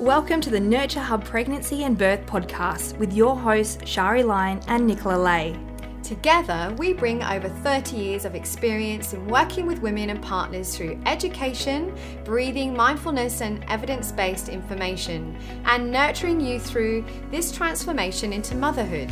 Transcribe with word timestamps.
Welcome 0.00 0.40
to 0.42 0.50
the 0.50 0.60
Nurture 0.60 1.00
Hub 1.00 1.24
Pregnancy 1.24 1.82
and 1.82 1.98
Birth 1.98 2.24
podcast 2.24 2.96
with 2.98 3.12
your 3.12 3.36
hosts, 3.36 3.78
Shari 3.84 4.22
Lyon 4.22 4.60
and 4.68 4.86
Nicola 4.86 5.20
Lay. 5.20 5.58
Together, 6.04 6.72
we 6.78 6.92
bring 6.92 7.20
over 7.24 7.48
30 7.48 7.96
years 7.96 8.24
of 8.24 8.36
experience 8.36 9.12
in 9.12 9.26
working 9.26 9.66
with 9.66 9.80
women 9.80 10.10
and 10.10 10.22
partners 10.22 10.76
through 10.76 11.00
education, 11.04 11.92
breathing, 12.24 12.76
mindfulness, 12.76 13.40
and 13.40 13.64
evidence 13.66 14.12
based 14.12 14.48
information, 14.48 15.36
and 15.64 15.90
nurturing 15.90 16.40
you 16.40 16.60
through 16.60 17.04
this 17.32 17.50
transformation 17.50 18.32
into 18.32 18.54
motherhood. 18.54 19.10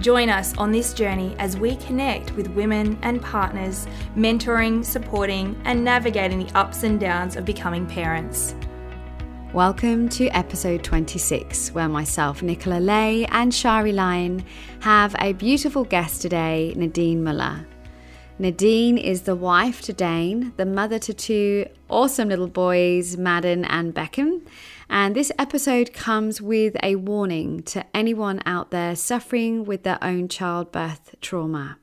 Join 0.00 0.28
us 0.28 0.54
on 0.58 0.72
this 0.72 0.92
journey 0.92 1.36
as 1.38 1.56
we 1.56 1.76
connect 1.76 2.32
with 2.32 2.48
women 2.48 2.98
and 3.00 3.22
partners, 3.22 3.86
mentoring, 4.14 4.84
supporting, 4.84 5.58
and 5.64 5.82
navigating 5.82 6.44
the 6.44 6.54
ups 6.54 6.82
and 6.82 7.00
downs 7.00 7.34
of 7.34 7.46
becoming 7.46 7.86
parents. 7.86 8.54
Welcome 9.54 10.10
to 10.10 10.28
episode 10.28 10.84
26, 10.84 11.72
where 11.72 11.88
myself, 11.88 12.42
Nicola 12.42 12.80
Lay, 12.80 13.24
and 13.24 13.52
Shari 13.52 13.92
Lyon 13.92 14.44
have 14.80 15.16
a 15.20 15.32
beautiful 15.32 15.84
guest 15.84 16.20
today, 16.20 16.74
Nadine 16.76 17.24
Muller. 17.24 17.66
Nadine 18.38 18.98
is 18.98 19.22
the 19.22 19.34
wife 19.34 19.80
to 19.82 19.94
Dane, 19.94 20.52
the 20.58 20.66
mother 20.66 20.98
to 20.98 21.14
two 21.14 21.66
awesome 21.88 22.28
little 22.28 22.46
boys, 22.46 23.16
Madden 23.16 23.64
and 23.64 23.94
Beckham. 23.94 24.42
And 24.90 25.16
this 25.16 25.32
episode 25.38 25.94
comes 25.94 26.42
with 26.42 26.76
a 26.82 26.96
warning 26.96 27.62
to 27.62 27.86
anyone 27.96 28.42
out 28.44 28.70
there 28.70 28.94
suffering 28.94 29.64
with 29.64 29.82
their 29.82 29.98
own 30.04 30.28
childbirth 30.28 31.14
trauma. 31.22 31.78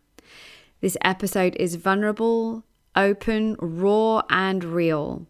This 0.81 0.97
episode 1.01 1.55
is 1.55 1.75
vulnerable, 1.77 2.63
open, 2.95 3.55
raw, 3.59 4.21
and 4.29 4.63
real. 4.63 5.25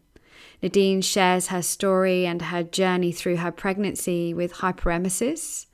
Nadine 0.66 1.02
shares 1.02 1.50
her 1.50 1.62
story 1.62 2.26
and 2.26 2.42
her 2.42 2.64
journey 2.64 3.12
through 3.12 3.36
her 3.36 3.52
pregnancy 3.52 4.34
with 4.34 4.52
hyperemesis, 4.52 5.68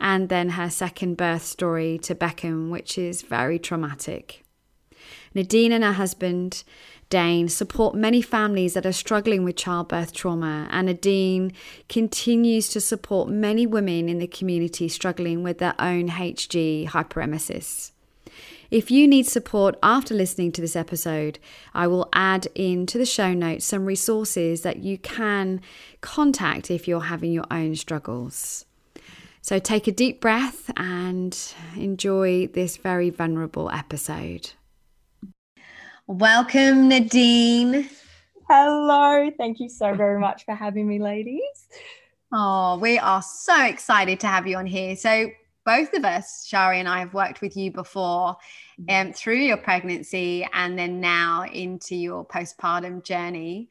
and 0.00 0.28
then 0.28 0.48
her 0.48 0.68
second 0.68 1.16
birth 1.16 1.44
story 1.44 1.96
to 1.98 2.12
Beckham, 2.16 2.68
which 2.68 2.98
is 2.98 3.22
very 3.22 3.60
traumatic. 3.60 4.44
Nadine 5.32 5.70
and 5.70 5.84
her 5.84 5.92
husband, 5.92 6.64
Dane, 7.08 7.48
support 7.48 7.94
many 7.94 8.20
families 8.20 8.74
that 8.74 8.84
are 8.84 8.90
struggling 8.90 9.44
with 9.44 9.54
childbirth 9.54 10.12
trauma, 10.12 10.66
and 10.72 10.88
Nadine 10.88 11.52
continues 11.88 12.66
to 12.70 12.80
support 12.80 13.28
many 13.28 13.64
women 13.64 14.08
in 14.08 14.18
the 14.18 14.26
community 14.26 14.88
struggling 14.88 15.44
with 15.44 15.58
their 15.58 15.76
own 15.78 16.08
HG 16.08 16.88
hyperemesis. 16.88 17.91
If 18.72 18.90
you 18.90 19.06
need 19.06 19.26
support 19.26 19.78
after 19.82 20.14
listening 20.14 20.50
to 20.52 20.62
this 20.62 20.76
episode, 20.76 21.38
I 21.74 21.86
will 21.86 22.08
add 22.14 22.46
into 22.54 22.96
the 22.96 23.04
show 23.04 23.34
notes 23.34 23.66
some 23.66 23.84
resources 23.84 24.62
that 24.62 24.78
you 24.78 24.96
can 24.96 25.60
contact 26.00 26.70
if 26.70 26.88
you're 26.88 27.00
having 27.00 27.32
your 27.32 27.44
own 27.50 27.76
struggles. 27.76 28.64
So 29.42 29.58
take 29.58 29.88
a 29.88 29.92
deep 29.92 30.22
breath 30.22 30.70
and 30.74 31.38
enjoy 31.76 32.46
this 32.46 32.78
very 32.78 33.10
vulnerable 33.10 33.70
episode. 33.70 34.52
Welcome, 36.06 36.88
Nadine. 36.88 37.90
Hello. 38.48 39.30
Thank 39.36 39.60
you 39.60 39.68
so 39.68 39.94
very 39.94 40.18
much 40.18 40.46
for 40.46 40.54
having 40.54 40.88
me, 40.88 40.98
ladies. 40.98 41.68
Oh, 42.32 42.78
we 42.78 42.98
are 42.98 43.20
so 43.20 43.66
excited 43.66 44.18
to 44.20 44.28
have 44.28 44.46
you 44.46 44.56
on 44.56 44.64
here. 44.64 44.96
So, 44.96 45.30
both 45.64 45.94
of 45.94 46.04
us, 46.04 46.46
Shari 46.46 46.80
and 46.80 46.88
I, 46.88 47.00
have 47.00 47.14
worked 47.14 47.40
with 47.40 47.56
you 47.56 47.70
before 47.70 48.36
mm-hmm. 48.80 49.08
um, 49.08 49.12
through 49.12 49.36
your 49.36 49.56
pregnancy 49.56 50.46
and 50.52 50.78
then 50.78 51.00
now 51.00 51.44
into 51.44 51.94
your 51.94 52.26
postpartum 52.26 53.04
journey. 53.04 53.68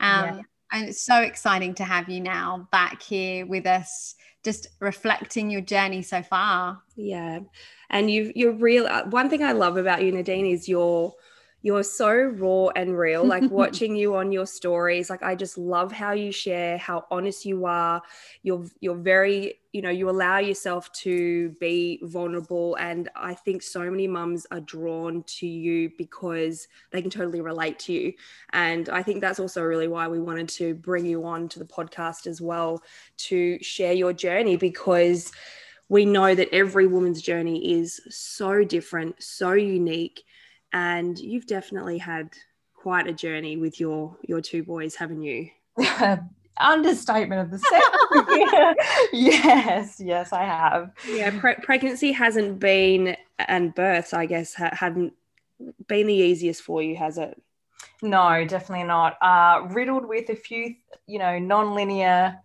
Um, 0.00 0.24
yeah. 0.24 0.40
And 0.72 0.88
it's 0.88 1.02
so 1.02 1.20
exciting 1.20 1.74
to 1.74 1.84
have 1.84 2.08
you 2.08 2.20
now 2.20 2.68
back 2.72 3.02
here 3.02 3.44
with 3.44 3.66
us, 3.66 4.14
just 4.42 4.68
reflecting 4.80 5.50
your 5.50 5.60
journey 5.60 6.02
so 6.02 6.22
far. 6.22 6.80
Yeah. 6.96 7.40
And 7.90 8.10
you 8.10 8.32
you're 8.34 8.52
real. 8.54 8.86
Uh, 8.86 9.04
one 9.04 9.28
thing 9.28 9.42
I 9.42 9.52
love 9.52 9.76
about 9.76 10.02
you, 10.02 10.12
Nadine, 10.12 10.46
is 10.46 10.68
your 10.68 11.14
you're 11.62 11.82
so 11.82 12.12
raw 12.12 12.68
and 12.74 12.98
real 12.98 13.24
like 13.24 13.48
watching 13.50 13.94
you 13.96 14.16
on 14.16 14.32
your 14.32 14.46
stories 14.46 15.08
like 15.08 15.22
i 15.22 15.34
just 15.34 15.56
love 15.56 15.90
how 15.92 16.12
you 16.12 16.30
share 16.30 16.76
how 16.76 17.04
honest 17.10 17.46
you 17.46 17.64
are. 17.64 18.02
You're 18.42 18.66
you're 18.80 18.96
very 18.96 19.54
you 19.72 19.80
know 19.80 19.90
you 19.90 20.10
allow 20.10 20.38
yourself 20.38 20.92
to 20.92 21.50
be 21.60 22.00
vulnerable 22.02 22.76
and 22.76 23.08
i 23.16 23.32
think 23.32 23.62
so 23.62 23.90
many 23.90 24.06
mums 24.06 24.46
are 24.50 24.60
drawn 24.60 25.22
to 25.24 25.46
you 25.46 25.90
because 25.96 26.68
they 26.90 27.00
can 27.00 27.10
totally 27.10 27.40
relate 27.40 27.78
to 27.80 27.92
you. 27.92 28.12
And 28.52 28.88
i 28.88 29.02
think 29.02 29.20
that's 29.20 29.40
also 29.40 29.62
really 29.62 29.88
why 29.88 30.08
we 30.08 30.20
wanted 30.20 30.48
to 30.50 30.74
bring 30.74 31.06
you 31.06 31.24
on 31.24 31.48
to 31.50 31.58
the 31.58 31.64
podcast 31.64 32.26
as 32.26 32.40
well 32.40 32.82
to 33.16 33.62
share 33.62 33.92
your 33.92 34.12
journey 34.12 34.56
because 34.56 35.32
we 35.88 36.04
know 36.04 36.34
that 36.34 36.48
every 36.52 36.86
woman's 36.86 37.22
journey 37.22 37.72
is 37.72 38.00
so 38.08 38.64
different 38.64 39.22
so 39.22 39.52
unique 39.52 40.24
and 40.72 41.18
you've 41.18 41.46
definitely 41.46 41.98
had 41.98 42.30
quite 42.74 43.06
a 43.06 43.12
journey 43.12 43.56
with 43.56 43.78
your 43.78 44.16
your 44.22 44.40
two 44.40 44.62
boys, 44.62 44.94
haven't 44.94 45.22
you? 45.22 45.48
Understatement 46.60 47.40
of 47.40 47.50
the 47.50 47.58
set. 47.58 49.08
yes, 49.12 49.98
yes, 49.98 50.32
I 50.32 50.44
have. 50.44 50.92
Yeah, 51.08 51.38
pre- 51.40 51.54
pregnancy 51.54 52.12
hasn't 52.12 52.58
been, 52.58 53.16
and 53.38 53.74
births, 53.74 54.12
I 54.12 54.26
guess, 54.26 54.54
ha- 54.54 54.74
hadn't 54.74 55.14
been 55.88 56.06
the 56.06 56.14
easiest 56.14 56.62
for 56.62 56.82
you, 56.82 56.94
has 56.96 57.16
it? 57.16 57.40
No, 58.02 58.44
definitely 58.44 58.84
not. 58.84 59.16
Uh, 59.22 59.66
riddled 59.70 60.06
with 60.06 60.28
a 60.28 60.36
few, 60.36 60.74
you 61.06 61.18
know, 61.18 61.38
non-linear 61.38 62.38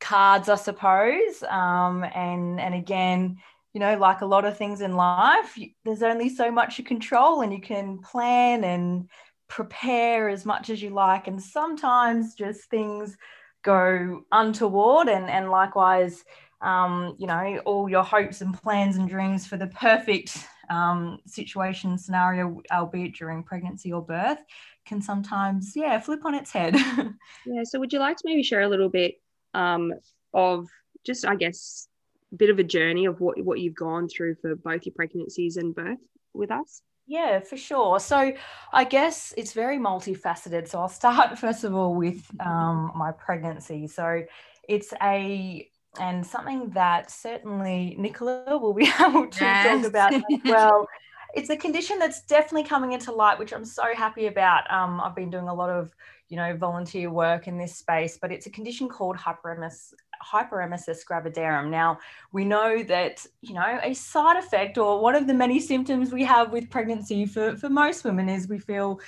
cards, 0.00 0.48
I 0.48 0.56
suppose. 0.56 1.42
Um, 1.48 2.04
and 2.04 2.60
and 2.60 2.74
again, 2.74 3.38
you 3.78 3.84
know, 3.84 3.96
like 3.96 4.22
a 4.22 4.26
lot 4.26 4.44
of 4.44 4.58
things 4.58 4.80
in 4.80 4.96
life, 4.96 5.56
there's 5.84 6.02
only 6.02 6.28
so 6.28 6.50
much 6.50 6.78
you 6.78 6.84
control 6.84 7.42
and 7.42 7.52
you 7.52 7.60
can 7.60 7.98
plan 7.98 8.64
and 8.64 9.08
prepare 9.46 10.28
as 10.28 10.44
much 10.44 10.68
as 10.68 10.82
you 10.82 10.90
like. 10.90 11.28
And 11.28 11.40
sometimes 11.40 12.34
just 12.34 12.68
things 12.70 13.16
go 13.62 14.24
untoward 14.32 15.06
and, 15.06 15.30
and 15.30 15.48
likewise, 15.48 16.24
um, 16.60 17.14
you 17.20 17.28
know, 17.28 17.60
all 17.66 17.88
your 17.88 18.02
hopes 18.02 18.40
and 18.40 18.52
plans 18.52 18.96
and 18.96 19.08
dreams 19.08 19.46
for 19.46 19.56
the 19.56 19.68
perfect 19.68 20.36
um, 20.70 21.20
situation 21.24 21.96
scenario, 21.96 22.60
albeit 22.72 23.14
during 23.14 23.44
pregnancy 23.44 23.92
or 23.92 24.04
birth, 24.04 24.40
can 24.86 25.00
sometimes, 25.00 25.74
yeah, 25.76 26.00
flip 26.00 26.24
on 26.24 26.34
its 26.34 26.50
head. 26.50 26.74
yeah. 27.46 27.62
So 27.62 27.78
would 27.78 27.92
you 27.92 28.00
like 28.00 28.16
to 28.16 28.24
maybe 28.24 28.42
share 28.42 28.62
a 28.62 28.68
little 28.68 28.88
bit 28.88 29.20
um, 29.54 29.94
of 30.34 30.66
just, 31.06 31.24
I 31.24 31.36
guess, 31.36 31.87
bit 32.36 32.50
of 32.50 32.58
a 32.58 32.64
journey 32.64 33.06
of 33.06 33.20
what, 33.20 33.42
what 33.42 33.60
you've 33.60 33.74
gone 33.74 34.08
through 34.08 34.36
for 34.36 34.54
both 34.54 34.86
your 34.86 34.94
pregnancies 34.94 35.56
and 35.56 35.74
birth 35.74 35.98
with 36.34 36.50
us? 36.50 36.82
Yeah, 37.06 37.40
for 37.40 37.56
sure. 37.56 37.98
So 38.00 38.34
I 38.72 38.84
guess 38.84 39.32
it's 39.36 39.54
very 39.54 39.78
multifaceted. 39.78 40.68
So 40.68 40.78
I'll 40.78 40.88
start 40.88 41.38
first 41.40 41.64
of 41.64 41.74
all 41.74 41.94
with 41.94 42.24
um, 42.40 42.92
my 42.94 43.12
pregnancy. 43.12 43.86
So 43.86 44.24
it's 44.68 44.92
a 45.02 45.68
and 45.98 46.24
something 46.24 46.68
that 46.70 47.10
certainly 47.10 47.96
Nicola 47.98 48.58
will 48.58 48.74
be 48.74 48.88
able 49.00 49.26
to 49.26 49.44
yes. 49.44 49.82
talk 49.82 49.86
about 49.88 50.14
as 50.14 50.22
well. 50.44 50.86
It's 51.34 51.50
a 51.50 51.56
condition 51.56 51.98
that's 51.98 52.22
definitely 52.22 52.64
coming 52.64 52.92
into 52.92 53.12
light, 53.12 53.38
which 53.38 53.52
I'm 53.52 53.64
so 53.64 53.94
happy 53.94 54.26
about. 54.26 54.70
Um, 54.70 55.00
I've 55.00 55.14
been 55.14 55.30
doing 55.30 55.48
a 55.48 55.54
lot 55.54 55.70
of, 55.70 55.94
you 56.28 56.36
know, 56.36 56.56
volunteer 56.56 57.10
work 57.10 57.48
in 57.48 57.58
this 57.58 57.76
space, 57.76 58.18
but 58.20 58.32
it's 58.32 58.46
a 58.46 58.50
condition 58.50 58.88
called 58.88 59.16
hyperemesis, 59.16 59.92
hyperemesis 60.22 61.04
gravidarum. 61.08 61.70
Now, 61.70 61.98
we 62.32 62.44
know 62.44 62.82
that, 62.84 63.26
you 63.40 63.54
know, 63.54 63.80
a 63.82 63.94
side 63.94 64.36
effect 64.36 64.78
or 64.78 65.00
one 65.00 65.14
of 65.14 65.26
the 65.26 65.34
many 65.34 65.60
symptoms 65.60 66.12
we 66.12 66.24
have 66.24 66.52
with 66.52 66.70
pregnancy 66.70 67.26
for, 67.26 67.56
for 67.56 67.68
most 67.68 68.04
women 68.04 68.28
is 68.28 68.48
we 68.48 68.58
feel 68.58 69.00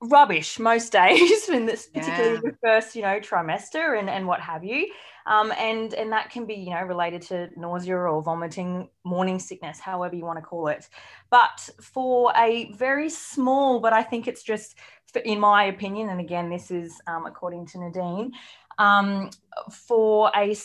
rubbish 0.00 0.58
most 0.58 0.92
days, 1.00 1.48
in 1.48 1.66
this, 1.66 1.86
particularly 1.86 2.40
yeah. 2.44 2.50
the 2.50 2.56
first, 2.62 2.96
you 2.96 3.02
know, 3.02 3.20
trimester 3.20 3.98
and, 3.98 4.08
and 4.08 4.26
what 4.26 4.40
have 4.40 4.64
you. 4.64 4.88
Um, 5.26 5.52
and 5.58 5.94
and 5.94 6.12
that 6.12 6.30
can 6.30 6.44
be 6.44 6.54
you 6.54 6.70
know 6.70 6.82
related 6.82 7.22
to 7.22 7.48
nausea 7.56 7.96
or 7.96 8.22
vomiting, 8.22 8.88
morning 9.04 9.38
sickness, 9.38 9.80
however 9.80 10.14
you 10.14 10.24
want 10.24 10.38
to 10.38 10.42
call 10.42 10.68
it. 10.68 10.88
But 11.30 11.70
for 11.80 12.32
a 12.36 12.70
very 12.72 13.08
small, 13.08 13.80
but 13.80 13.92
I 13.92 14.02
think 14.02 14.28
it's 14.28 14.42
just 14.42 14.76
in 15.24 15.40
my 15.40 15.64
opinion, 15.64 16.10
and 16.10 16.20
again 16.20 16.50
this 16.50 16.70
is 16.70 17.00
um, 17.06 17.24
according 17.24 17.66
to 17.68 17.78
Nadine, 17.78 18.32
um, 18.78 19.30
for 19.70 20.30
a, 20.34 20.56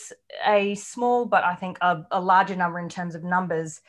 a 0.46 0.74
small, 0.74 1.26
but 1.26 1.44
I 1.44 1.54
think 1.54 1.78
a, 1.80 2.04
a 2.10 2.20
larger 2.20 2.56
number 2.56 2.78
in 2.78 2.88
terms 2.88 3.14
of 3.14 3.24
numbers, 3.24 3.80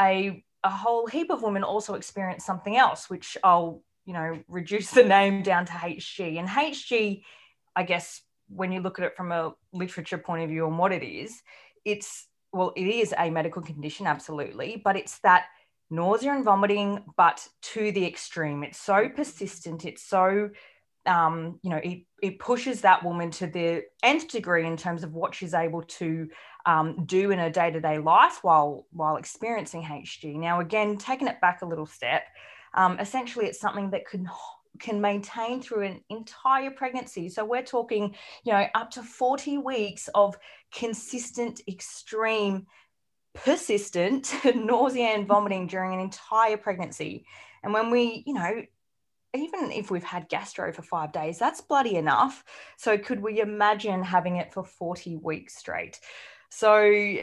a, 0.00 0.44
a 0.62 0.70
whole 0.70 1.06
heap 1.06 1.30
of 1.30 1.42
women 1.42 1.62
also 1.62 1.94
experience 1.94 2.44
something 2.44 2.76
else, 2.76 3.10
which 3.10 3.36
I'll, 3.42 3.82
you 4.04 4.12
know, 4.12 4.42
reduce 4.48 4.90
the 4.90 5.04
name 5.04 5.42
down 5.42 5.66
to 5.66 5.72
HG. 5.72 6.38
And 6.38 6.48
HG, 6.48 7.22
I 7.74 7.82
guess, 7.82 8.22
when 8.48 8.72
you 8.72 8.80
look 8.80 8.98
at 8.98 9.04
it 9.04 9.16
from 9.16 9.32
a 9.32 9.54
literature 9.72 10.18
point 10.18 10.42
of 10.42 10.50
view 10.50 10.66
on 10.66 10.76
what 10.76 10.92
it 10.92 11.02
is, 11.02 11.42
it's, 11.84 12.28
well, 12.52 12.72
it 12.76 12.86
is 12.86 13.14
a 13.18 13.30
medical 13.30 13.62
condition, 13.62 14.06
absolutely, 14.06 14.80
but 14.84 14.96
it's 14.96 15.18
that 15.20 15.46
nausea 15.90 16.32
and 16.32 16.44
vomiting, 16.44 17.02
but 17.16 17.46
to 17.62 17.92
the 17.92 18.06
extreme. 18.06 18.62
It's 18.62 18.78
so 18.78 19.08
persistent, 19.08 19.84
it's 19.84 20.02
so 20.02 20.50
um, 21.06 21.58
you 21.62 21.70
know, 21.70 21.80
it, 21.82 22.04
it 22.22 22.38
pushes 22.38 22.80
that 22.80 23.04
woman 23.04 23.30
to 23.32 23.46
the 23.46 23.82
nth 24.02 24.28
degree 24.28 24.66
in 24.66 24.76
terms 24.76 25.04
of 25.04 25.12
what 25.12 25.34
she's 25.34 25.54
able 25.54 25.82
to 25.82 26.28
um, 26.66 27.04
do 27.04 27.30
in 27.30 27.38
her 27.38 27.50
day-to-day 27.50 27.98
life 27.98 28.38
while 28.42 28.86
while 28.90 29.16
experiencing 29.16 29.82
HG. 29.82 30.36
Now, 30.36 30.60
again, 30.60 30.96
taking 30.96 31.28
it 31.28 31.40
back 31.40 31.62
a 31.62 31.66
little 31.66 31.86
step, 31.86 32.24
um, 32.74 32.98
essentially, 32.98 33.46
it's 33.46 33.60
something 33.60 33.90
that 33.90 34.06
can 34.06 34.28
can 34.80 35.00
maintain 35.00 35.62
through 35.62 35.82
an 35.82 36.00
entire 36.10 36.70
pregnancy. 36.70 37.28
So 37.28 37.44
we're 37.44 37.62
talking, 37.62 38.14
you 38.44 38.52
know, 38.52 38.66
up 38.74 38.90
to 38.92 39.02
40 39.02 39.58
weeks 39.58 40.08
of 40.14 40.36
consistent, 40.72 41.60
extreme, 41.68 42.66
persistent 43.34 44.34
nausea 44.54 45.08
and 45.08 45.28
vomiting 45.28 45.66
during 45.66 45.94
an 45.94 46.00
entire 46.00 46.56
pregnancy. 46.56 47.24
And 47.62 47.72
when 47.72 47.90
we, 47.90 48.24
you 48.26 48.34
know, 48.34 48.62
even 49.34 49.72
if 49.72 49.90
we've 49.90 50.04
had 50.04 50.28
gastro 50.28 50.72
for 50.72 50.82
five 50.82 51.12
days, 51.12 51.38
that's 51.38 51.60
bloody 51.60 51.96
enough. 51.96 52.44
So 52.76 52.96
could 52.96 53.20
we 53.20 53.40
imagine 53.40 54.02
having 54.02 54.36
it 54.36 54.52
for 54.52 54.64
40 54.64 55.16
weeks 55.16 55.56
straight? 55.56 55.98
So 56.50 57.18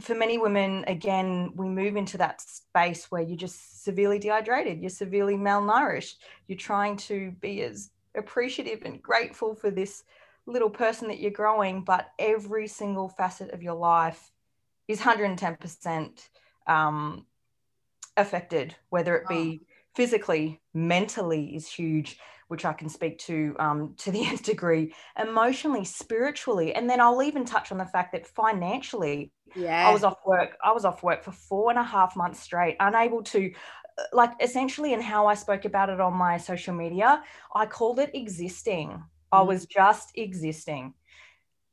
for 0.00 0.14
many 0.14 0.38
women, 0.38 0.84
again, 0.86 1.52
we 1.54 1.68
move 1.68 1.96
into 1.96 2.18
that 2.18 2.40
space 2.40 3.10
where 3.10 3.22
you're 3.22 3.36
just 3.36 3.84
severely 3.84 4.18
dehydrated, 4.18 4.80
you're 4.80 4.90
severely 4.90 5.34
malnourished, 5.34 6.16
you're 6.48 6.58
trying 6.58 6.96
to 6.96 7.32
be 7.40 7.62
as 7.62 7.90
appreciative 8.16 8.82
and 8.84 9.02
grateful 9.02 9.54
for 9.54 9.70
this 9.70 10.04
little 10.46 10.70
person 10.70 11.08
that 11.08 11.20
you're 11.20 11.30
growing, 11.30 11.84
but 11.84 12.10
every 12.18 12.66
single 12.66 13.08
facet 13.08 13.50
of 13.52 13.62
your 13.62 13.74
life 13.74 14.32
is 14.88 15.00
110% 15.00 16.28
um, 16.66 17.26
affected, 18.16 18.74
whether 18.88 19.16
it 19.16 19.28
be 19.28 19.60
physically, 19.94 20.60
mentally 20.74 21.54
is 21.54 21.68
huge, 21.68 22.18
which 22.48 22.64
I 22.64 22.72
can 22.72 22.88
speak 22.88 23.18
to 23.20 23.56
um, 23.58 23.94
to 23.98 24.10
the 24.10 24.24
nth 24.26 24.42
degree, 24.52 24.94
emotionally, 25.18 25.84
spiritually, 25.84 26.74
and 26.74 26.88
then 26.88 27.00
I'll 27.00 27.22
even 27.22 27.44
touch 27.44 27.72
on 27.72 27.78
the 27.78 27.86
fact 27.86 28.12
that 28.12 28.26
financially, 28.26 29.32
yeah, 29.54 29.88
I 29.88 29.92
was 29.92 30.04
off 30.04 30.18
work. 30.26 30.56
I 30.62 30.72
was 30.72 30.84
off 30.84 31.02
work 31.02 31.22
for 31.24 31.32
four 31.32 31.70
and 31.70 31.78
a 31.78 31.82
half 31.82 32.16
months 32.16 32.40
straight, 32.40 32.76
unable 32.80 33.22
to. 33.24 33.52
Uh, 33.98 34.04
like 34.14 34.32
essentially, 34.40 34.94
and 34.94 35.02
how 35.02 35.26
I 35.26 35.34
spoke 35.34 35.66
about 35.66 35.90
it 35.90 36.00
on 36.00 36.14
my 36.14 36.38
social 36.38 36.74
media, 36.74 37.22
I 37.54 37.66
called 37.66 37.98
it 37.98 38.10
existing. 38.14 38.88
Mm. 38.88 39.02
I 39.32 39.42
was 39.42 39.66
just 39.66 40.12
existing, 40.14 40.94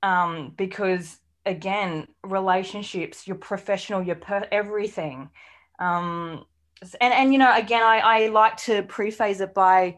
um, 0.03 0.53
because 0.57 1.17
again, 1.45 2.07
relationships, 2.23 3.27
your 3.27 3.37
professional, 3.37 4.03
your 4.03 4.15
per- 4.15 4.47
everything, 4.51 5.29
um, 5.79 6.45
and 7.01 7.13
and 7.13 7.33
you 7.33 7.39
know, 7.39 7.53
again, 7.55 7.83
I 7.83 7.99
I 7.99 8.27
like 8.27 8.57
to 8.57 8.83
preface 8.83 9.39
it 9.39 9.53
by 9.53 9.97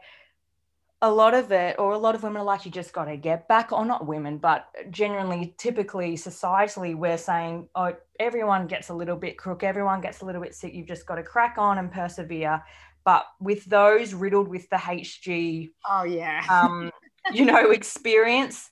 a 1.04 1.12
lot 1.12 1.33
of 1.33 1.51
it, 1.51 1.78
or 1.80 1.94
a 1.94 1.98
lot 1.98 2.13
of 2.13 2.22
women 2.22 2.42
are 2.42 2.45
like, 2.45 2.63
you 2.63 2.72
just 2.72 2.94
got 2.94 3.06
to 3.06 3.18
get 3.18 3.48
back, 3.48 3.72
or 3.72 3.83
not 3.86 4.06
women, 4.06 4.38
but 4.38 4.68
generally, 4.92 5.56
typically, 5.57 6.16
societally, 6.16 6.95
we're 6.95 7.18
saying, 7.18 7.68
oh, 7.74 7.95
everyone 8.19 8.68
gets 8.68 8.89
a 8.89 8.94
little 8.94 9.16
bit 9.16 9.38
crook, 9.38 9.63
everyone 9.63 10.00
gets 10.00 10.22
a 10.22 10.25
little 10.25 10.42
bit 10.42 10.54
sick, 10.54 10.74
you've 10.74 10.88
just 10.88 11.07
got 11.07 11.16
to 11.16 11.24
crack 11.24 11.56
on 11.57 11.80
and 11.80 11.92
persevere. 11.92 12.63
But 13.04 13.25
with 13.39 13.66
those 13.66 14.13
riddled 14.13 14.48
with 14.48 14.69
the 14.69 14.75
HG, 14.75 15.72
oh 15.89 16.04
yeah, 16.04 16.45
um, 16.48 16.92
you 17.33 17.45
know, 17.45 17.72
experience, 17.72 18.69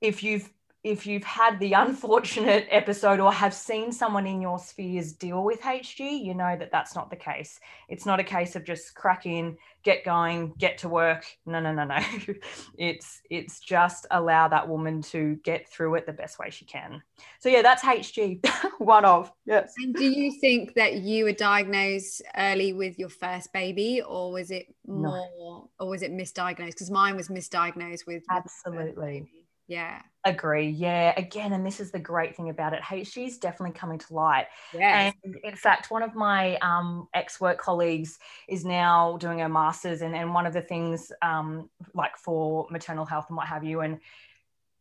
if 0.00 0.22
you've 0.22 0.48
if 0.86 1.04
you've 1.04 1.24
had 1.24 1.58
the 1.58 1.72
unfortunate 1.84 2.68
episode 2.70 3.18
or 3.18 3.32
have 3.32 3.52
seen 3.52 3.90
someone 3.90 4.26
in 4.26 4.40
your 4.40 4.58
spheres 4.58 5.12
deal 5.12 5.42
with 5.42 5.60
HG, 5.60 6.24
you 6.24 6.32
know 6.32 6.56
that 6.56 6.70
that's 6.70 6.94
not 6.94 7.10
the 7.10 7.16
case. 7.16 7.58
It's 7.88 8.06
not 8.06 8.20
a 8.20 8.24
case 8.24 8.54
of 8.54 8.64
just 8.64 8.94
crack 8.94 9.26
in, 9.26 9.58
get 9.82 10.04
going, 10.04 10.54
get 10.58 10.78
to 10.78 10.88
work. 10.88 11.26
No, 11.44 11.58
no, 11.58 11.72
no, 11.72 11.84
no. 11.84 11.98
it's 12.78 13.20
it's 13.30 13.58
just 13.58 14.06
allow 14.12 14.46
that 14.46 14.68
woman 14.68 15.02
to 15.02 15.34
get 15.42 15.68
through 15.68 15.96
it 15.96 16.06
the 16.06 16.12
best 16.12 16.38
way 16.38 16.50
she 16.50 16.64
can. 16.64 17.02
So 17.40 17.48
yeah, 17.48 17.62
that's 17.62 17.82
HG, 17.82 18.46
one 18.78 19.04
of 19.04 19.32
yes. 19.44 19.74
And 19.78 19.92
do 19.92 20.04
you 20.04 20.38
think 20.40 20.74
that 20.74 20.94
you 20.94 21.24
were 21.24 21.32
diagnosed 21.32 22.22
early 22.36 22.72
with 22.72 22.96
your 22.96 23.08
first 23.08 23.52
baby, 23.52 24.02
or 24.02 24.30
was 24.30 24.52
it 24.52 24.72
more, 24.86 25.28
no. 25.36 25.70
or 25.80 25.88
was 25.88 26.02
it 26.02 26.12
misdiagnosed? 26.12 26.68
Because 26.68 26.92
mine 26.92 27.16
was 27.16 27.28
misdiagnosed 27.28 28.06
with 28.06 28.22
absolutely. 28.30 29.26
Yeah. 29.68 30.00
Agree. 30.24 30.68
Yeah. 30.68 31.12
Again, 31.16 31.52
and 31.52 31.64
this 31.64 31.80
is 31.80 31.90
the 31.90 31.98
great 31.98 32.36
thing 32.36 32.48
about 32.48 32.72
it. 32.72 32.82
HG 32.82 33.26
is 33.26 33.38
definitely 33.38 33.78
coming 33.78 33.98
to 33.98 34.14
light. 34.14 34.46
Yes. 34.72 35.14
And 35.24 35.36
in 35.42 35.56
fact, 35.56 35.90
one 35.90 36.02
of 36.02 36.14
my 36.14 36.56
um, 36.56 37.08
ex 37.14 37.40
work 37.40 37.58
colleagues 37.58 38.18
is 38.48 38.64
now 38.64 39.16
doing 39.18 39.42
a 39.42 39.48
master's, 39.48 40.02
and, 40.02 40.14
and 40.14 40.34
one 40.34 40.46
of 40.46 40.52
the 40.52 40.62
things 40.62 41.12
um, 41.22 41.68
like 41.94 42.16
for 42.16 42.66
maternal 42.70 43.04
health 43.04 43.26
and 43.28 43.36
what 43.36 43.46
have 43.46 43.64
you. 43.64 43.80
And 43.80 44.00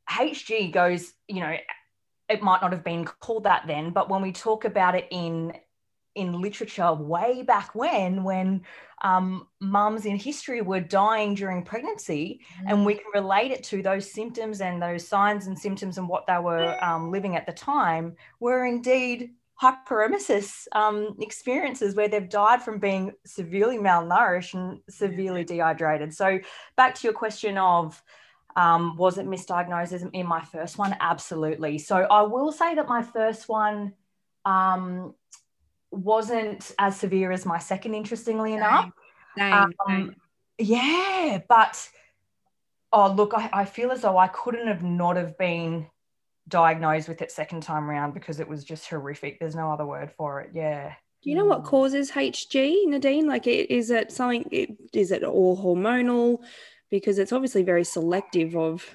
HG 0.10 0.72
goes, 0.72 1.14
you 1.28 1.42
know, 1.42 1.56
it 2.28 2.42
might 2.42 2.62
not 2.62 2.72
have 2.72 2.84
been 2.84 3.06
called 3.06 3.44
that 3.44 3.64
then, 3.68 3.92
but 3.92 4.10
when 4.10 4.22
we 4.22 4.32
talk 4.32 4.66
about 4.66 4.96
it 4.96 5.08
in 5.12 5.54
in 6.16 6.42
literature 6.42 6.94
way 6.94 7.44
back 7.44 7.76
when, 7.76 8.24
when 8.24 8.62
um, 9.04 9.48
mums 9.60 10.06
in 10.06 10.16
history 10.16 10.62
were 10.62 10.80
dying 10.80 11.36
during 11.36 11.64
pregnancy, 11.64 12.42
mm. 12.62 12.72
and 12.72 12.86
we 12.86 12.96
can 12.96 13.06
relate 13.14 13.52
it 13.52 13.64
to 13.66 13.82
those 13.82 14.12
symptoms 14.12 14.62
and 14.62 14.82
those 14.82 15.08
signs 15.08 15.48
and 15.48 15.58
symptoms 15.58 15.98
and 15.98 16.08
what 16.08 16.26
they 16.26 16.40
were 16.40 16.82
um, 16.84 17.12
living 17.12 17.36
at 17.36 17.46
the 17.46 17.54
time, 17.54 18.16
were 18.40 18.66
indeed 18.66 19.32
hyperemesis 19.62 20.68
um, 20.74 21.16
experiences 21.20 21.96
where 21.96 22.08
they've 22.08 22.30
died 22.30 22.62
from 22.62 22.80
being 22.80 23.14
severely 23.26 23.78
malnourished 23.78 24.54
and 24.54 24.80
severely 24.90 25.44
dehydrated. 25.44 26.14
So, 26.14 26.40
back 26.76 26.96
to 26.96 27.08
your 27.08 27.14
question 27.14 27.58
of 27.58 28.02
um, 28.56 28.96
was 28.96 29.18
it 29.18 29.28
misdiagnosed 29.28 30.10
in 30.14 30.26
my 30.26 30.42
first 30.42 30.78
one? 30.78 30.96
Absolutely. 31.00 31.78
So, 31.78 31.98
I 31.98 32.24
will 32.24 32.52
say 32.52 32.76
that 32.76 32.88
my 32.88 33.02
first 33.02 33.48
one 33.48 33.94
um, 34.46 35.14
wasn't 35.92 36.72
as 36.80 36.98
severe 36.98 37.32
as 37.32 37.46
my 37.46 37.60
second, 37.60 37.94
interestingly 37.94 38.54
enough. 38.54 38.92
Same, 39.38 39.54
um, 39.54 39.74
same. 39.88 40.16
Yeah, 40.58 41.40
but 41.48 41.90
oh, 42.92 43.12
look, 43.12 43.34
I, 43.36 43.50
I 43.52 43.66
feel 43.66 43.92
as 43.92 44.02
though 44.02 44.18
I 44.18 44.28
couldn't 44.28 44.68
have 44.68 44.84
not 44.84 45.18
have 45.18 45.38
been 45.38 45.88
diagnosed 46.48 47.08
with 47.08 47.22
it 47.22 47.32
second 47.32 47.62
time 47.62 47.90
around 47.90 48.14
because 48.14 48.40
it 48.40 48.48
was 48.48 48.64
just 48.64 48.90
horrific. 48.90 49.40
There's 49.40 49.56
no 49.56 49.72
other 49.72 49.86
word 49.86 50.12
for 50.12 50.42
it. 50.42 50.52
Yeah. 50.54 50.94
Do 51.24 51.30
you 51.32 51.36
know 51.36 51.46
what 51.46 51.64
causes 51.64 52.12
HG, 52.12 52.86
Nadine? 52.86 53.28
Like, 53.28 53.48
is 53.48 53.90
it 53.90 54.12
something? 54.12 54.78
Is 54.94 55.12
it 55.12 55.24
all 55.24 55.58
hormonal? 55.58 56.44
Because 56.92 57.18
it's 57.18 57.34
obviously 57.34 57.64
very 57.64 57.84
selective 57.84 58.56
of 58.56 58.86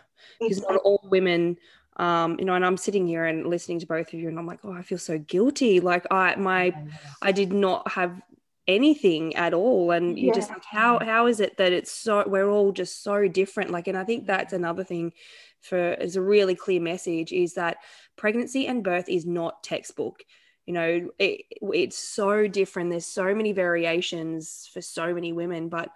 because 0.41 0.63
not 0.63 0.77
all 0.85 1.07
women 1.11 1.57
um, 1.97 2.37
you 2.39 2.45
know, 2.45 2.55
and 2.55 2.65
I'm 2.65 2.77
sitting 2.77 3.07
here 3.07 3.27
and 3.27 3.47
listening 3.47 3.79
to 3.81 3.87
both 3.87 4.09
of 4.09 4.15
you, 4.15 4.29
and 4.29 4.39
I'm 4.39 4.47
like, 4.47 4.61
oh, 4.65 4.73
I 4.73 4.83
feel 4.83 4.99
so 4.99 5.19
guilty. 5.19 5.81
Like 5.81 6.07
I, 6.11 6.37
my, 6.37 6.75
I 7.21 7.33
did 7.33 7.53
not 7.53 7.91
have 7.93 8.21
anything 8.67 9.35
at 9.37 9.53
all, 9.53 9.91
and 9.91 10.19
you 10.19 10.29
yeah. 10.29 10.35
just 10.35 10.51
like, 10.51 10.65
how, 10.65 10.99
how 10.99 11.27
is 11.27 11.41
it 11.41 11.57
that 11.57 11.73
it's 11.73 11.93
so, 11.93 12.25
we're 12.27 12.49
all 12.49 12.73
just 12.73 13.03
so 13.03 13.29
different. 13.29 13.71
Like, 13.71 13.89
and 13.89 13.99
I 13.99 14.05
think 14.05 14.27
that's 14.27 14.53
another 14.53 14.85
thing 14.85 15.13
for 15.61 15.95
is 15.95 16.17
a 16.17 16.23
really 16.23 16.55
clear 16.55 16.81
message 16.81 17.33
is 17.33 17.55
that 17.55 17.79
pregnancy 18.17 18.67
and 18.67 18.83
birth 18.83 19.09
is 19.09 19.27
not 19.27 19.63
textbook. 19.63 20.23
You 20.67 20.75
know, 20.75 21.11
it, 21.19 21.43
it's 21.61 21.99
so 21.99 22.47
different. 22.47 22.91
There's 22.91 23.07
so 23.07 23.35
many 23.35 23.53
variations 23.53 24.71
for 24.73 24.81
so 24.81 25.13
many 25.13 25.33
women, 25.33 25.69
but 25.69 25.91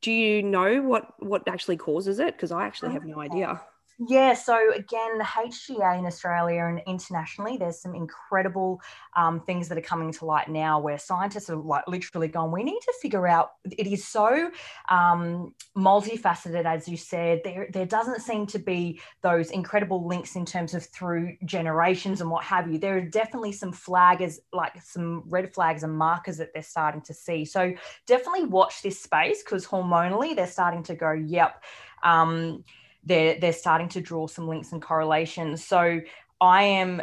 do 0.00 0.12
you 0.12 0.42
know 0.42 0.82
what 0.82 1.14
what 1.20 1.48
actually 1.48 1.78
causes 1.78 2.18
it? 2.18 2.36
Because 2.36 2.52
I 2.52 2.66
actually 2.66 2.92
have 2.92 3.06
no 3.06 3.18
idea. 3.18 3.62
Yeah, 4.08 4.34
so 4.34 4.72
again, 4.72 5.18
the 5.18 5.24
HGA 5.24 5.98
in 5.98 6.06
Australia 6.06 6.64
and 6.64 6.80
internationally, 6.86 7.56
there's 7.56 7.78
some 7.78 7.94
incredible 7.94 8.80
um, 9.14 9.40
things 9.40 9.68
that 9.68 9.78
are 9.78 9.82
coming 9.82 10.10
to 10.12 10.24
light 10.24 10.48
now 10.48 10.80
where 10.80 10.98
scientists 10.98 11.50
are 11.50 11.56
like 11.56 11.86
literally 11.86 12.26
gone, 12.26 12.50
we 12.50 12.64
need 12.64 12.80
to 12.80 12.92
figure 13.00 13.28
out, 13.28 13.52
it 13.70 13.86
is 13.86 14.04
so 14.04 14.50
um, 14.88 15.54
multifaceted, 15.76 16.64
as 16.64 16.88
you 16.88 16.96
said, 16.96 17.42
there, 17.44 17.68
there 17.70 17.86
doesn't 17.86 18.22
seem 18.22 18.46
to 18.46 18.58
be 18.58 18.98
those 19.20 19.50
incredible 19.50 20.06
links 20.06 20.36
in 20.36 20.46
terms 20.46 20.74
of 20.74 20.84
through 20.86 21.36
generations 21.44 22.20
and 22.20 22.30
what 22.30 22.42
have 22.44 22.72
you. 22.72 22.78
There 22.78 22.96
are 22.96 23.02
definitely 23.02 23.52
some 23.52 23.72
flaggers, 23.72 24.38
like 24.52 24.80
some 24.82 25.22
red 25.26 25.52
flags 25.52 25.82
and 25.82 25.96
markers 25.96 26.38
that 26.38 26.52
they're 26.54 26.62
starting 26.62 27.02
to 27.02 27.14
see. 27.14 27.44
So 27.44 27.72
definitely 28.06 28.44
watch 28.44 28.82
this 28.82 28.98
space 28.98 29.44
because 29.44 29.66
hormonally 29.66 30.34
they're 30.34 30.46
starting 30.46 30.82
to 30.84 30.94
go, 30.96 31.12
yep. 31.12 31.62
Um, 32.02 32.64
they're 33.04 33.38
they're 33.38 33.52
starting 33.52 33.88
to 33.90 34.00
draw 34.00 34.26
some 34.26 34.48
links 34.48 34.72
and 34.72 34.82
correlations. 34.82 35.64
So 35.64 36.00
I 36.40 36.62
am 36.62 37.02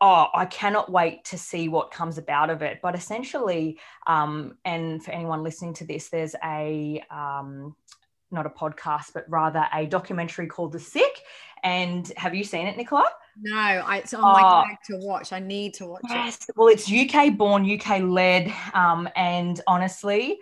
oh, 0.00 0.28
I 0.32 0.46
cannot 0.46 0.90
wait 0.90 1.24
to 1.26 1.38
see 1.38 1.68
what 1.68 1.90
comes 1.90 2.18
about 2.18 2.50
of 2.50 2.62
it. 2.62 2.80
But 2.82 2.94
essentially, 2.94 3.78
um, 4.06 4.56
and 4.64 5.04
for 5.04 5.10
anyone 5.10 5.42
listening 5.42 5.74
to 5.74 5.84
this, 5.84 6.08
there's 6.08 6.34
a 6.42 7.02
um, 7.10 7.76
not 8.30 8.46
a 8.46 8.50
podcast, 8.50 9.12
but 9.12 9.26
rather 9.28 9.66
a 9.74 9.86
documentary 9.86 10.46
called 10.46 10.72
The 10.72 10.80
Sick. 10.80 11.20
And 11.62 12.10
have 12.16 12.34
you 12.34 12.44
seen 12.44 12.66
it, 12.66 12.76
Nicola? 12.76 13.06
No, 13.40 13.56
I, 13.56 13.98
it's 13.98 14.14
on 14.14 14.22
my 14.22 14.64
oh, 14.72 14.76
to 14.86 15.06
watch. 15.06 15.32
I 15.32 15.40
need 15.40 15.74
to 15.74 15.86
watch 15.86 16.02
yes. 16.08 16.48
it. 16.48 16.56
Well, 16.56 16.68
it's 16.68 16.90
UK 16.90 17.36
born, 17.36 17.70
UK 17.70 18.00
led. 18.02 18.52
Um, 18.72 19.08
and 19.16 19.60
honestly, 19.66 20.38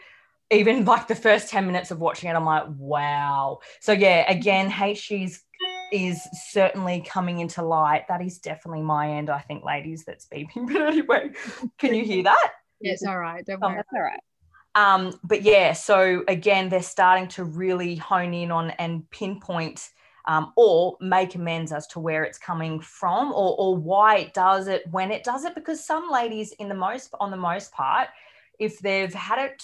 even 0.51 0.85
like 0.85 1.09
the 1.09 1.15
first 1.15 1.49
10 1.49 1.67
minutes 1.67 1.91
of 1.91 2.01
watching 2.01 2.31
it, 2.31 2.35
I'm 2.35 2.45
like, 2.45 2.65
wow. 2.77 3.61
So 3.81 3.93
yeah, 3.93 4.31
again, 4.31 4.71
HG's 4.71 5.45
is 5.93 6.21
certainly 6.51 7.03
coming 7.07 7.39
into 7.41 7.63
light. 7.63 8.07
That 8.09 8.23
is 8.23 8.39
definitely 8.39 8.83
my 8.83 9.11
end, 9.11 9.31
I 9.31 9.41
think, 9.41 9.65
ladies, 9.65 10.05
that's 10.05 10.27
beeping. 10.27 10.67
But 10.73 10.83
anyway, 10.83 11.31
can 11.79 11.95
you 11.95 12.05
hear 12.05 12.25
that? 12.25 12.53
It's 12.81 13.05
all 13.05 13.19
right. 13.19 13.45
Don't 13.45 13.63
Oh, 13.63 13.69
worry. 13.69 13.77
that's 13.77 13.89
all 13.95 14.03
right. 14.03 14.21
Um, 14.75 15.19
but 15.25 15.43
yeah, 15.43 15.73
so 15.73 16.25
again, 16.29 16.69
they're 16.69 16.83
starting 16.83 17.27
to 17.29 17.45
really 17.45 17.97
hone 17.97 18.33
in 18.35 18.51
on 18.51 18.71
and 18.73 19.09
pinpoint 19.11 19.91
um, 20.27 20.53
or 20.57 20.97
make 21.01 21.35
amends 21.35 21.73
as 21.73 21.87
to 21.89 22.01
where 22.01 22.23
it's 22.23 22.39
coming 22.39 22.81
from 22.81 23.33
or, 23.33 23.57
or 23.59 23.77
why 23.77 24.19
it 24.19 24.35
does 24.35 24.69
it 24.69 24.85
when 24.91 25.11
it 25.11 25.25
does 25.25 25.45
it. 25.45 25.55
Because 25.55 25.85
some 25.85 26.11
ladies, 26.11 26.53
in 26.53 26.69
the 26.69 26.75
most 26.75 27.13
on 27.19 27.31
the 27.31 27.37
most 27.37 27.73
part, 27.73 28.09
if 28.59 28.79
they've 28.79 29.13
had 29.13 29.39
it 29.51 29.63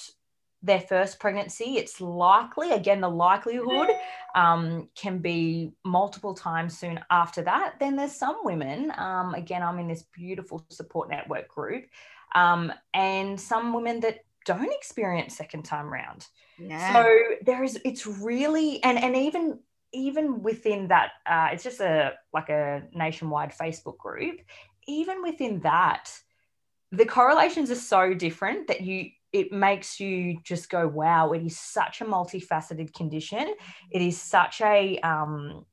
their 0.64 0.80
first 0.80 1.20
pregnancy, 1.20 1.76
it's 1.76 2.00
likely 2.00 2.72
again 2.72 3.00
the 3.00 3.08
likelihood 3.08 3.90
um, 4.34 4.88
can 4.94 5.18
be 5.18 5.72
multiple 5.84 6.34
times 6.34 6.76
soon 6.76 6.98
after 7.10 7.42
that. 7.42 7.74
Then 7.78 7.96
there's 7.96 8.16
some 8.16 8.38
women. 8.42 8.90
Um, 8.96 9.34
again, 9.34 9.62
I'm 9.62 9.78
in 9.78 9.88
this 9.88 10.04
beautiful 10.12 10.64
support 10.70 11.10
network 11.10 11.48
group, 11.48 11.84
um, 12.34 12.72
and 12.94 13.38
some 13.38 13.74
women 13.74 14.00
that 14.00 14.24
don't 14.46 14.72
experience 14.72 15.36
second 15.36 15.64
time 15.64 15.92
round. 15.92 16.26
Yeah. 16.58 16.92
So 16.92 17.18
there 17.44 17.62
is, 17.62 17.78
it's 17.84 18.06
really, 18.06 18.82
and 18.82 18.98
and 18.98 19.14
even 19.14 19.58
even 19.92 20.42
within 20.42 20.88
that, 20.88 21.12
uh, 21.26 21.48
it's 21.52 21.62
just 21.62 21.80
a 21.80 22.14
like 22.32 22.48
a 22.48 22.84
nationwide 22.94 23.52
Facebook 23.52 23.98
group. 23.98 24.40
Even 24.86 25.22
within 25.22 25.60
that, 25.60 26.10
the 26.90 27.06
correlations 27.06 27.70
are 27.70 27.76
so 27.76 28.14
different 28.14 28.68
that 28.68 28.80
you 28.80 29.10
it 29.34 29.50
makes 29.50 29.98
you 29.98 30.38
just 30.44 30.70
go, 30.70 30.86
wow, 30.86 31.32
it 31.32 31.44
is 31.44 31.58
such 31.58 32.00
a 32.00 32.04
multifaceted 32.04 32.94
condition. 32.94 33.52
It 33.90 34.00
is 34.00 34.20
such 34.20 34.60
a 34.60 34.98
um, 35.00 35.66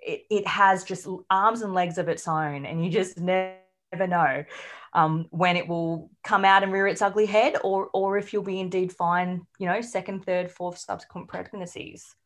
it, 0.00 0.24
it 0.28 0.46
has 0.46 0.82
just 0.82 1.06
arms 1.30 1.62
and 1.62 1.72
legs 1.72 1.98
of 1.98 2.08
its 2.08 2.26
own, 2.26 2.66
and 2.66 2.84
you 2.84 2.90
just 2.90 3.16
never 3.18 3.54
know 3.92 4.44
um, 4.92 5.26
when 5.30 5.56
it 5.56 5.68
will 5.68 6.10
come 6.24 6.44
out 6.44 6.64
and 6.64 6.72
rear 6.72 6.88
its 6.88 7.00
ugly 7.00 7.26
head, 7.26 7.56
or 7.62 7.90
or 7.94 8.18
if 8.18 8.32
you'll 8.32 8.42
be 8.42 8.58
indeed 8.58 8.92
fine, 8.92 9.46
you 9.60 9.66
know, 9.66 9.80
second, 9.80 10.24
third, 10.24 10.50
fourth 10.50 10.78
subsequent 10.78 11.28
pregnancies. 11.28 12.16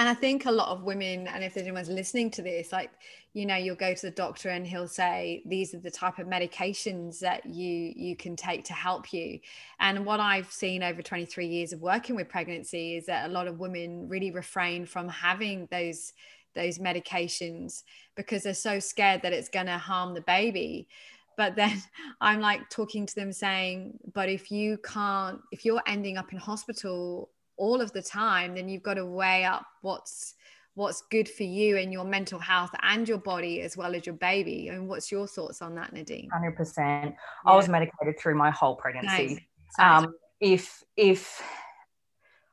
And 0.00 0.08
I 0.08 0.14
think 0.14 0.46
a 0.46 0.50
lot 0.50 0.70
of 0.70 0.84
women, 0.84 1.26
and 1.26 1.44
if 1.44 1.52
there's 1.52 1.66
anyone's 1.66 1.90
listening 1.90 2.30
to 2.30 2.40
this, 2.40 2.72
like, 2.72 2.90
you 3.34 3.44
know, 3.44 3.56
you'll 3.56 3.76
go 3.76 3.92
to 3.92 4.00
the 4.00 4.10
doctor 4.10 4.48
and 4.48 4.66
he'll 4.66 4.88
say, 4.88 5.42
these 5.44 5.74
are 5.74 5.78
the 5.78 5.90
type 5.90 6.18
of 6.18 6.26
medications 6.26 7.18
that 7.18 7.44
you 7.44 7.92
you 7.94 8.16
can 8.16 8.34
take 8.34 8.64
to 8.64 8.72
help 8.72 9.12
you. 9.12 9.40
And 9.78 10.06
what 10.06 10.18
I've 10.18 10.50
seen 10.50 10.82
over 10.82 11.02
23 11.02 11.46
years 11.46 11.74
of 11.74 11.82
working 11.82 12.16
with 12.16 12.30
pregnancy 12.30 12.96
is 12.96 13.04
that 13.06 13.28
a 13.28 13.32
lot 13.32 13.46
of 13.46 13.60
women 13.60 14.08
really 14.08 14.30
refrain 14.30 14.86
from 14.86 15.06
having 15.06 15.68
those 15.70 16.14
those 16.54 16.78
medications 16.78 17.82
because 18.16 18.44
they're 18.44 18.54
so 18.54 18.78
scared 18.80 19.20
that 19.20 19.34
it's 19.34 19.50
going 19.50 19.66
to 19.66 19.76
harm 19.76 20.14
the 20.14 20.22
baby 20.22 20.88
but 21.36 21.54
then 21.54 21.80
i'm 22.20 22.40
like 22.40 22.68
talking 22.70 23.06
to 23.06 23.14
them 23.14 23.32
saying 23.32 23.96
but 24.14 24.28
if 24.28 24.50
you 24.50 24.76
can't 24.78 25.40
if 25.52 25.64
you're 25.64 25.80
ending 25.86 26.16
up 26.18 26.32
in 26.32 26.38
hospital 26.40 27.30
all 27.60 27.80
of 27.80 27.92
the 27.92 28.02
time 28.02 28.54
then 28.54 28.68
you've 28.68 28.82
got 28.82 28.94
to 28.94 29.04
weigh 29.04 29.44
up 29.44 29.66
what's 29.82 30.34
what's 30.74 31.02
good 31.10 31.28
for 31.28 31.42
you 31.42 31.76
and 31.76 31.92
your 31.92 32.04
mental 32.04 32.38
health 32.38 32.70
and 32.82 33.06
your 33.06 33.18
body 33.18 33.60
as 33.60 33.76
well 33.76 33.94
as 33.94 34.06
your 34.06 34.14
baby 34.14 34.68
and 34.68 34.88
what's 34.88 35.12
your 35.12 35.26
thoughts 35.26 35.60
on 35.60 35.74
that 35.74 35.92
nadine 35.92 36.28
Hundred 36.32 36.56
percent. 36.56 37.14
I 37.44 37.54
was 37.54 37.68
medicated 37.68 38.18
through 38.18 38.36
my 38.36 38.50
whole 38.50 38.76
pregnancy. 38.76 39.46
Nice. 39.78 40.04
Um, 40.04 40.14
if 40.40 40.82
if 40.96 41.42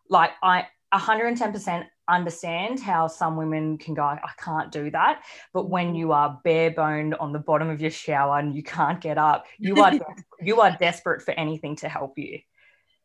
like 0.09 0.31
I 0.43 0.67
110% 0.93 1.85
understand 2.09 2.79
how 2.79 3.07
some 3.07 3.35
women 3.35 3.77
can 3.77 3.93
go, 3.93 4.01
I 4.03 4.19
can't 4.37 4.71
do 4.71 4.89
that. 4.91 5.23
But 5.53 5.69
when 5.69 5.95
you 5.95 6.11
are 6.11 6.39
bare 6.43 6.71
boned 6.71 7.15
on 7.15 7.33
the 7.33 7.39
bottom 7.39 7.69
of 7.69 7.81
your 7.81 7.91
shower 7.91 8.39
and 8.39 8.55
you 8.55 8.63
can't 8.63 8.99
get 8.99 9.17
up, 9.17 9.45
you 9.57 9.81
are 9.81 9.93
you 10.41 10.59
are 10.59 10.75
desperate 10.77 11.21
for 11.21 11.31
anything 11.31 11.75
to 11.77 11.87
help 11.87 12.17
you. 12.17 12.39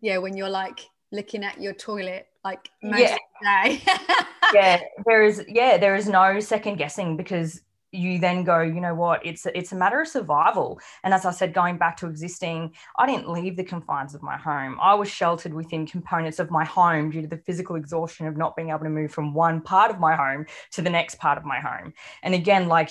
yeah 0.00 0.18
when 0.18 0.36
you're 0.36 0.48
like 0.48 0.80
looking 1.12 1.44
at 1.44 1.60
your 1.60 1.74
toilet 1.74 2.26
like 2.44 2.70
most 2.82 3.00
Yeah. 3.00 3.14
of 3.14 3.18
the 3.40 3.68
day. 3.68 3.82
Yeah 4.54 4.80
there 5.06 5.22
is 5.22 5.42
yeah 5.48 5.78
there 5.78 5.94
is 5.96 6.08
no 6.08 6.38
second 6.40 6.76
guessing 6.76 7.16
because 7.16 7.62
you 7.94 8.18
then 8.18 8.42
go 8.44 8.60
you 8.60 8.80
know 8.80 8.94
what? 8.94 9.24
It's 9.24 9.44
a, 9.46 9.56
it's 9.56 9.72
a 9.72 9.76
matter 9.76 10.00
of 10.00 10.08
survival. 10.08 10.80
And 11.04 11.14
as 11.14 11.24
i 11.24 11.30
said 11.30 11.54
going 11.54 11.76
back 11.78 11.96
to 11.98 12.06
existing 12.06 12.72
i 12.96 13.06
didn't 13.06 13.30
leave 13.30 13.56
the 13.56 13.64
confines 13.64 14.14
of 14.14 14.22
my 14.22 14.36
home. 14.36 14.78
I 14.80 14.94
was 14.94 15.08
sheltered 15.08 15.54
within 15.54 15.86
components 15.86 16.38
of 16.38 16.50
my 16.50 16.64
home 16.64 17.10
due 17.10 17.22
to 17.22 17.28
the 17.28 17.36
physical 17.38 17.76
exhaustion 17.76 18.26
of 18.26 18.36
not 18.36 18.56
being 18.56 18.70
able 18.70 18.80
to 18.80 18.90
move 18.90 19.12
from 19.12 19.32
one 19.32 19.60
part 19.62 19.90
of 19.90 20.00
my 20.00 20.14
home 20.16 20.46
to 20.72 20.82
the 20.82 20.90
next 20.90 21.14
part 21.18 21.38
of 21.38 21.44
my 21.44 21.60
home. 21.60 21.92
And 22.22 22.34
again 22.34 22.68
like 22.68 22.90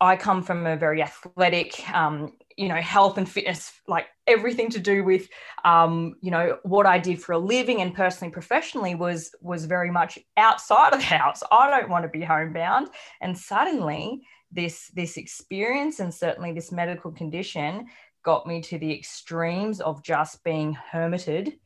i 0.00 0.16
come 0.16 0.42
from 0.42 0.66
a 0.66 0.76
very 0.76 1.02
athletic 1.02 1.88
um, 1.94 2.32
you 2.56 2.68
know 2.68 2.76
health 2.76 3.18
and 3.18 3.28
fitness 3.28 3.72
like 3.86 4.06
everything 4.26 4.70
to 4.70 4.78
do 4.78 5.04
with 5.04 5.28
um, 5.64 6.14
you 6.20 6.30
know 6.30 6.58
what 6.62 6.86
i 6.86 6.98
did 6.98 7.22
for 7.22 7.32
a 7.32 7.38
living 7.38 7.80
and 7.80 7.94
personally 7.94 8.32
professionally 8.32 8.94
was 8.94 9.34
was 9.40 9.64
very 9.64 9.90
much 9.90 10.18
outside 10.36 10.92
of 10.92 10.98
the 11.00 11.04
house 11.04 11.42
i 11.50 11.70
don't 11.70 11.90
want 11.90 12.04
to 12.04 12.08
be 12.08 12.22
homebound 12.22 12.88
and 13.20 13.36
suddenly 13.36 14.20
this 14.52 14.88
this 14.94 15.16
experience 15.16 16.00
and 16.00 16.12
certainly 16.12 16.52
this 16.52 16.72
medical 16.72 17.12
condition 17.12 17.86
got 18.22 18.46
me 18.46 18.60
to 18.60 18.78
the 18.78 18.92
extremes 18.92 19.80
of 19.80 20.02
just 20.02 20.42
being 20.44 20.72
hermited 20.72 21.58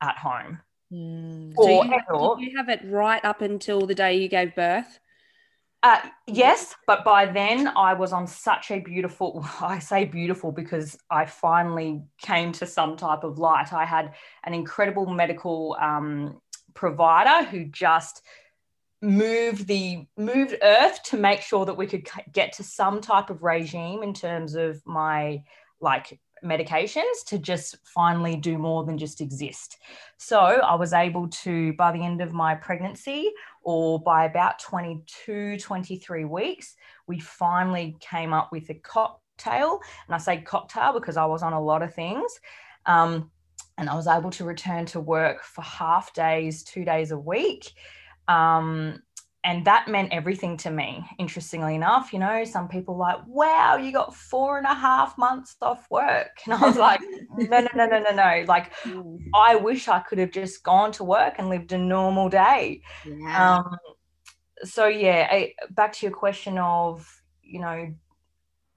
at 0.00 0.16
home 0.16 0.58
Mm. 0.92 1.54
So 1.54 1.62
or, 1.62 1.84
you, 1.84 2.00
or- 2.10 2.40
you 2.40 2.56
have 2.56 2.68
it 2.68 2.80
right 2.84 3.24
up 3.24 3.42
until 3.42 3.86
the 3.86 3.94
day 3.94 4.16
you 4.18 4.28
gave 4.28 4.54
birth? 4.54 4.98
Uh, 5.82 6.00
yes, 6.26 6.74
but 6.86 7.04
by 7.04 7.24
then 7.24 7.68
I 7.68 7.94
was 7.94 8.12
on 8.12 8.26
such 8.26 8.70
a 8.70 8.80
beautiful, 8.80 9.46
I 9.60 9.78
say 9.78 10.04
beautiful 10.04 10.52
because 10.52 10.98
I 11.10 11.24
finally 11.24 12.02
came 12.20 12.52
to 12.52 12.66
some 12.66 12.96
type 12.96 13.24
of 13.24 13.38
light. 13.38 13.72
I 13.72 13.84
had 13.84 14.14
an 14.44 14.52
incredible 14.52 15.06
medical 15.06 15.76
um, 15.80 16.40
provider 16.74 17.46
who 17.46 17.64
just 17.64 18.22
moved 19.02 19.66
the 19.66 20.06
moved 20.18 20.56
earth 20.62 21.02
to 21.02 21.16
make 21.16 21.40
sure 21.40 21.64
that 21.64 21.76
we 21.76 21.86
could 21.86 22.06
get 22.32 22.52
to 22.52 22.62
some 22.62 23.00
type 23.00 23.30
of 23.30 23.42
regime 23.42 24.02
in 24.02 24.12
terms 24.12 24.54
of 24.54 24.82
my 24.84 25.42
like 25.80 26.20
medications 26.44 27.24
to 27.26 27.38
just 27.38 27.76
finally 27.84 28.36
do 28.36 28.58
more 28.58 28.84
than 28.84 28.98
just 28.98 29.20
exist 29.20 29.78
so 30.18 30.38
i 30.38 30.74
was 30.74 30.92
able 30.92 31.28
to 31.28 31.72
by 31.74 31.92
the 31.92 32.02
end 32.02 32.20
of 32.20 32.32
my 32.32 32.54
pregnancy 32.54 33.30
or 33.62 34.00
by 34.00 34.24
about 34.24 34.58
22 34.58 35.58
23 35.58 36.24
weeks 36.24 36.76
we 37.06 37.18
finally 37.18 37.96
came 38.00 38.32
up 38.32 38.50
with 38.52 38.68
a 38.70 38.74
cocktail. 38.74 39.80
And 40.06 40.14
i 40.14 40.18
say 40.18 40.40
cocktail 40.40 40.92
because 40.92 41.16
i 41.16 41.24
was 41.24 41.42
on 41.42 41.52
a 41.52 41.60
lot 41.60 41.82
of 41.82 41.94
things 41.94 42.40
um, 42.86 43.30
and 43.78 43.88
i 43.88 43.94
was 43.94 44.06
able 44.06 44.30
to 44.30 44.44
return 44.44 44.86
to 44.86 45.00
work 45.00 45.42
for 45.42 45.62
half 45.62 46.12
days 46.14 46.62
two 46.62 46.84
days 46.84 47.10
a 47.10 47.18
week 47.18 47.72
um, 48.28 49.02
and 49.42 49.64
that 49.64 49.88
meant 49.88 50.12
everything 50.12 50.56
to 50.58 50.70
me 50.70 51.04
interestingly 51.18 51.74
enough 51.74 52.12
you 52.12 52.18
know 52.18 52.44
some 52.44 52.68
people 52.68 52.96
like 52.96 53.18
wow 53.26 53.76
you 53.76 53.90
got 53.90 54.14
four 54.14 54.58
and 54.58 54.66
a 54.66 54.74
half 54.74 55.16
months 55.16 55.56
off 55.62 55.86
work. 55.90 56.38
And 56.44 56.54
i 56.54 56.66
was 56.66 56.76
like 56.76 57.00
no 57.36 57.60
no 57.60 57.68
no 57.74 57.86
no 57.86 57.98
no 57.98 58.10
no. 58.10 58.44
Like 58.46 58.72
i 59.34 59.56
wish 59.56 59.88
i 59.88 60.00
could 60.00 60.18
have 60.18 60.30
just 60.30 60.62
gone 60.62 60.92
to 60.92 61.04
work 61.04 61.34
and 61.38 61.48
lived 61.48 61.72
a 61.72 61.78
normal 61.78 62.28
day. 62.28 62.82
Yeah. 63.06 63.58
Um, 63.58 63.76
so 64.64 64.86
yeah, 64.86 65.28
I, 65.30 65.54
back 65.70 65.92
to 65.94 66.06
your 66.06 66.14
question 66.14 66.58
of, 66.58 67.08
you 67.42 67.60
know, 67.60 67.94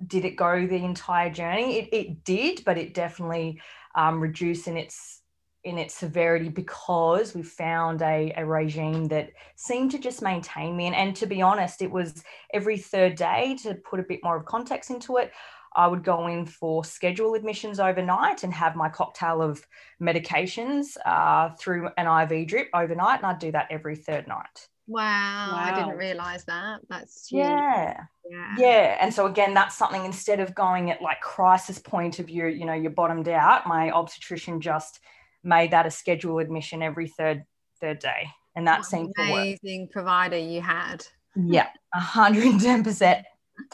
did 0.05 0.25
it 0.25 0.35
go 0.35 0.65
the 0.67 0.75
entire 0.75 1.29
journey? 1.29 1.79
It, 1.79 1.89
it 1.93 2.23
did, 2.23 2.63
but 2.65 2.77
it 2.77 2.93
definitely 2.93 3.61
um, 3.95 4.19
reduced 4.19 4.67
in 4.67 4.77
its 4.77 5.21
in 5.63 5.77
its 5.77 5.95
severity 5.95 6.49
because 6.49 7.33
we 7.33 7.41
found 7.41 8.01
a, 8.01 8.33
a 8.35 8.45
regime 8.45 9.05
that 9.05 9.31
seemed 9.55 9.91
to 9.91 9.97
just 9.97 10.21
maintain 10.21 10.75
me. 10.75 10.87
And, 10.87 10.95
and 10.95 11.15
to 11.17 11.25
be 11.25 11.41
honest, 11.41 11.81
it 11.81 11.91
was 11.91 12.23
every 12.53 12.77
third 12.77 13.15
day 13.15 13.57
to 13.63 13.75
put 13.75 13.99
a 13.99 14.03
bit 14.03 14.19
more 14.23 14.37
of 14.37 14.45
context 14.45 14.89
into 14.89 15.17
it. 15.17 15.31
I 15.75 15.87
would 15.87 16.03
go 16.03 16.27
in 16.27 16.45
for 16.45 16.83
schedule 16.83 17.33
admissions 17.33 17.79
overnight 17.79 18.43
and 18.43 18.53
have 18.53 18.75
my 18.75 18.89
cocktail 18.89 19.41
of 19.41 19.65
medications 20.01 20.97
uh, 21.05 21.49
through 21.57 21.89
an 21.97 22.29
IV 22.29 22.47
drip 22.47 22.67
overnight. 22.73 23.19
And 23.19 23.25
I'd 23.25 23.39
do 23.39 23.51
that 23.53 23.67
every 23.71 23.95
third 23.95 24.27
night. 24.27 24.67
wow, 24.85 25.51
i 25.55 25.73
didn't 25.73 25.97
realize 25.97 26.43
that 26.45 26.81
that's 26.89 27.29
huge. 27.29 27.39
Yeah. 27.39 27.95
yeah 28.29 28.55
Yeah. 28.57 28.97
And 28.99 29.13
so 29.13 29.25
again, 29.25 29.53
that's 29.53 29.77
something 29.77 30.05
instead 30.05 30.41
of 30.41 30.53
going 30.53 30.91
at 30.91 31.01
like 31.01 31.21
crisis 31.21 31.79
point 31.79 32.19
of 32.19 32.27
view, 32.27 32.47
you 32.47 32.65
know, 32.65 32.73
you're 32.73 32.91
bottomed 32.91 33.29
out, 33.29 33.65
my 33.65 33.89
obstetrician 33.91 34.61
just 34.61 34.99
made 35.43 35.71
that 35.71 35.85
a 35.85 35.91
scheduled 35.91 36.41
admission 36.41 36.81
every 36.81 37.07
third 37.07 37.43
third 37.81 37.99
day. 37.99 38.29
And 38.55 38.67
that 38.67 38.79
What 38.79 38.85
seemed 38.85 39.13
an 39.17 39.25
to 39.25 39.31
work. 39.31 39.41
amazing 39.41 39.87
provider 39.89 40.37
you 40.37 40.61
had 40.61 41.05
Yeah, 41.35 41.67
hundred 41.93 42.45
and 42.45 42.61
ten 42.61 42.83
percent. 42.83 43.25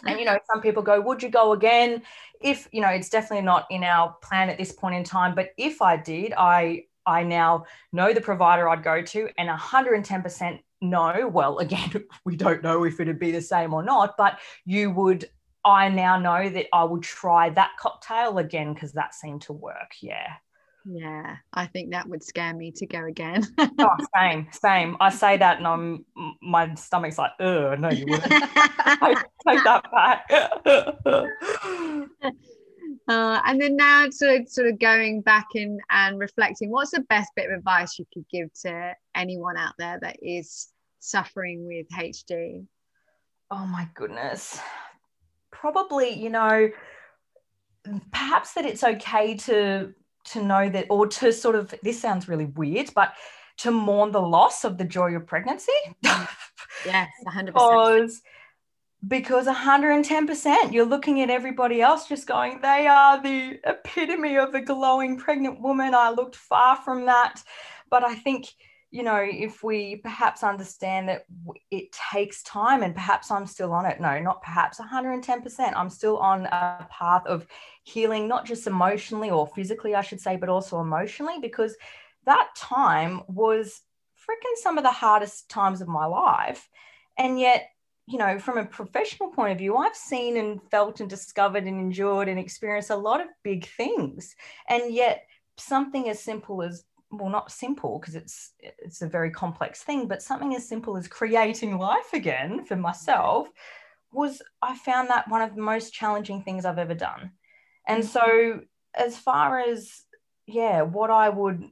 And 0.05 0.19
you 0.19 0.25
know, 0.25 0.37
some 0.51 0.61
people 0.61 0.83
go, 0.83 0.99
"Would 1.01 1.23
you 1.23 1.29
go 1.29 1.53
again?" 1.53 2.01
If 2.41 2.67
you 2.71 2.81
know, 2.81 2.89
it's 2.89 3.09
definitely 3.09 3.45
not 3.45 3.65
in 3.69 3.83
our 3.83 4.13
plan 4.21 4.49
at 4.49 4.57
this 4.57 4.71
point 4.71 4.95
in 4.95 5.03
time. 5.03 5.35
But 5.35 5.49
if 5.57 5.81
I 5.81 5.97
did, 5.97 6.33
I 6.37 6.85
I 7.05 7.23
now 7.23 7.65
know 7.91 8.13
the 8.13 8.21
provider 8.21 8.67
I'd 8.69 8.83
go 8.83 9.01
to, 9.01 9.29
and 9.37 9.49
110% 9.49 10.59
no. 10.81 11.27
Well, 11.27 11.57
again, 11.59 11.91
we 12.25 12.35
don't 12.35 12.63
know 12.63 12.83
if 12.85 12.99
it'd 12.99 13.19
be 13.19 13.31
the 13.31 13.41
same 13.41 13.73
or 13.73 13.83
not, 13.83 14.15
but 14.17 14.39
you 14.65 14.91
would. 14.91 15.29
I 15.65 15.89
now 15.89 16.17
know 16.17 16.47
that 16.49 16.67
I 16.73 16.85
would 16.85 17.03
try 17.03 17.49
that 17.49 17.71
cocktail 17.77 18.37
again 18.37 18.73
because 18.73 18.93
that 18.93 19.13
seemed 19.13 19.41
to 19.43 19.53
work. 19.53 19.91
Yeah. 20.01 20.33
Yeah, 20.85 21.35
I 21.53 21.65
think 21.67 21.91
that 21.91 22.07
would 22.07 22.23
scare 22.23 22.53
me 22.53 22.71
to 22.71 22.85
go 22.85 23.05
again. 23.05 23.45
oh, 23.57 23.97
same, 24.19 24.47
same. 24.51 24.97
I 24.99 25.09
say 25.09 25.37
that, 25.37 25.57
and 25.57 25.67
I'm 25.67 26.05
my 26.41 26.73
stomach's 26.75 27.17
like, 27.17 27.31
oh 27.39 27.75
no, 27.75 27.89
you 27.89 28.05
wouldn't. 28.07 28.31
I 28.31 29.23
take 29.47 29.63
that 29.63 29.85
back. 29.91 30.29
Uh, 33.07 33.41
and 33.45 33.59
then 33.59 33.75
now 33.75 34.07
sort 34.11 34.39
of 34.39 34.47
sort 34.47 34.67
of 34.67 34.77
going 34.77 35.21
back 35.21 35.47
in 35.55 35.79
and 35.89 36.19
reflecting 36.19 36.69
what's 36.69 36.91
the 36.91 37.01
best 37.01 37.29
bit 37.35 37.49
of 37.49 37.57
advice 37.57 37.97
you 37.97 38.05
could 38.13 38.25
give 38.31 38.53
to 38.53 38.93
anyone 39.15 39.57
out 39.57 39.73
there 39.79 39.97
that 39.99 40.15
is 40.21 40.67
suffering 40.99 41.65
with 41.65 41.87
hg 41.89 42.65
oh 43.49 43.65
my 43.65 43.87
goodness 43.95 44.59
probably 45.51 46.11
you 46.11 46.29
know 46.29 46.69
perhaps 48.11 48.53
that 48.53 48.65
it's 48.65 48.83
okay 48.83 49.35
to 49.35 49.93
to 50.31 50.43
know 50.43 50.69
that 50.69 50.85
or 50.89 51.07
to 51.07 51.31
sort 51.33 51.55
of 51.55 51.73
this 51.83 52.01
sounds 52.01 52.27
really 52.27 52.45
weird 52.45 52.91
but 52.95 53.13
to 53.57 53.71
mourn 53.71 54.11
the 54.11 54.21
loss 54.21 54.63
of 54.63 54.77
the 54.77 54.83
joy 54.85 55.15
of 55.15 55.25
pregnancy? 55.25 55.71
Yes 56.85 57.09
100% 57.27 57.47
because 57.47 58.21
because 59.07 59.47
110% 59.47 60.71
you're 60.71 60.85
looking 60.85 61.21
at 61.21 61.29
everybody 61.29 61.81
else 61.81 62.07
just 62.07 62.27
going 62.27 62.59
they 62.61 62.87
are 62.87 63.21
the 63.21 63.59
epitome 63.65 64.37
of 64.37 64.53
a 64.53 64.61
glowing 64.61 65.17
pregnant 65.17 65.61
woman. 65.61 65.93
I 65.93 66.09
looked 66.09 66.35
far 66.35 66.75
from 66.77 67.05
that. 67.05 67.41
But 67.89 68.03
i 68.03 68.15
think 68.15 68.53
you 68.91 69.03
know 69.03 69.17
if 69.17 69.63
we 69.63 69.97
perhaps 69.97 70.43
understand 70.43 71.09
that 71.09 71.25
it 71.69 71.91
takes 72.11 72.41
time 72.43 72.81
and 72.81 72.95
perhaps 72.95 73.29
i'm 73.29 73.45
still 73.45 73.71
on 73.71 73.85
it. 73.85 73.99
No 74.01 74.19
not 74.19 74.41
perhaps 74.41 74.79
110% 74.79 75.73
i'm 75.75 75.89
still 75.89 76.17
on 76.17 76.45
a 76.47 76.87
path 76.89 77.25
of 77.25 77.45
healing 77.83 78.27
not 78.27 78.45
just 78.45 78.67
emotionally 78.67 79.29
or 79.29 79.47
physically 79.47 79.95
i 79.95 80.01
should 80.01 80.21
say 80.21 80.35
but 80.35 80.49
also 80.49 80.79
emotionally 80.81 81.39
because 81.39 81.75
that 82.25 82.49
time 82.55 83.21
was 83.27 83.81
freaking 84.29 84.55
some 84.55 84.77
of 84.77 84.83
the 84.83 84.91
hardest 84.91 85.49
times 85.49 85.81
of 85.81 85.87
my 85.87 86.05
life. 86.05 86.69
And 87.17 87.39
yet 87.39 87.69
you 88.07 88.17
know, 88.17 88.39
from 88.39 88.57
a 88.57 88.65
professional 88.65 89.29
point 89.29 89.51
of 89.51 89.59
view, 89.59 89.77
I've 89.77 89.95
seen 89.95 90.35
and 90.37 90.59
felt 90.71 90.99
and 90.99 91.07
discovered 91.07 91.65
and 91.65 91.79
endured 91.79 92.27
and 92.27 92.39
experienced 92.39 92.89
a 92.89 92.95
lot 92.95 93.21
of 93.21 93.27
big 93.43 93.67
things. 93.67 94.35
And 94.67 94.91
yet, 94.91 95.27
something 95.59 96.09
as 96.09 96.19
simple 96.19 96.63
as 96.63 96.85
well, 97.11 97.29
not 97.29 97.51
simple 97.51 97.99
because 97.99 98.15
it's 98.15 98.53
it's 98.59 99.01
a 99.01 99.07
very 99.07 99.31
complex 99.31 99.83
thing, 99.83 100.07
but 100.07 100.21
something 100.21 100.55
as 100.55 100.67
simple 100.67 100.97
as 100.97 101.07
creating 101.07 101.77
life 101.77 102.13
again 102.13 102.65
for 102.65 102.75
myself 102.75 103.49
was 104.11 104.41
I 104.61 104.77
found 104.77 105.09
that 105.09 105.29
one 105.29 105.41
of 105.41 105.55
the 105.55 105.61
most 105.61 105.93
challenging 105.93 106.43
things 106.43 106.65
I've 106.65 106.79
ever 106.79 106.95
done. 106.95 107.31
And 107.87 108.05
so, 108.05 108.61
as 108.95 109.17
far 109.17 109.59
as 109.59 110.03
yeah, 110.45 110.81
what 110.81 111.09
I 111.09 111.29
would 111.29 111.63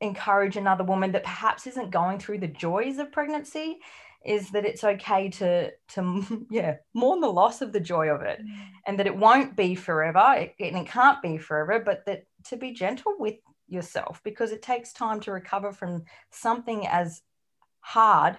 encourage 0.00 0.56
another 0.56 0.84
woman 0.84 1.12
that 1.12 1.24
perhaps 1.24 1.66
isn't 1.66 1.90
going 1.90 2.18
through 2.18 2.38
the 2.38 2.48
joys 2.48 2.98
of 2.98 3.12
pregnancy 3.12 3.78
is 4.24 4.50
that 4.50 4.66
it's 4.66 4.84
okay 4.84 5.30
to 5.30 5.70
to 5.88 6.46
yeah 6.50 6.76
mourn 6.94 7.20
the 7.20 7.28
loss 7.28 7.62
of 7.62 7.72
the 7.72 7.80
joy 7.80 8.08
of 8.08 8.22
it 8.22 8.40
mm. 8.40 8.66
and 8.86 8.98
that 8.98 9.06
it 9.06 9.16
won't 9.16 9.56
be 9.56 9.74
forever 9.74 10.34
it, 10.36 10.54
and 10.60 10.76
it 10.76 10.86
can't 10.86 11.22
be 11.22 11.38
forever 11.38 11.82
but 11.82 12.04
that 12.04 12.24
to 12.44 12.56
be 12.56 12.72
gentle 12.72 13.14
with 13.18 13.36
yourself 13.68 14.20
because 14.24 14.52
it 14.52 14.62
takes 14.62 14.92
time 14.92 15.20
to 15.20 15.32
recover 15.32 15.72
from 15.72 16.04
something 16.30 16.86
as 16.86 17.22
hard 17.80 18.36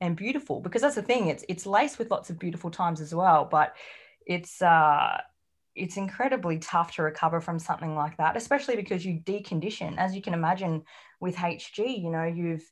and 0.00 0.16
beautiful 0.16 0.60
because 0.60 0.82
that's 0.82 0.94
the 0.94 1.02
thing 1.02 1.28
it's 1.28 1.44
it's 1.48 1.66
laced 1.66 1.98
with 1.98 2.10
lots 2.10 2.30
of 2.30 2.38
beautiful 2.38 2.70
times 2.70 3.00
as 3.00 3.14
well 3.14 3.46
but 3.50 3.76
it's 4.26 4.62
uh 4.62 5.18
it's 5.74 5.96
incredibly 5.96 6.58
tough 6.58 6.94
to 6.94 7.02
recover 7.02 7.40
from 7.40 7.58
something 7.58 7.94
like 7.94 8.16
that 8.16 8.36
especially 8.36 8.76
because 8.76 9.04
you 9.04 9.20
decondition. 9.20 9.96
As 9.98 10.14
you 10.14 10.22
can 10.22 10.34
imagine 10.34 10.82
with 11.20 11.36
hg 11.36 12.02
you 12.02 12.10
know 12.10 12.24
you've 12.24 12.64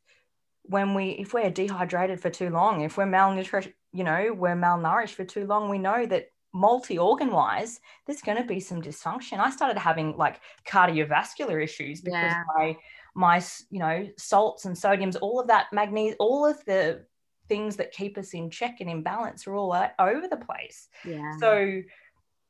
when 0.63 0.95
we 0.95 1.11
if 1.11 1.33
we're 1.33 1.51
dehydrated 1.51 2.21
for 2.21 2.31
too 2.31 2.51
long 2.51 2.83
if 2.83 2.97
we're 2.97 3.07
malnutrition 3.07 3.73
you 3.93 4.05
know 4.05 4.33
we're 4.35 4.57
malnourished 4.57 5.15
for 5.15 5.25
too 5.25 5.47
long 5.47 5.69
we 5.69 5.79
know 5.79 6.05
that 6.07 6.27
multi-organ 6.59 7.31
wise 7.31 7.81
there's 8.07 8.21
going 8.21 8.37
to 8.37 8.45
be 8.45 8.61
some 8.61 8.83
dysfunction. 8.83 9.39
I 9.39 9.51
started 9.51 9.79
having 9.79 10.17
like 10.17 10.41
cardiovascular 10.67 11.63
issues 11.63 12.01
because 12.01 12.33
yeah. 12.33 12.43
my 12.57 12.77
my 13.15 13.43
you 13.71 13.79
know 13.79 14.09
salts 14.17 14.65
and 14.65 14.77
sodiums 14.77 15.17
all 15.21 15.41
of 15.41 15.49
that 15.49 15.67
magnesium 15.73 16.17
all 16.19 16.47
of 16.47 16.63
the 16.65 17.05
things 17.49 17.77
that 17.77 17.93
keep 17.93 18.19
us 18.19 18.35
in 18.35 18.51
check 18.51 18.77
and 18.81 18.91
in 18.91 19.03
balance 19.03 19.47
are 19.47 19.55
all 19.55 19.73
over 19.99 20.29
the 20.29 20.37
place. 20.37 20.89
Yeah. 21.05 21.33
So 21.39 21.83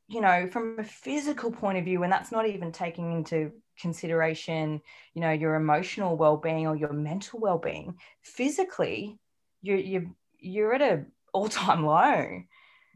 you 0.07 0.21
know 0.21 0.47
from 0.47 0.79
a 0.79 0.83
physical 0.83 1.51
point 1.51 1.77
of 1.77 1.85
view 1.85 2.03
and 2.03 2.11
that's 2.11 2.31
not 2.31 2.47
even 2.47 2.71
taking 2.71 3.13
into 3.13 3.51
consideration 3.79 4.81
you 5.13 5.21
know 5.21 5.31
your 5.31 5.55
emotional 5.55 6.17
well-being 6.17 6.67
or 6.67 6.75
your 6.75 6.91
mental 6.91 7.39
well-being 7.39 7.95
physically 8.21 9.17
you 9.61 9.75
you 9.75 10.15
you're 10.39 10.73
at 10.73 10.81
a 10.81 11.05
all-time 11.31 11.85
low 11.85 12.41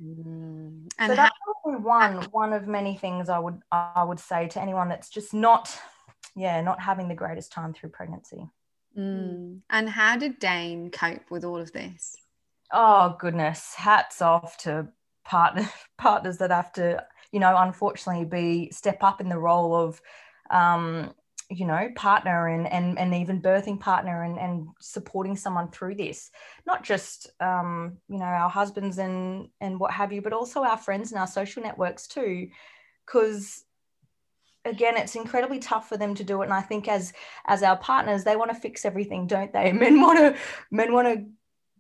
mm. 0.01 0.89
and 0.97 1.09
so 1.09 1.15
that's 1.15 1.35
how- 1.45 1.53
one 1.79 2.15
one 2.31 2.53
of 2.53 2.67
many 2.67 2.95
things 2.95 3.29
i 3.29 3.39
would 3.39 3.59
i 3.71 4.03
would 4.03 4.19
say 4.19 4.47
to 4.47 4.61
anyone 4.61 4.89
that's 4.89 5.09
just 5.09 5.33
not 5.33 5.75
yeah 6.35 6.59
not 6.61 6.79
having 6.81 7.07
the 7.07 7.15
greatest 7.15 7.51
time 7.51 7.73
through 7.73 7.89
pregnancy 7.89 8.49
mm. 8.97 9.59
and 9.69 9.89
how 9.89 10.17
did 10.17 10.39
dane 10.39 10.89
cope 10.91 11.29
with 11.31 11.43
all 11.43 11.57
of 11.57 11.71
this 11.71 12.15
oh 12.71 13.15
goodness 13.19 13.73
hats 13.75 14.21
off 14.21 14.57
to 14.57 14.87
partner 15.23 15.67
partners 15.97 16.37
that 16.37 16.51
have 16.51 16.71
to 16.71 17.03
you 17.31 17.39
know 17.39 17.55
unfortunately 17.57 18.25
be 18.25 18.69
step 18.71 19.03
up 19.03 19.21
in 19.21 19.29
the 19.29 19.39
role 19.39 19.75
of 19.75 20.01
um, 20.49 21.13
you 21.49 21.65
know 21.65 21.89
partner 21.95 22.47
and 22.47 22.67
and, 22.67 22.97
and 22.97 23.13
even 23.13 23.41
birthing 23.41 23.79
partner 23.79 24.23
and, 24.23 24.37
and 24.39 24.67
supporting 24.79 25.35
someone 25.35 25.69
through 25.71 25.95
this. 25.95 26.31
Not 26.65 26.83
just 26.83 27.31
um, 27.39 27.97
you 28.09 28.17
know 28.17 28.25
our 28.25 28.49
husbands 28.49 28.97
and 28.97 29.49
and 29.61 29.79
what 29.79 29.91
have 29.91 30.11
you 30.11 30.21
but 30.21 30.33
also 30.33 30.63
our 30.63 30.77
friends 30.77 31.11
and 31.11 31.19
our 31.19 31.27
social 31.27 31.63
networks 31.63 32.07
too. 32.07 32.49
Because 33.05 33.63
again 34.65 34.95
it's 34.95 35.15
incredibly 35.15 35.59
tough 35.59 35.89
for 35.89 35.97
them 35.97 36.15
to 36.15 36.23
do 36.23 36.41
it. 36.41 36.45
And 36.45 36.53
i 36.53 36.61
think 36.61 36.87
as 36.87 37.13
as 37.45 37.63
our 37.63 37.77
partners 37.77 38.23
they 38.23 38.35
want 38.35 38.51
to 38.51 38.59
fix 38.59 38.85
everything 38.85 39.27
don't 39.27 39.51
they? 39.51 39.71
Men 39.73 40.01
want 40.01 40.19
to 40.19 40.35
men 40.71 40.93
want 40.93 41.07
to 41.07 41.25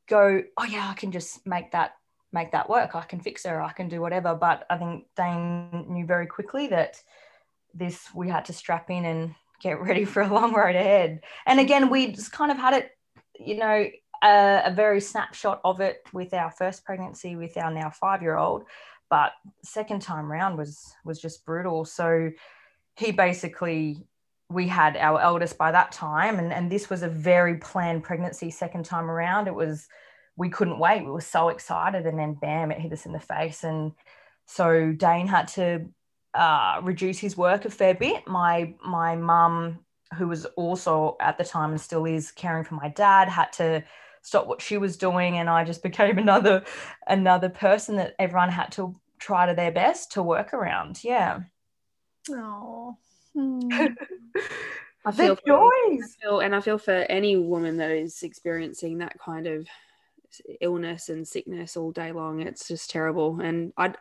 go 0.09 0.43
oh 0.57 0.65
yeah 0.65 0.89
i 0.89 0.93
can 0.93 1.13
just 1.13 1.47
make 1.47 1.71
that 1.71 1.93
make 2.33 2.51
that 2.51 2.67
work. 2.67 2.95
I 2.95 3.03
can 3.03 3.19
fix 3.19 3.45
her. 3.45 3.61
I 3.61 3.71
can 3.71 3.87
do 3.87 4.01
whatever. 4.01 4.35
But 4.35 4.65
i 4.69 4.77
think 4.77 5.05
dane 5.15 5.85
knew 5.89 6.05
very 6.05 6.27
quickly 6.27 6.67
that 6.67 7.01
this 7.73 8.07
we 8.13 8.29
had 8.29 8.45
to 8.45 8.53
strap 8.53 8.89
in 8.89 9.05
and 9.05 9.35
get 9.63 9.81
ready 9.81 10.05
for 10.05 10.21
a 10.21 10.31
long 10.31 10.53
road 10.53 10.75
ahead. 10.75 11.21
And 11.45 11.57
mm-hmm. 11.57 11.65
again, 11.65 11.89
we 11.89 12.11
just 12.11 12.31
kind 12.31 12.51
of 12.51 12.57
had 12.57 12.73
it, 12.73 12.91
you 13.39 13.57
know, 13.57 13.87
a, 14.23 14.61
a 14.65 14.73
very 14.73 15.01
snapshot 15.01 15.61
of 15.63 15.81
it 15.81 16.03
with 16.13 16.33
our 16.33 16.51
first 16.51 16.85
pregnancy 16.85 17.35
with 17.35 17.57
our 17.57 17.71
now 17.71 17.89
five 17.89 18.21
year 18.21 18.37
old, 18.37 18.63
but 19.09 19.31
second 19.63 20.01
time 20.01 20.31
round 20.31 20.57
was 20.57 20.93
was 21.03 21.19
just 21.19 21.45
brutal. 21.45 21.85
So 21.85 22.31
he 22.95 23.11
basically 23.11 24.05
we 24.49 24.67
had 24.67 24.95
our 24.97 25.19
eldest 25.19 25.57
by 25.57 25.71
that 25.71 25.91
time 25.91 26.37
and, 26.37 26.53
and 26.53 26.71
this 26.71 26.89
was 26.89 27.01
a 27.01 27.07
very 27.07 27.57
planned 27.57 28.03
pregnancy 28.03 28.51
second 28.51 28.85
time 28.85 29.09
around 29.09 29.47
it 29.47 29.55
was 29.55 29.87
we 30.35 30.49
couldn't 30.49 30.77
wait 30.77 31.03
we 31.03 31.09
were 31.09 31.21
so 31.21 31.49
excited 31.49 32.05
and 32.05 32.19
then 32.19 32.33
bam 32.35 32.71
it 32.71 32.79
hit 32.79 32.93
us 32.93 33.07
in 33.07 33.13
the 33.13 33.19
face 33.19 33.63
and 33.63 33.93
so 34.45 34.91
dane 34.91 35.25
had 35.25 35.47
to 35.47 35.85
uh, 36.33 36.81
reduce 36.83 37.19
his 37.19 37.37
work 37.37 37.65
a 37.65 37.69
fair 37.69 37.93
bit. 37.93 38.27
My 38.27 38.73
my 38.85 39.15
mum, 39.15 39.79
who 40.17 40.27
was 40.27 40.45
also 40.57 41.15
at 41.19 41.37
the 41.37 41.43
time 41.43 41.71
and 41.71 41.81
still 41.81 42.05
is 42.05 42.31
caring 42.31 42.63
for 42.63 42.75
my 42.75 42.89
dad, 42.89 43.29
had 43.29 43.51
to 43.53 43.83
stop 44.21 44.47
what 44.47 44.61
she 44.61 44.77
was 44.77 44.97
doing, 44.97 45.37
and 45.37 45.49
I 45.49 45.63
just 45.63 45.83
became 45.89 46.17
another 46.17 46.63
another 47.07 47.49
person 47.49 47.97
that 47.97 48.15
everyone 48.19 48.49
had 48.49 48.71
to 48.73 48.95
try 49.19 49.45
to 49.45 49.53
their 49.53 49.71
best 49.71 50.11
to 50.13 50.23
work 50.23 50.53
around. 50.53 51.03
Yeah. 51.03 51.41
Oh. 52.29 52.97
I 55.05 55.11
feel 55.11 55.35
for, 55.35 55.53
I 55.53 55.99
feel, 56.21 56.39
and 56.39 56.55
I 56.55 56.61
feel 56.61 56.77
for 56.77 56.93
any 56.93 57.35
woman 57.35 57.77
that 57.77 57.91
is 57.91 58.23
experiencing 58.23 58.99
that 58.99 59.19
kind 59.19 59.47
of 59.47 59.67
illness 60.61 61.09
and 61.09 61.27
sickness 61.27 61.75
all 61.75 61.91
day 61.91 62.11
long. 62.11 62.41
It's 62.41 62.67
just 62.67 62.89
terrible. 62.89 63.39
And 63.41 63.73
I, 63.77 63.93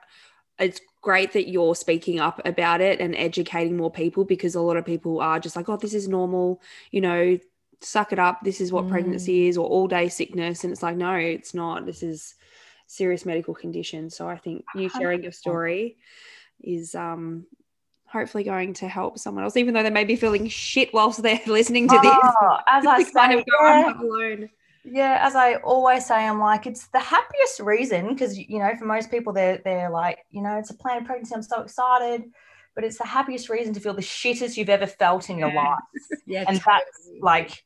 it's 0.58 0.80
great 1.00 1.32
that 1.32 1.48
you're 1.48 1.74
speaking 1.74 2.20
up 2.20 2.40
about 2.44 2.80
it 2.80 3.00
and 3.00 3.16
educating 3.16 3.76
more 3.76 3.90
people 3.90 4.24
because 4.24 4.54
a 4.54 4.60
lot 4.60 4.76
of 4.76 4.86
people 4.86 5.20
are 5.20 5.40
just 5.40 5.56
like, 5.56 5.68
oh, 5.68 5.76
this 5.76 5.94
is 5.94 6.08
normal, 6.08 6.60
you 6.90 7.00
know, 7.00 7.38
suck 7.80 8.12
it 8.12 8.18
up. 8.18 8.40
This 8.42 8.60
is 8.60 8.72
what 8.72 8.84
mm. 8.84 8.90
pregnancy 8.90 9.48
is, 9.48 9.58
or 9.58 9.66
all 9.66 9.88
day 9.88 10.08
sickness. 10.08 10.64
And 10.64 10.72
it's 10.72 10.82
like, 10.82 10.96
no, 10.96 11.14
it's 11.14 11.54
not. 11.54 11.86
This 11.86 12.02
is 12.02 12.34
serious 12.86 13.24
medical 13.24 13.54
condition. 13.54 14.10
So 14.10 14.28
I 14.28 14.36
think 14.36 14.64
you 14.74 14.88
sharing 14.88 15.22
your 15.22 15.32
story 15.32 15.96
is 16.60 16.94
um 16.94 17.46
hopefully 18.06 18.44
going 18.44 18.74
to 18.74 18.86
help 18.86 19.18
someone 19.18 19.42
else, 19.42 19.56
even 19.56 19.72
though 19.72 19.82
they 19.82 19.90
may 19.90 20.04
be 20.04 20.16
feeling 20.16 20.46
shit 20.48 20.92
whilst 20.92 21.22
they're 21.22 21.40
listening 21.46 21.88
to 21.88 21.98
this. 22.02 22.14
Oh, 22.14 22.58
as 22.68 22.86
I 22.86 22.98
It's 23.00 23.10
kind 23.10 23.38
of 23.38 23.44
go, 23.46 23.66
yeah. 23.66 23.70
I'm 23.70 23.82
not 23.82 24.04
alone. 24.04 24.50
Yeah, 24.84 25.18
as 25.22 25.34
I 25.36 25.56
always 25.56 26.06
say, 26.06 26.26
I'm 26.26 26.40
like 26.40 26.66
it's 26.66 26.88
the 26.88 26.98
happiest 26.98 27.60
reason 27.60 28.08
because 28.08 28.36
you 28.36 28.58
know 28.58 28.74
for 28.76 28.84
most 28.84 29.10
people 29.10 29.32
they're 29.32 29.60
they're 29.64 29.90
like 29.90 30.18
you 30.30 30.42
know 30.42 30.58
it's 30.58 30.70
a 30.70 30.74
planned 30.74 31.06
pregnancy. 31.06 31.34
I'm 31.34 31.42
so 31.42 31.62
excited, 31.62 32.24
but 32.74 32.84
it's 32.84 32.98
the 32.98 33.06
happiest 33.06 33.48
reason 33.48 33.74
to 33.74 33.80
feel 33.80 33.94
the 33.94 34.02
shittest 34.02 34.56
you've 34.56 34.68
ever 34.68 34.86
felt 34.86 35.30
in 35.30 35.38
your 35.38 35.52
life. 35.54 35.78
Yeah, 36.26 36.44
and 36.48 36.56
that's 36.56 37.10
like 37.20 37.64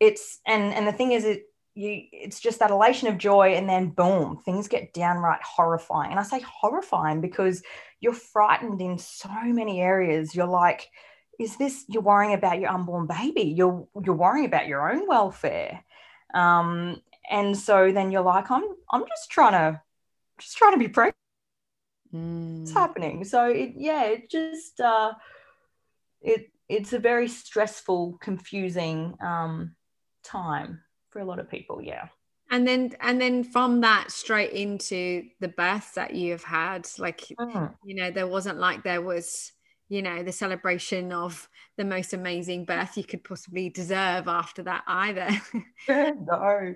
it's 0.00 0.40
and 0.46 0.74
and 0.74 0.86
the 0.86 0.92
thing 0.92 1.12
is 1.12 1.24
it 1.24 1.44
you 1.74 2.02
it's 2.12 2.40
just 2.40 2.58
that 2.58 2.70
elation 2.70 3.06
of 3.08 3.18
joy 3.18 3.54
and 3.54 3.68
then 3.68 3.90
boom 3.90 4.36
things 4.44 4.66
get 4.66 4.92
downright 4.92 5.42
horrifying 5.42 6.10
and 6.10 6.18
i 6.18 6.22
say 6.22 6.40
horrifying 6.40 7.20
because 7.20 7.62
you're 8.00 8.12
frightened 8.12 8.80
in 8.80 8.98
so 8.98 9.28
many 9.44 9.80
areas 9.80 10.34
you're 10.34 10.46
like 10.46 10.90
is 11.38 11.56
this 11.58 11.84
you're 11.88 12.02
worrying 12.02 12.34
about 12.34 12.58
your 12.58 12.70
unborn 12.70 13.06
baby 13.06 13.42
you're 13.42 13.86
you're 14.04 14.16
worrying 14.16 14.46
about 14.46 14.66
your 14.66 14.90
own 14.90 15.06
welfare 15.06 15.84
um 16.34 17.00
and 17.30 17.56
so 17.56 17.92
then 17.92 18.10
you're 18.10 18.22
like 18.22 18.50
i'm 18.50 18.64
i'm 18.92 19.04
just 19.06 19.30
trying 19.30 19.52
to 19.52 19.80
just 20.38 20.56
trying 20.56 20.72
to 20.72 20.78
be 20.78 20.88
pregnant. 20.88 21.16
It's 22.12 22.72
happening. 22.72 23.24
So 23.24 23.46
it 23.46 23.74
yeah 23.76 24.04
it 24.04 24.30
just 24.30 24.80
uh 24.80 25.12
it 26.20 26.50
it's 26.68 26.92
a 26.92 26.98
very 26.98 27.28
stressful 27.28 28.18
confusing 28.20 29.14
um 29.22 29.76
time 30.24 30.80
for 31.10 31.20
a 31.20 31.24
lot 31.24 31.38
of 31.38 31.48
people 31.48 31.80
yeah. 31.82 32.08
And 32.50 32.66
then 32.66 32.96
and 33.00 33.20
then 33.20 33.44
from 33.44 33.80
that 33.82 34.10
straight 34.10 34.52
into 34.52 35.28
the 35.38 35.48
births 35.48 35.92
that 35.92 36.14
you 36.14 36.32
have 36.32 36.42
had, 36.42 36.88
like 36.98 37.20
Mm. 37.38 37.74
you 37.84 37.94
know, 37.94 38.10
there 38.10 38.26
wasn't 38.26 38.58
like 38.58 38.82
there 38.82 39.02
was, 39.02 39.52
you 39.90 40.02
know, 40.02 40.22
the 40.22 40.32
celebration 40.32 41.12
of 41.12 41.48
the 41.76 41.84
most 41.84 42.14
amazing 42.14 42.64
birth 42.64 42.96
you 42.96 43.02
could 43.02 43.24
possibly 43.24 43.68
deserve 43.68 44.28
after 44.28 44.62
that 44.62 44.84
either. 44.86 45.28
no 45.88 46.74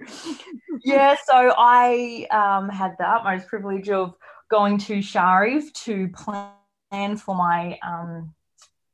yeah 0.82 1.14
so 1.24 1.54
i 1.56 2.26
um 2.30 2.68
had 2.68 2.96
the 2.98 3.08
utmost 3.08 3.46
privilege 3.46 3.88
of 3.88 4.14
going 4.50 4.76
to 4.76 5.00
Sharif 5.00 5.72
to 5.72 6.08
plan 6.08 7.16
for 7.16 7.34
my 7.34 7.78
um 7.86 8.34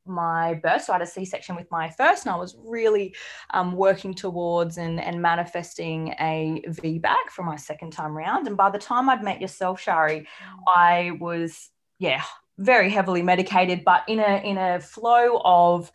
my 0.05 0.55
birth. 0.55 0.83
So 0.83 0.93
I 0.93 0.95
had 0.95 1.03
a 1.03 1.05
C-section 1.05 1.55
with 1.55 1.69
my 1.69 1.89
first, 1.89 2.25
and 2.25 2.33
I 2.33 2.37
was 2.37 2.57
really 2.65 3.15
um, 3.51 3.73
working 3.73 4.15
towards 4.15 4.77
and, 4.77 4.99
and 4.99 5.21
manifesting 5.21 6.09
a 6.19 6.61
VBAC 6.67 7.29
for 7.29 7.43
my 7.43 7.55
second 7.55 7.91
time 7.91 8.17
round. 8.17 8.47
And 8.47 8.57
by 8.57 8.71
the 8.71 8.79
time 8.79 9.09
I'd 9.09 9.23
met 9.23 9.39
yourself, 9.39 9.79
Shari, 9.79 10.27
I 10.67 11.11
was 11.19 11.69
yeah 11.99 12.23
very 12.61 12.89
heavily 12.89 13.21
medicated, 13.21 13.83
but 13.83 14.03
in 14.07 14.19
a 14.19 14.41
in 14.43 14.57
a 14.57 14.79
flow 14.79 15.41
of 15.43 15.91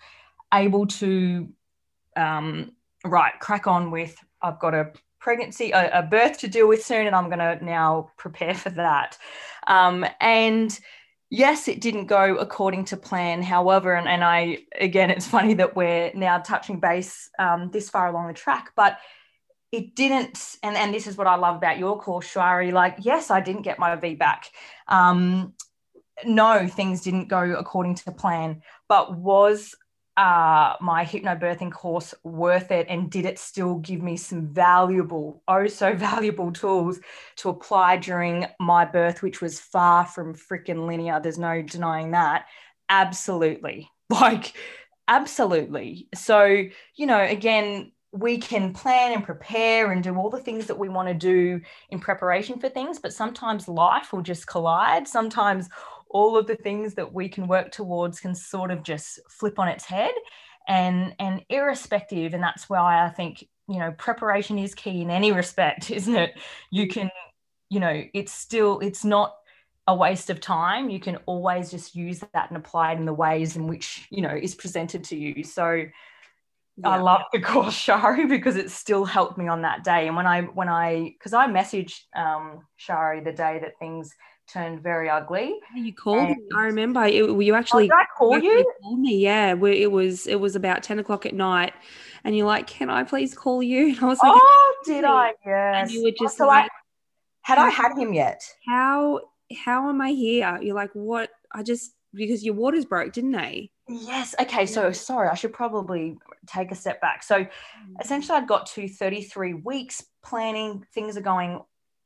able 0.53 0.87
to 0.87 1.49
um, 2.17 2.73
right 3.05 3.33
crack 3.41 3.67
on 3.67 3.91
with. 3.91 4.17
I've 4.43 4.59
got 4.59 4.75
a 4.75 4.93
pregnancy, 5.21 5.73
a, 5.73 5.99
a 5.99 6.03
birth 6.03 6.39
to 6.39 6.49
deal 6.49 6.69
with 6.69 6.85
soon, 6.85 7.07
and 7.07 7.17
I'm 7.17 7.27
going 7.27 7.41
to 7.41 7.65
now 7.65 8.11
prepare 8.17 8.55
for 8.55 8.71
that. 8.71 9.19
Um, 9.67 10.07
and 10.21 10.79
yes, 11.31 11.69
it 11.69 11.81
didn't 11.81 12.07
go 12.07 12.37
according 12.37 12.85
to 12.87 12.97
plan. 12.97 13.43
However, 13.43 13.95
and, 13.95 14.09
and 14.09 14.23
I, 14.23 14.59
again, 14.81 15.11
it's 15.11 15.27
funny 15.27 15.55
that 15.55 15.75
we're 15.75 16.13
now 16.15 16.39
touching 16.39 16.81
base 16.81 17.29
um, 17.39 17.71
this 17.73 17.91
far 17.91 18.09
along 18.09 18.29
the 18.29 18.35
track, 18.35 18.73
but 18.77 18.99
it 19.73 19.97
didn't, 19.97 20.57
and, 20.63 20.77
and 20.77 20.95
this 20.95 21.07
is 21.07 21.17
what 21.17 21.27
I 21.27 21.35
love 21.35 21.57
about 21.57 21.79
your 21.79 22.01
course, 22.01 22.27
Shari. 22.27 22.71
Like, 22.71 22.99
yes, 23.01 23.31
I 23.31 23.41
didn't 23.41 23.63
get 23.63 23.81
my 23.81 23.97
VBAC. 23.97 24.45
Um, 24.87 25.55
no, 26.25 26.67
things 26.67 27.03
didn't 27.03 27.29
go 27.29 27.55
according 27.59 27.95
to 27.97 28.13
plan, 28.13 28.63
but 28.89 29.17
was 29.17 29.75
uh, 30.17 30.75
my 30.81 31.05
hypnobirthing 31.05 31.71
course 31.73 32.15
worth 32.25 32.71
it? 32.71 32.87
And 32.89 33.11
did 33.11 33.27
it 33.27 33.39
still 33.39 33.77
give 33.77 34.01
me 34.03 34.17
some 34.17 34.49
valuable, 34.49 35.43
oh, 35.47 35.67
so 35.67 35.95
valuable 35.97 36.53
tools 36.53 37.01
to 37.37 37.51
apply 37.51 37.99
during 37.99 38.47
my 38.59 38.85
birth, 38.85 39.23
which 39.23 39.41
was 39.41 39.61
far 39.61 40.07
from 40.07 40.35
freaking 40.35 40.87
linear? 40.87 41.21
There's 41.21 41.39
no 41.39 41.63
denying 41.63 42.13
that. 42.13 42.47
Absolutely. 42.89 43.91
Like, 44.09 44.53
absolutely. 45.09 46.07
So, 46.15 46.45
you 46.95 47.07
know, 47.07 47.21
again, 47.21 47.91
we 48.13 48.39
can 48.39 48.73
plan 48.73 49.13
and 49.13 49.25
prepare 49.25 49.93
and 49.93 50.03
do 50.03 50.15
all 50.17 50.31
the 50.31 50.41
things 50.41 50.67
that 50.67 50.79
we 50.79 50.89
want 50.89 51.09
to 51.09 51.15
do 51.15 51.61
in 51.91 51.99
preparation 51.99 52.59
for 52.59 52.69
things, 52.69 52.99
but 52.99 53.13
sometimes 53.13 53.69
life 53.69 54.13
will 54.13 54.23
just 54.23 54.47
collide. 54.47 55.07
Sometimes 55.07 55.69
all 56.09 56.37
of 56.37 56.47
the 56.47 56.57
things 56.57 56.95
that 56.95 57.13
we 57.13 57.29
can 57.29 57.47
work 57.47 57.71
towards 57.71 58.21
can 58.21 58.35
sort 58.35 58.71
of 58.71 58.83
just 58.83 59.21
flip 59.29 59.59
on 59.59 59.69
its 59.69 59.85
head 59.85 60.13
and 60.69 61.15
and 61.19 61.43
irrespective 61.49 62.35
and 62.35 62.43
that's 62.43 62.69
why 62.69 63.05
i 63.05 63.09
think 63.09 63.45
you 63.69 63.79
know 63.79 63.93
preparation 63.93 64.59
is 64.59 64.75
key 64.75 65.03
in 65.03 65.11
any 65.11 65.33
respect 65.33 65.91
isn't 65.91 66.15
it? 66.15 66.39
You 66.71 66.89
can 66.89 67.11
you 67.69 67.81
know 67.81 68.05
it's 68.15 68.33
still 68.33 68.79
it's 68.81 69.05
not 69.05 69.35
a 69.89 69.95
waste 69.95 70.31
of 70.31 70.41
time. 70.41 70.91
You 70.91 70.99
can 70.99 71.17
always 71.27 71.71
just 71.71 71.95
use 71.95 72.19
that 72.19 72.49
and 72.49 72.57
apply 72.57 72.93
it 72.93 72.99
in 72.99 73.05
the 73.05 73.15
ways 73.15 73.57
in 73.57 73.69
which 73.69 74.07
you 74.11 74.23
know 74.23 74.35
is 74.35 74.55
presented 74.55 75.05
to 75.05 75.17
you. 75.17 75.45
So 75.45 75.85
I 76.85 76.99
love 76.99 77.23
the 77.33 77.41
course 77.41 77.75
Shari 77.75 78.27
because 78.27 78.57
it 78.57 78.71
still 78.71 79.05
helped 79.05 79.39
me 79.39 79.49
on 79.49 79.63
that 79.63 79.85
day. 79.85 80.07
And 80.07 80.17
when 80.17 80.27
I 80.27 80.43
when 80.43 80.69
I 80.69 81.15
because 81.19 81.33
I 81.33 81.47
messaged 81.47 82.01
um, 82.15 82.67
Shari 82.77 83.21
the 83.21 83.33
day 83.33 83.61
that 83.63 83.79
things 83.79 84.13
turned 84.47 84.83
very 84.83 85.09
ugly. 85.09 85.55
You 85.75 85.93
called 85.93 86.29
me. 86.29 86.37
I 86.57 86.63
remember 86.63 87.05
it, 87.05 87.15
you 87.15 87.53
Oh, 87.53 87.57
actually 87.57 87.85
did 87.85 87.93
I 87.93 88.05
call 88.17 88.35
actually 88.35 88.49
you? 88.49 88.73
called 88.83 89.01
me. 89.01 89.19
Yeah, 89.19 89.55
it 89.55 89.91
was 89.91 90.27
it 90.27 90.41
was 90.41 90.57
about 90.57 90.83
ten 90.83 90.99
o'clock 90.99 91.27
at 91.27 91.35
night, 91.35 91.75
and 92.25 92.37
you're 92.37 92.47
like, 92.47 92.67
"Can 92.67 92.91
I 92.91 93.05
please 93.05 93.35
call 93.35 93.63
you?" 93.63 93.89
And 93.97 94.01
I 94.01 94.07
was 94.07 94.19
like, 94.23 94.33
Oh, 94.35 94.75
did 94.85 95.05
I? 95.05 95.33
Yes. 95.45 95.75
And 95.77 95.91
you 95.91 96.05
were 96.05 96.13
just 96.19 96.39
so 96.39 96.47
like, 96.47 96.65
I, 96.65 96.69
had 97.43 97.59
I 97.59 97.71
had 97.71 97.97
him 97.97 98.13
yet? 98.13 98.43
"How 98.67 99.21
how 99.65 99.89
am 99.89 100.01
I 100.01 100.11
here?" 100.11 100.59
You're 100.63 100.75
like, 100.75 100.91
"What?" 100.95 101.31
I 101.53 101.63
just 101.63 101.93
because 102.15 102.45
your 102.45 102.55
waters 102.55 102.85
broke, 102.85 103.13
didn't 103.13 103.33
they? 103.33 103.71
Yes. 103.89 104.35
Okay. 104.41 104.67
So 104.67 104.93
sorry, 104.93 105.29
I 105.29 105.35
should 105.35 105.53
probably 105.53 106.17
take 106.47 106.71
a 106.71 106.75
step 106.75 107.01
back. 107.01 107.23
So 107.23 107.41
mm. 107.41 107.49
essentially, 108.01 108.37
I'd 108.39 108.49
got 108.49 108.67
to 108.67 108.89
33 108.89 109.55
weeks 109.55 110.05
planning. 110.25 110.85
Things 110.95 111.17
are 111.17 111.23
going 111.23 111.61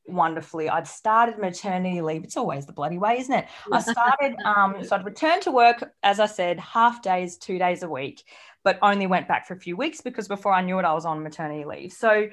wonderfully. 0.07 0.69
I'd 0.69 0.87
started 0.87 1.37
maternity 1.37 2.01
leave. 2.01 2.23
It's 2.23 2.37
always 2.37 2.65
the 2.65 2.73
bloody 2.73 2.97
way, 2.97 3.19
isn't 3.19 3.33
it? 3.33 3.47
I 3.71 3.81
started, 3.81 4.35
um, 4.45 4.83
so 4.83 4.95
I'd 4.95 5.05
returned 5.05 5.43
to 5.43 5.51
work, 5.51 5.93
as 6.03 6.19
I 6.19 6.25
said, 6.25 6.59
half 6.59 7.01
days, 7.01 7.37
two 7.37 7.57
days 7.57 7.83
a 7.83 7.89
week, 7.89 8.23
but 8.63 8.79
only 8.81 9.07
went 9.07 9.27
back 9.27 9.47
for 9.47 9.53
a 9.53 9.59
few 9.59 9.75
weeks 9.75 10.01
because 10.01 10.27
before 10.27 10.53
I 10.53 10.61
knew 10.61 10.79
it, 10.79 10.85
I 10.85 10.93
was 10.93 11.05
on 11.05 11.23
maternity 11.23 11.65
leave. 11.65 11.93
So 11.93 12.29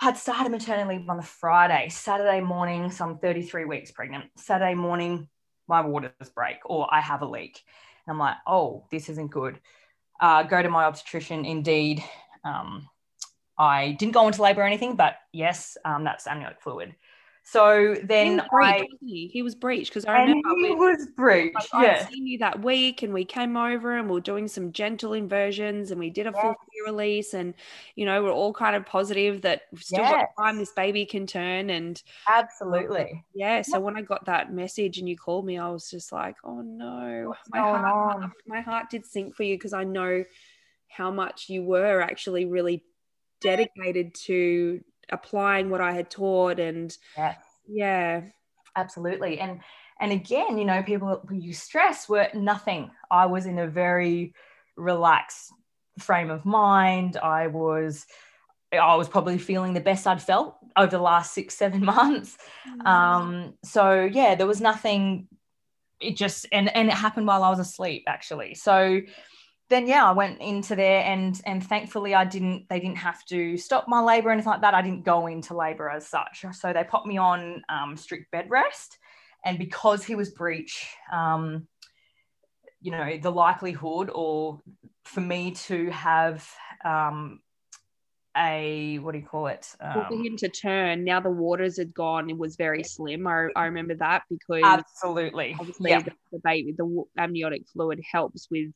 I'd 0.00 0.16
started 0.16 0.50
maternity 0.50 0.98
leave 0.98 1.08
on 1.08 1.16
the 1.16 1.22
Friday, 1.22 1.88
Saturday 1.88 2.40
morning, 2.40 2.90
so 2.90 3.04
I'm 3.04 3.18
33 3.18 3.64
weeks 3.64 3.90
pregnant. 3.90 4.26
Saturday 4.36 4.74
morning, 4.74 5.28
my 5.66 5.80
waters 5.80 6.12
break 6.34 6.58
or 6.64 6.92
I 6.92 7.00
have 7.00 7.22
a 7.22 7.26
leak. 7.26 7.60
And 8.06 8.14
I'm 8.14 8.18
like, 8.18 8.36
oh, 8.46 8.86
this 8.90 9.08
isn't 9.08 9.30
good. 9.30 9.60
Uh, 10.20 10.42
go 10.44 10.62
to 10.62 10.70
my 10.70 10.84
obstetrician. 10.84 11.44
Indeed, 11.44 12.02
um, 12.44 12.88
I 13.58 13.92
didn't 13.92 14.14
go 14.14 14.26
into 14.26 14.42
labor 14.42 14.60
or 14.62 14.64
anything, 14.64 14.96
but 14.96 15.16
yes, 15.32 15.76
um, 15.84 16.04
that's 16.04 16.26
amniotic 16.26 16.60
fluid. 16.62 16.94
So 17.44 17.94
He 17.94 18.04
then 18.06 18.36
was 18.36 18.48
breached, 18.50 18.94
he? 19.00 19.28
He 19.28 19.42
was 19.42 19.54
breached 19.54 19.90
because 19.90 20.04
I 20.04 20.12
remember 20.20 20.48
he 20.54 20.72
was 20.74 21.06
breached. 21.16 21.54
like, 21.54 21.64
I'd 21.72 21.98
seen 22.10 22.26
you 22.26 22.38
that 22.38 22.62
week, 22.62 23.02
and 23.02 23.14
we 23.14 23.24
came 23.24 23.56
over 23.56 23.96
and 23.96 24.08
we 24.08 24.14
were 24.14 24.20
doing 24.20 24.48
some 24.48 24.72
gentle 24.72 25.14
inversions, 25.14 25.90
and 25.90 25.98
we 25.98 26.10
did 26.10 26.26
a 26.26 26.32
full 26.32 26.50
Yeah. 26.50 26.54
fear 26.72 26.84
release, 26.92 27.34
and 27.34 27.54
you 27.96 28.04
know 28.04 28.22
we're 28.22 28.32
all 28.32 28.52
kind 28.52 28.76
of 28.76 28.84
positive 28.86 29.42
that 29.42 29.62
we've 29.72 29.82
still 29.82 30.04
got 30.04 30.20
time 30.38 30.58
this 30.58 30.72
baby 30.72 31.06
can 31.06 31.26
turn, 31.26 31.70
and 31.70 32.02
Absolutely. 32.28 33.24
yeah. 33.34 33.62
So 33.62 33.80
when 33.80 33.96
I 33.96 34.02
got 34.02 34.26
that 34.26 34.52
message 34.52 34.98
and 34.98 35.08
you 35.08 35.16
called 35.16 35.46
me, 35.46 35.58
I 35.58 35.68
was 35.70 35.90
just 35.90 36.12
like, 36.12 36.36
oh 36.44 36.60
no, 36.60 37.28
What's 37.28 37.50
my 37.50 37.60
heart, 37.60 37.94
on? 37.94 38.32
my 38.46 38.60
heart 38.60 38.90
did 38.90 39.06
sink 39.06 39.34
for 39.34 39.42
you 39.42 39.54
because 39.56 39.72
I 39.72 39.84
know 39.84 40.24
how 40.88 41.10
much 41.10 41.48
you 41.48 41.62
were 41.62 42.00
actually 42.00 42.44
really 42.44 42.82
dedicated 43.40 44.14
to 44.26 44.80
applying 45.10 45.70
what 45.70 45.80
I 45.80 45.92
had 45.92 46.10
taught, 46.10 46.58
and 46.58 46.96
Yes. 47.16 47.38
yeah, 47.66 48.22
absolutely. 48.76 49.40
And 49.40 49.60
and 50.00 50.12
again 50.12 50.58
you 50.58 50.64
know 50.64 50.82
people 50.82 51.20
who 51.28 51.34
use 51.34 51.60
stress 51.60 52.08
were 52.08 52.28
nothing. 52.34 52.90
I 53.10 53.26
was 53.26 53.46
in 53.46 53.58
a 53.58 53.66
very 53.66 54.34
relaxed 54.76 55.52
frame 55.98 56.30
of 56.30 56.44
mind. 56.44 57.16
I 57.16 57.48
was 57.48 58.06
i 58.70 58.94
was 58.96 59.08
probably 59.08 59.38
feeling 59.38 59.72
the 59.72 59.80
best 59.80 60.06
i'd 60.06 60.20
felt 60.20 60.58
over 60.76 60.90
the 60.90 60.98
last 61.02 61.32
six 61.32 61.54
seven 61.54 61.82
months. 61.96 62.36
Um 62.84 63.54
so 63.64 64.04
yeah 64.04 64.34
there 64.34 64.46
was 64.46 64.60
nothing 64.60 65.26
it 66.00 66.16
just 66.16 66.46
and 66.52 66.74
and 66.76 66.88
it 66.88 66.94
happened 66.94 67.26
while 67.26 67.42
i 67.42 67.50
was 67.50 67.58
asleep 67.58 68.04
actually. 68.06 68.54
So 68.54 69.00
then 69.70 69.86
yeah 69.86 70.08
i 70.08 70.12
went 70.12 70.40
into 70.40 70.74
there 70.74 71.02
and 71.04 71.40
and 71.46 71.64
thankfully 71.66 72.14
i 72.14 72.24
didn't 72.24 72.68
they 72.68 72.80
didn't 72.80 72.96
have 72.98 73.24
to 73.26 73.56
stop 73.56 73.86
my 73.88 74.00
labor 74.00 74.28
or 74.28 74.32
anything 74.32 74.50
like 74.50 74.60
that 74.62 74.74
i 74.74 74.82
didn't 74.82 75.04
go 75.04 75.26
into 75.26 75.54
labor 75.54 75.88
as 75.90 76.06
such 76.06 76.44
so 76.52 76.72
they 76.72 76.84
popped 76.84 77.06
me 77.06 77.18
on 77.18 77.62
um, 77.68 77.96
strict 77.96 78.30
bed 78.30 78.46
rest 78.48 78.98
and 79.44 79.58
because 79.58 80.04
he 80.04 80.14
was 80.14 80.30
breech 80.30 80.88
um, 81.12 81.66
you 82.80 82.92
know, 82.92 83.18
the 83.20 83.30
likelihood 83.30 84.10
or 84.14 84.60
for 85.04 85.20
me 85.20 85.50
to 85.52 85.90
have 85.90 86.48
um, 86.84 87.40
a 88.36 88.98
what 89.00 89.12
do 89.12 89.18
you 89.18 89.26
call 89.26 89.48
it? 89.48 89.74
well, 89.82 90.06
for 90.06 90.14
Um, 90.14 90.24
him 90.24 90.36
to 90.36 90.48
turn, 90.48 91.04
now 91.04 91.20
the 91.20 91.30
waters 91.30 91.76
had 91.76 91.92
gone. 91.92 92.30
It 92.30 92.38
was 92.38 92.56
very 92.56 92.84
slim. 92.84 93.26
I, 93.26 93.48
I 93.56 93.64
remember 93.66 93.96
that 93.96 94.22
because 94.30 94.62
absolutely. 94.64 95.56
obviously 95.58 95.90
Yeah. 95.90 96.02
the, 96.02 96.12
the 96.32 96.38
baby, 96.44 96.72
the 96.76 97.04
amniotic 97.18 97.66
fluid 97.68 98.00
helps 98.12 98.48
with 98.50 98.72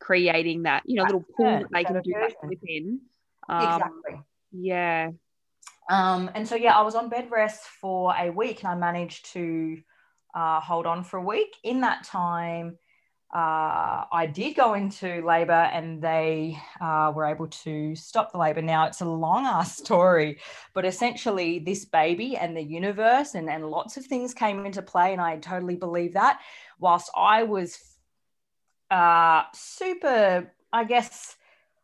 creating 0.00 0.62
that, 0.64 0.82
you 0.86 0.96
know, 0.96 1.04
little 1.04 1.24
pool 1.36 1.58
that 1.60 1.66
they 1.72 1.84
can 1.84 2.00
do 2.02 2.12
that 2.12 2.34
within. 2.42 3.00
Um, 3.48 3.62
Exactly. 3.62 4.20
Yeah. 4.52 5.10
Um, 5.90 6.30
and 6.34 6.46
so 6.46 6.54
yeah, 6.54 6.76
I 6.76 6.82
was 6.82 6.94
on 6.94 7.08
bed 7.08 7.30
rest 7.30 7.62
for 7.80 8.14
a 8.16 8.30
week, 8.30 8.62
and 8.62 8.68
I 8.70 8.74
managed 8.74 9.32
to 9.32 9.78
uh, 10.34 10.60
hold 10.60 10.86
on 10.86 11.02
for 11.02 11.18
a 11.18 11.22
week. 11.22 11.56
In 11.64 11.80
that 11.80 12.04
time, 12.04 12.78
uh, 13.34 14.04
I 14.12 14.30
did 14.32 14.54
go 14.54 14.74
into 14.74 15.24
labor, 15.26 15.52
and 15.52 16.02
they 16.02 16.58
uh, 16.80 17.12
were 17.14 17.24
able 17.24 17.48
to 17.48 17.94
stop 17.94 18.32
the 18.32 18.38
labor. 18.38 18.62
Now 18.62 18.86
it's 18.86 19.00
a 19.00 19.06
long 19.06 19.46
ass 19.46 19.76
story, 19.84 20.38
but 20.74 20.84
essentially, 20.84 21.58
this 21.58 21.86
baby 21.86 22.36
and 22.36 22.56
the 22.56 22.62
universe 22.62 23.34
and 23.34 23.48
and 23.48 23.70
lots 23.70 23.96
of 23.96 24.04
things 24.04 24.34
came 24.34 24.66
into 24.66 24.82
play, 24.82 25.12
and 25.12 25.20
I 25.20 25.38
totally 25.38 25.76
believe 25.76 26.14
that. 26.14 26.40
Whilst 26.78 27.10
I 27.16 27.44
was 27.44 27.78
uh, 28.90 29.42
super, 29.54 30.52
I 30.72 30.84
guess. 30.84 31.36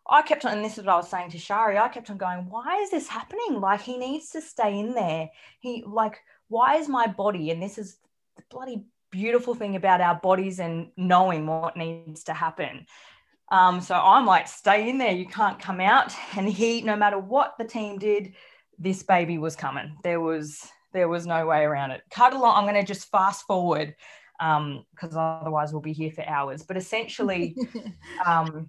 I 0.07 0.23
kept 0.23 0.45
on, 0.45 0.53
and 0.53 0.65
this 0.65 0.77
is 0.77 0.85
what 0.85 0.93
I 0.93 0.97
was 0.97 1.09
saying 1.09 1.31
to 1.31 1.39
Shari. 1.39 1.79
I 1.79 1.89
kept 1.89 2.11
on 2.11 2.19
going, 2.19 2.51
why 2.51 2.81
is 2.83 2.91
this 2.91 3.09
happening? 3.09 3.61
Like, 3.61 3.81
he 3.81 3.97
needs 3.97 4.31
to 4.31 4.43
stay 4.43 4.79
in 4.79 4.95
there. 4.95 5.31
He, 5.61 5.83
like, 5.87 6.21
why 6.49 6.77
is 6.77 6.89
my 6.89 7.07
body, 7.07 7.51
and 7.51 7.63
this 7.63 7.79
is 7.79 7.97
the 8.37 8.43
bloody 8.51 8.85
beautiful 9.15 9.55
thing 9.55 9.77
about 9.77 10.01
our 10.01 10.17
bodies 10.17 10.59
and 10.59 10.89
knowing 10.97 11.47
what 11.47 11.77
needs 11.77 12.25
to 12.25 12.35
happen. 12.35 12.85
Um, 13.51 13.81
so 13.81 13.95
I'm 13.95 14.27
like, 14.27 14.49
stay 14.49 14.91
in 14.91 14.99
there. 14.99 15.13
You 15.13 15.27
can't 15.27 15.59
come 15.61 15.81
out. 15.81 16.13
And 16.37 16.49
he, 16.49 16.83
no 16.83 16.97
matter 16.97 17.19
what 17.19 17.55
the 17.57 17.65
team 17.65 17.99
did, 17.99 18.35
this 18.77 19.05
baby 19.05 19.39
was 19.39 19.55
coming. 19.55 19.97
There 20.03 20.21
was, 20.21 20.67
there 20.93 21.07
was 21.07 21.27
no 21.27 21.47
way 21.47 21.63
around 21.63 21.93
it. 21.93 22.03
Cut 22.11 22.33
along. 22.33 22.57
I'm 22.57 22.65
going 22.65 22.85
to 22.85 22.93
just 22.93 23.09
fast 23.11 23.47
forward 23.47 23.95
um, 24.45 24.85
because 24.91 25.17
otherwise 25.17 25.73
we'll 25.73 25.81
be 25.81 25.93
here 25.93 26.11
for 26.11 26.27
hours. 26.29 26.63
But 26.63 26.77
essentially, 26.77 27.57
um, 28.27 28.69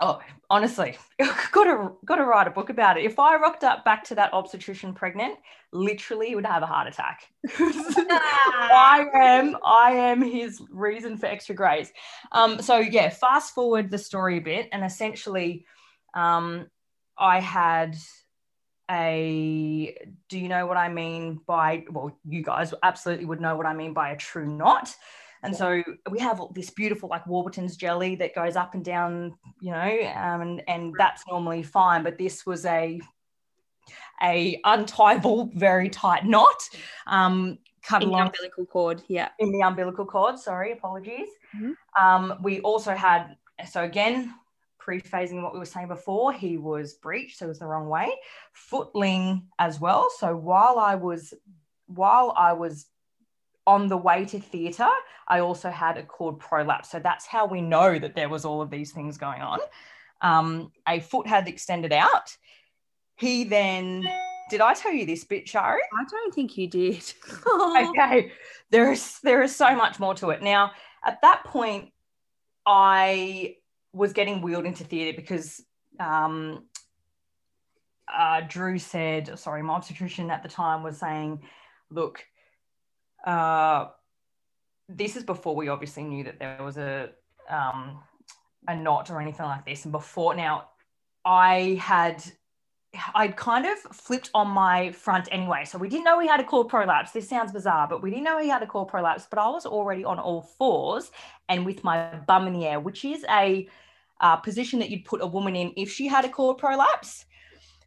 oh, 0.00 0.20
honestly, 0.48 0.96
got 1.18 1.64
to 1.64 1.92
got 2.04 2.16
to 2.16 2.24
write 2.24 2.46
a 2.46 2.50
book 2.50 2.70
about 2.70 2.96
it. 2.96 3.04
If 3.04 3.18
I 3.18 3.36
rocked 3.36 3.64
up 3.64 3.84
back 3.84 4.04
to 4.04 4.14
that 4.14 4.32
obstetrician 4.32 4.94
pregnant, 4.94 5.34
literally 5.72 6.34
would 6.34 6.46
have 6.46 6.62
a 6.62 6.66
heart 6.66 6.86
attack. 6.86 7.26
I 7.58 9.06
am 9.14 9.56
I 9.64 9.90
am 9.92 10.22
his 10.22 10.62
reason 10.70 11.18
for 11.18 11.26
extra 11.26 11.56
grace. 11.56 11.90
Um, 12.30 12.62
so 12.62 12.78
yeah, 12.78 13.08
fast 13.08 13.54
forward 13.54 13.90
the 13.90 13.98
story 13.98 14.38
a 14.38 14.42
bit, 14.42 14.68
and 14.70 14.84
essentially, 14.84 15.66
um, 16.14 16.68
I 17.18 17.40
had 17.40 17.96
a 18.90 19.96
do 20.28 20.38
you 20.38 20.48
know 20.48 20.66
what 20.66 20.76
I 20.76 20.88
mean 20.88 21.40
by 21.46 21.84
well, 21.90 22.16
you 22.26 22.42
guys 22.42 22.72
absolutely 22.82 23.26
would 23.26 23.40
know 23.40 23.56
what 23.56 23.66
I 23.66 23.74
mean 23.74 23.92
by 23.92 24.10
a 24.10 24.16
true 24.16 24.46
knot. 24.46 24.94
And 25.42 25.54
so 25.54 25.82
we 26.10 26.18
have 26.18 26.40
this 26.52 26.70
beautiful 26.70 27.08
like 27.08 27.24
Wharton's 27.26 27.76
jelly 27.76 28.16
that 28.16 28.34
goes 28.34 28.56
up 28.56 28.74
and 28.74 28.84
down, 28.84 29.36
you 29.60 29.70
know, 29.70 30.12
um, 30.16 30.40
and 30.40 30.62
and 30.68 30.94
that's 30.98 31.22
normally 31.28 31.62
fine. 31.62 32.02
But 32.02 32.18
this 32.18 32.44
was 32.44 32.64
a 32.66 33.00
a 34.22 34.60
untiable, 34.64 35.50
very 35.54 35.88
tight 35.88 36.24
knot, 36.24 36.60
um, 37.06 37.58
cut 37.82 38.02
In 38.02 38.08
the 38.08 38.14
along 38.16 38.26
umbilical 38.28 38.66
cord. 38.66 39.02
Yeah. 39.08 39.28
in 39.38 39.52
the 39.52 39.60
umbilical 39.62 40.04
cord. 40.04 40.38
Sorry, 40.38 40.72
apologies. 40.72 41.28
Mhm. 41.56 41.74
Um, 42.00 42.34
we 42.42 42.60
also 42.60 42.94
had 42.94 43.36
so 43.70 43.84
again 43.84 44.34
pre-phasing 44.88 45.42
what 45.42 45.52
we 45.52 45.58
were 45.58 45.66
saying 45.66 45.88
before. 45.88 46.32
He 46.32 46.56
was 46.56 46.94
breached, 46.94 47.38
so 47.38 47.44
it 47.44 47.48
was 47.48 47.58
the 47.58 47.66
wrong 47.66 47.88
way. 47.88 48.10
Footling 48.54 49.48
as 49.58 49.78
well. 49.78 50.08
So 50.18 50.34
while 50.34 50.78
I 50.78 50.94
was 50.94 51.34
while 51.86 52.32
I 52.36 52.54
was 52.54 52.86
on 53.66 53.88
the 53.88 53.98
way 53.98 54.24
to 54.24 54.40
theatre, 54.40 54.88
I 55.26 55.40
also 55.40 55.68
had 55.68 55.98
a 55.98 56.02
cord 56.02 56.38
prolapse. 56.38 56.90
So 56.90 57.00
that's 57.00 57.26
how 57.26 57.46
we 57.46 57.60
know 57.60 57.98
that 57.98 58.14
there 58.14 58.30
was 58.30 58.46
all 58.46 58.62
of 58.62 58.70
these 58.70 58.92
things 58.92 59.18
going 59.18 59.42
on. 59.42 59.58
Um, 60.22 60.72
a 60.88 61.00
foot 61.00 61.26
had 61.26 61.48
extended 61.48 61.92
out. 61.92 62.34
He 63.16 63.44
then 63.44 64.08
did 64.48 64.62
I 64.62 64.72
tell 64.72 64.94
you 64.94 65.04
this 65.04 65.24
bit, 65.24 65.46
Shari? 65.46 65.82
I 65.82 66.04
don't 66.10 66.34
think 66.34 66.56
you 66.56 66.66
did. 66.66 67.04
okay 67.46 68.32
there 68.70 68.92
is 68.92 69.18
there 69.22 69.42
is 69.42 69.54
so 69.54 69.74
much 69.74 69.98
more 69.98 70.14
to 70.14 70.30
it 70.30 70.42
now 70.42 70.72
at 71.04 71.20
that 71.22 71.44
point 71.44 71.90
i 72.66 73.54
was 73.98 74.12
getting 74.12 74.40
wheeled 74.40 74.64
into 74.64 74.84
theatre 74.84 75.16
because 75.16 75.62
um, 75.98 76.64
uh, 78.16 78.40
drew 78.48 78.78
said 78.78 79.38
sorry 79.38 79.62
my 79.62 79.74
obstetrician 79.74 80.30
at 80.30 80.42
the 80.42 80.48
time 80.48 80.82
was 80.82 80.96
saying 80.96 81.42
look 81.90 82.24
uh, 83.26 83.86
this 84.88 85.16
is 85.16 85.24
before 85.24 85.54
we 85.54 85.68
obviously 85.68 86.04
knew 86.04 86.24
that 86.24 86.38
there 86.38 86.62
was 86.62 86.78
a 86.78 87.10
um, 87.50 87.98
a 88.68 88.76
knot 88.76 89.10
or 89.10 89.20
anything 89.20 89.46
like 89.46 89.66
this 89.66 89.84
and 89.84 89.92
before 89.92 90.34
now 90.34 90.68
i 91.24 91.78
had 91.80 92.22
I'd 93.14 93.36
kind 93.36 93.66
of 93.66 93.78
flipped 93.78 94.30
on 94.34 94.48
my 94.48 94.92
front 94.92 95.28
anyway. 95.30 95.64
So 95.66 95.76
we 95.76 95.90
didn't 95.90 96.04
know 96.04 96.18
he 96.20 96.26
had 96.26 96.40
a 96.40 96.44
cord 96.44 96.68
prolapse. 96.68 97.12
This 97.12 97.28
sounds 97.28 97.52
bizarre, 97.52 97.86
but 97.86 98.02
we 98.02 98.08
didn't 98.08 98.24
know 98.24 98.38
he 98.38 98.48
had 98.48 98.62
a 98.62 98.66
cord 98.66 98.88
prolapse. 98.88 99.26
But 99.28 99.38
I 99.38 99.48
was 99.48 99.66
already 99.66 100.04
on 100.04 100.18
all 100.18 100.40
fours 100.40 101.10
and 101.50 101.66
with 101.66 101.84
my 101.84 102.14
bum 102.26 102.46
in 102.46 102.54
the 102.54 102.66
air, 102.66 102.80
which 102.80 103.04
is 103.04 103.26
a 103.28 103.68
uh, 104.20 104.36
position 104.36 104.78
that 104.80 104.90
you'd 104.90 105.04
put 105.04 105.22
a 105.22 105.26
woman 105.26 105.54
in 105.56 105.72
if 105.76 105.90
she 105.90 106.06
had 106.08 106.24
a 106.24 106.28
cord 106.28 106.58
prolapse. 106.58 107.24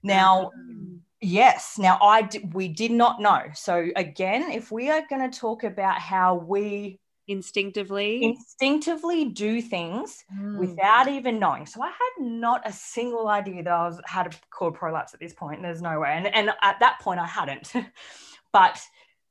Now, 0.04 0.52
yes. 1.22 1.78
Now 1.78 2.00
I 2.02 2.24
d- 2.24 2.50
we 2.54 2.68
did 2.68 2.92
not 2.92 3.22
know. 3.22 3.42
So 3.54 3.90
again, 3.96 4.52
if 4.52 4.72
we 4.72 4.90
are 4.90 5.04
going 5.10 5.30
to 5.30 5.40
talk 5.40 5.64
about 5.64 6.00
how 6.00 6.36
we 6.36 7.00
Instinctively. 7.28 8.24
instinctively 8.26 9.26
do 9.26 9.62
things 9.62 10.26
Mm. 10.36 10.58
without 10.58 11.08
even 11.08 11.40
knowing. 11.40 11.66
So 11.66 11.82
I 11.82 11.88
had 11.88 12.26
not 12.26 12.62
a 12.68 12.74
single 12.74 13.28
idea 13.30 13.64
that 13.64 13.72
I 13.72 13.88
was 13.88 14.02
had 14.06 14.28
a 14.28 14.32
cord 14.50 14.74
prolapse 14.74 15.14
at 15.14 15.20
this 15.22 15.34
point. 15.34 15.62
There's 15.62 15.82
no 15.82 16.00
way. 16.00 16.10
And, 16.14 16.28
and 16.28 16.50
at 16.62 16.80
that 16.80 17.00
point 17.00 17.20
I 17.22 17.28
hadn't. 17.28 17.72
but 18.52 18.82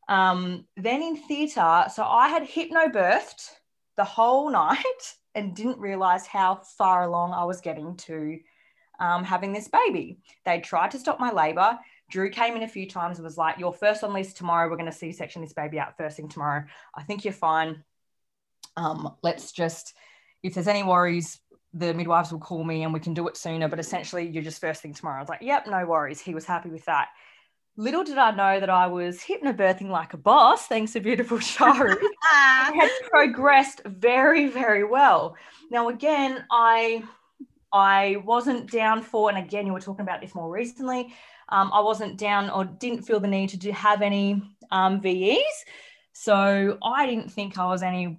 um, 0.08 0.66
then 0.76 1.02
in 1.02 1.16
theatre, 1.16 1.84
so 1.94 2.04
I 2.04 2.28
had 2.28 2.42
hypnobirthed 2.48 3.50
the 3.96 4.04
whole 4.04 4.50
night 4.62 5.02
and 5.34 5.54
didn't 5.54 5.78
realize 5.78 6.26
how 6.26 6.56
far 6.56 7.04
along 7.04 7.32
I 7.32 7.44
was 7.44 7.60
getting 7.60 7.96
to 7.98 8.38
um, 9.00 9.24
having 9.24 9.52
this 9.52 9.68
baby. 9.68 10.18
They 10.44 10.60
tried 10.60 10.90
to 10.92 10.98
stop 10.98 11.18
my 11.18 11.32
labor. 11.32 11.78
Drew 12.10 12.30
came 12.30 12.54
in 12.54 12.62
a 12.62 12.68
few 12.68 12.88
times 12.88 13.18
and 13.18 13.24
was 13.24 13.38
like, 13.38 13.58
You're 13.58 13.72
first 13.72 14.04
on 14.04 14.12
list 14.12 14.36
tomorrow. 14.36 14.68
We're 14.68 14.76
going 14.76 14.90
to 14.90 14.96
C 14.96 15.12
section 15.12 15.42
this 15.42 15.52
baby 15.52 15.78
out 15.78 15.96
first 15.96 16.16
thing 16.16 16.28
tomorrow. 16.28 16.64
I 16.94 17.02
think 17.02 17.24
you're 17.24 17.32
fine. 17.32 17.82
Um, 18.76 19.16
let's 19.22 19.52
just, 19.52 19.94
if 20.42 20.54
there's 20.54 20.68
any 20.68 20.82
worries, 20.82 21.40
the 21.72 21.94
midwives 21.94 22.32
will 22.32 22.40
call 22.40 22.62
me 22.62 22.82
and 22.82 22.92
we 22.92 23.00
can 23.00 23.14
do 23.14 23.28
it 23.28 23.36
sooner. 23.36 23.68
But 23.68 23.80
essentially, 23.80 24.28
you're 24.28 24.42
just 24.42 24.60
first 24.60 24.82
thing 24.82 24.94
tomorrow. 24.94 25.18
I 25.18 25.20
was 25.20 25.28
like, 25.28 25.42
Yep, 25.42 25.66
no 25.68 25.86
worries. 25.86 26.20
He 26.20 26.34
was 26.34 26.44
happy 26.44 26.68
with 26.68 26.84
that. 26.84 27.08
Little 27.76 28.04
did 28.04 28.18
I 28.18 28.30
know 28.32 28.60
that 28.60 28.68
I 28.68 28.88
was 28.88 29.20
hypnobirthing 29.20 29.88
like 29.88 30.12
a 30.12 30.18
boss, 30.18 30.66
thanks 30.66 30.92
to 30.92 31.00
beautiful 31.00 31.38
Shari. 31.40 31.96
I 32.30 32.72
had 32.74 32.90
progressed 33.08 33.82
very, 33.84 34.48
very 34.48 34.84
well. 34.84 35.36
Now, 35.70 35.88
again, 35.88 36.44
I 36.50 37.04
I 37.72 38.16
wasn't 38.24 38.70
down 38.70 39.02
for, 39.02 39.28
and 39.28 39.38
again, 39.38 39.66
you 39.66 39.72
were 39.72 39.80
talking 39.80 40.02
about 40.02 40.20
this 40.20 40.34
more 40.34 40.50
recently. 40.50 41.14
Um, 41.50 41.70
I 41.72 41.80
wasn't 41.80 42.18
down 42.18 42.50
or 42.50 42.64
didn't 42.64 43.02
feel 43.02 43.20
the 43.20 43.28
need 43.28 43.50
to 43.50 43.56
do, 43.56 43.70
have 43.72 44.02
any 44.02 44.42
um, 44.70 45.00
VEs. 45.00 45.64
So 46.12 46.78
I 46.82 47.06
didn't 47.06 47.30
think 47.30 47.58
I 47.58 47.66
was 47.66 47.82
any. 47.82 48.18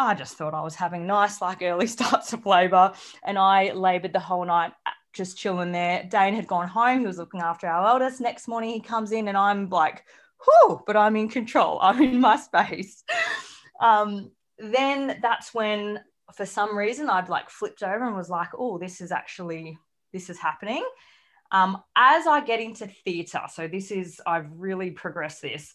I 0.00 0.14
just 0.14 0.36
thought 0.36 0.54
I 0.54 0.62
was 0.62 0.76
having 0.76 1.06
nice, 1.06 1.40
like 1.40 1.62
early 1.62 1.86
starts 1.96 2.32
of 2.32 2.46
labor, 2.46 2.92
and 3.24 3.38
I 3.38 3.72
labored 3.72 4.12
the 4.12 4.20
whole 4.20 4.44
night, 4.44 4.72
just 5.12 5.38
chilling 5.38 5.72
there. 5.72 6.06
Dane 6.08 6.34
had 6.34 6.46
gone 6.46 6.68
home; 6.68 7.00
he 7.00 7.06
was 7.06 7.18
looking 7.18 7.40
after 7.40 7.66
our 7.66 7.86
eldest. 7.86 8.20
Next 8.20 8.48
morning, 8.48 8.70
he 8.70 8.80
comes 8.80 9.12
in, 9.12 9.28
and 9.28 9.36
I'm 9.36 9.68
like, 9.68 10.04
"Whew!" 10.44 10.80
But 10.86 10.96
I'm 10.96 11.16
in 11.16 11.28
control. 11.28 11.78
I'm 11.82 12.00
in 12.02 12.20
my 12.20 12.36
space. 12.36 13.04
Um, 13.80 14.30
then 14.58 15.18
that's 15.22 15.54
when, 15.54 16.00
for 16.34 16.44
some 16.44 16.76
reason, 16.76 17.08
I'd 17.08 17.28
like 17.28 17.50
flipped 17.50 17.82
over 17.82 18.06
and 18.06 18.16
was 18.16 18.30
like, 18.30 18.50
"Oh, 18.56 18.78
this 18.78 19.00
is 19.00 19.12
actually 19.12 19.78
this 20.12 20.30
is 20.30 20.38
happening." 20.38 20.84
Um, 21.50 21.82
as 21.96 22.26
I 22.26 22.40
get 22.40 22.60
into 22.60 22.86
theatre, 22.86 23.42
so 23.52 23.68
this 23.68 23.90
is 23.90 24.20
I've 24.26 24.50
really 24.52 24.90
progressed 24.90 25.42
this 25.42 25.74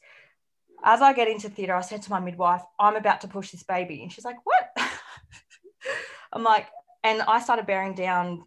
as 0.84 1.02
I 1.02 1.14
get 1.14 1.28
into 1.28 1.50
theatre, 1.50 1.74
I 1.74 1.82
said 1.82 2.02
to 2.04 2.12
my 2.12 2.20
midwife, 2.20 2.62
I'm 2.78 2.96
about 2.96 3.22
to 3.22 3.28
push 3.28 3.52
this 3.52 3.64
baby. 3.64 4.02
And 4.02 4.12
she's 4.12 4.26
like, 4.26 4.38
What? 4.44 4.70
I'm 6.34 6.44
like, 6.44 6.68
and 7.04 7.22
I 7.22 7.40
started 7.42 7.66
bearing 7.66 7.96
down 7.96 8.44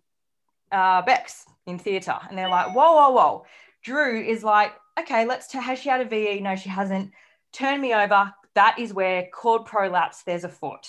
uh, 0.73 1.03
Bex 1.03 1.47
in 1.67 1.79
theatre. 1.79 2.17
And 2.29 2.37
they're 2.37 2.49
like, 2.49 2.75
Whoa, 2.75 2.93
whoa, 2.95 3.11
whoa. 3.11 3.47
Drew 3.83 4.21
is 4.23 4.43
like, 4.45 4.73
Okay, 4.99 5.27
let's, 5.27 5.47
t- 5.49 5.59
has 5.61 5.79
she 5.79 5.89
had 5.89 6.01
a 6.01 6.05
VE? 6.05 6.41
No, 6.41 6.57
she 6.57 6.69
hasn't. 6.69 7.11
Turn 7.53 7.81
me 7.81 7.95
over. 7.95 8.33
That 8.55 8.79
is 8.79 8.95
where 8.95 9.29
cord 9.33 9.67
prolapse, 9.67 10.23
there's 10.25 10.45
a 10.45 10.49
foot. 10.49 10.89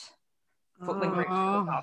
footling 0.85 1.11
rupture. 1.11 1.33
Oh. 1.33 1.79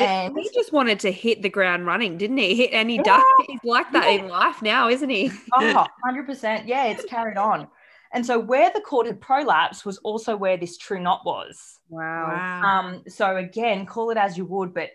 And 0.00 0.36
he 0.38 0.48
just 0.54 0.72
wanted 0.72 1.00
to 1.00 1.10
hit 1.10 1.42
the 1.42 1.48
ground 1.48 1.84
running, 1.86 2.18
didn't 2.18 2.36
he? 2.36 2.54
Hit 2.54 2.72
and 2.72 2.88
he 2.88 2.96
Yeah. 2.96 3.02
does. 3.02 3.24
He's 3.48 3.60
like 3.64 3.90
that 3.92 4.06
in 4.06 4.28
life 4.28 4.62
now, 4.62 4.88
isn't 4.88 5.10
he? 5.10 5.30
Oh, 5.54 5.86
100%. 6.06 6.66
Yeah, 6.66 6.84
it's 6.86 7.04
carried 7.04 7.36
on. 7.36 7.66
And 8.12 8.24
so 8.24 8.38
where 8.38 8.70
the 8.74 8.80
cord 8.80 9.06
had 9.06 9.20
prolapsed 9.20 9.84
was 9.84 9.98
also 9.98 10.36
where 10.36 10.56
this 10.56 10.78
true 10.78 11.00
knot 11.00 11.22
was. 11.26 11.80
Wow. 11.88 12.62
Um, 12.64 13.02
so 13.08 13.36
again, 13.36 13.86
call 13.86 14.10
it 14.10 14.16
as 14.16 14.38
you 14.38 14.44
would, 14.46 14.72
but 14.72 14.90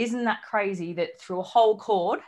isn't 0.00 0.24
that 0.24 0.42
crazy 0.42 0.94
that 0.94 1.20
through 1.20 1.40
a 1.40 1.44
whole 1.44 1.76
cord, 1.76 2.20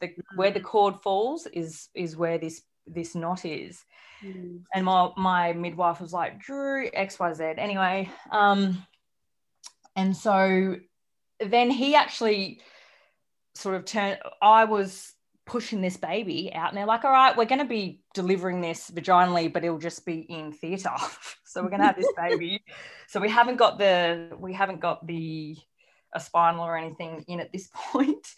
the 0.00 0.14
where 0.34 0.50
the 0.50 0.60
cord 0.60 0.96
falls 0.96 1.46
is 1.46 1.88
is 1.94 2.16
where 2.16 2.38
this 2.38 2.62
this 2.86 3.14
knot 3.14 3.44
is. 3.44 3.84
And 4.74 4.84
my 4.84 5.10
my 5.16 5.52
midwife 5.52 6.00
was 6.00 6.14
like, 6.14 6.40
Drew, 6.40 6.90
XYZ. 6.90 7.58
Anyway, 7.58 8.10
um, 8.30 8.86
and 9.94 10.16
so 10.16 10.76
then 11.38 11.70
he 11.70 11.94
actually 11.94 12.60
sort 13.54 13.74
of 13.74 13.84
turned 13.84 14.18
I 14.40 14.64
was 14.64 15.12
pushing 15.44 15.80
this 15.82 15.96
baby 15.98 16.52
out 16.52 16.70
and 16.70 16.78
they're 16.78 16.86
like, 16.86 17.04
all 17.04 17.12
right, 17.12 17.36
we're 17.36 17.44
gonna 17.44 17.66
be 17.66 18.00
delivering 18.14 18.62
this 18.62 18.90
vaginally, 18.90 19.52
but 19.52 19.64
it'll 19.64 19.78
just 19.78 20.06
be 20.06 20.20
in 20.20 20.50
theatre. 20.50 20.96
so 21.44 21.62
we're 21.62 21.68
gonna 21.68 21.84
have 21.84 21.96
this 21.96 22.12
baby. 22.16 22.64
so 23.06 23.20
we 23.20 23.28
haven't 23.28 23.56
got 23.56 23.78
the 23.78 24.30
we 24.38 24.54
haven't 24.54 24.80
got 24.80 25.06
the 25.06 25.58
a 26.16 26.20
spinal 26.20 26.64
or 26.64 26.76
anything 26.76 27.24
in 27.28 27.40
at 27.40 27.52
this 27.52 27.68
point. 27.74 28.34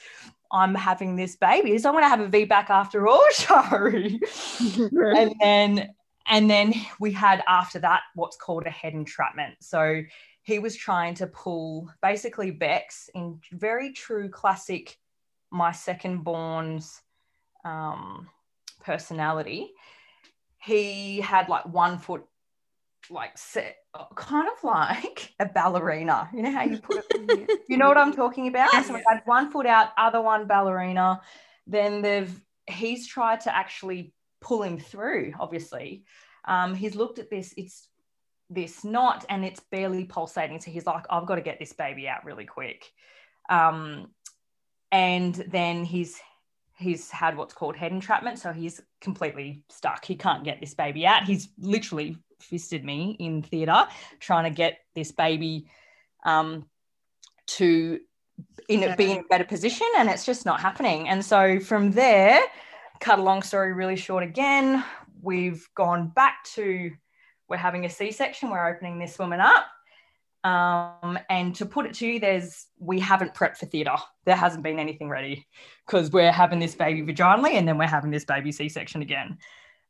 I'm 0.50 0.74
having 0.74 1.16
this 1.16 1.36
baby. 1.36 1.78
So 1.78 1.88
I'm 1.88 1.94
gonna 1.94 2.08
have 2.08 2.20
a 2.20 2.28
VBAC 2.28 2.70
after 2.70 3.06
all, 3.06 3.24
Shari. 3.32 4.20
and 5.16 5.34
then 5.40 5.94
and 6.30 6.50
then 6.50 6.74
we 7.00 7.12
had 7.12 7.42
after 7.48 7.78
that 7.78 8.02
what's 8.14 8.36
called 8.36 8.66
a 8.66 8.70
head 8.70 8.92
entrapment. 8.92 9.54
So 9.60 10.02
he 10.42 10.58
was 10.58 10.76
trying 10.76 11.14
to 11.14 11.26
pull 11.26 11.90
basically 12.02 12.50
Bex 12.50 13.10
in 13.14 13.40
very 13.52 13.92
true 13.92 14.28
classic 14.28 14.98
my 15.50 15.72
second 15.72 16.24
born's 16.24 17.00
um, 17.64 18.28
personality. 18.84 19.72
He 20.58 21.20
had 21.20 21.48
like 21.48 21.66
one 21.66 21.98
foot, 21.98 22.24
like 23.10 23.36
set, 23.36 23.76
kind 24.14 24.48
of 24.48 24.64
like 24.64 25.34
a 25.40 25.46
ballerina. 25.46 26.28
You 26.32 26.42
know 26.42 26.52
how 26.52 26.64
you 26.64 26.78
put 26.78 27.04
it? 27.10 27.60
you 27.68 27.76
know 27.76 27.88
what 27.88 27.98
I'm 27.98 28.12
talking 28.12 28.48
about? 28.48 28.70
So 28.84 28.94
we 28.94 29.02
had 29.06 29.22
one 29.24 29.50
foot 29.50 29.66
out, 29.66 29.90
other 29.96 30.20
one 30.20 30.46
ballerina. 30.46 31.20
Then 31.66 32.02
they've 32.02 32.40
he's 32.66 33.06
tried 33.06 33.40
to 33.42 33.54
actually 33.54 34.12
pull 34.40 34.62
him 34.62 34.78
through. 34.78 35.32
Obviously, 35.38 36.04
um, 36.44 36.74
he's 36.74 36.94
looked 36.94 37.18
at 37.18 37.30
this. 37.30 37.54
It's 37.56 37.88
this 38.50 38.84
knot 38.84 39.26
and 39.28 39.44
it's 39.44 39.60
barely 39.70 40.04
pulsating. 40.04 40.60
So 40.60 40.70
he's 40.70 40.86
like, 40.86 41.04
I've 41.10 41.26
got 41.26 41.34
to 41.34 41.42
get 41.42 41.58
this 41.58 41.72
baby 41.72 42.08
out 42.08 42.24
really 42.24 42.46
quick. 42.46 42.90
Um, 43.50 44.08
and 44.90 45.34
then 45.34 45.84
he's 45.84 46.18
he's 46.78 47.10
had 47.10 47.36
what's 47.36 47.54
called 47.54 47.76
head 47.76 47.92
entrapment. 47.92 48.38
So 48.38 48.52
he's 48.52 48.80
completely 49.00 49.64
stuck. 49.68 50.04
He 50.04 50.14
can't 50.14 50.44
get 50.44 50.60
this 50.60 50.74
baby 50.74 51.06
out. 51.06 51.24
He's 51.24 51.48
literally 51.58 52.16
fisted 52.40 52.84
me 52.84 53.16
in 53.18 53.42
theatre 53.42 53.86
trying 54.20 54.44
to 54.44 54.50
get 54.50 54.78
this 54.94 55.12
baby 55.12 55.66
um, 56.24 56.66
to 57.46 58.00
in 58.68 58.84
a, 58.84 58.96
be 58.96 59.12
in 59.12 59.18
a 59.18 59.22
better 59.24 59.44
position, 59.44 59.86
and 59.96 60.08
it's 60.08 60.26
just 60.26 60.46
not 60.46 60.60
happening. 60.60 61.08
And 61.08 61.24
so 61.24 61.58
from 61.58 61.92
there, 61.92 62.40
cut 63.00 63.18
a 63.18 63.22
long 63.22 63.42
story 63.42 63.72
really 63.72 63.96
short 63.96 64.22
again, 64.22 64.84
we've 65.22 65.68
gone 65.74 66.08
back 66.08 66.44
to 66.54 66.92
we're 67.48 67.56
having 67.56 67.86
a 67.86 67.90
C-section. 67.90 68.50
We're 68.50 68.68
opening 68.68 68.98
this 68.98 69.18
woman 69.18 69.40
up. 69.40 69.66
Um, 70.44 71.18
and 71.28 71.54
to 71.56 71.66
put 71.66 71.86
it 71.86 71.94
to 71.94 72.06
you, 72.06 72.20
there's 72.20 72.66
we 72.78 73.00
haven't 73.00 73.34
prepped 73.34 73.56
for 73.56 73.66
theatre. 73.66 73.96
There 74.24 74.36
hasn't 74.36 74.62
been 74.62 74.78
anything 74.78 75.08
ready 75.08 75.46
because 75.86 76.10
we're 76.10 76.30
having 76.30 76.58
this 76.58 76.74
baby 76.74 77.02
vaginally 77.02 77.54
and 77.54 77.66
then 77.66 77.78
we're 77.78 77.86
having 77.86 78.10
this 78.10 78.24
baby 78.24 78.52
C-section 78.52 79.02
again. 79.02 79.38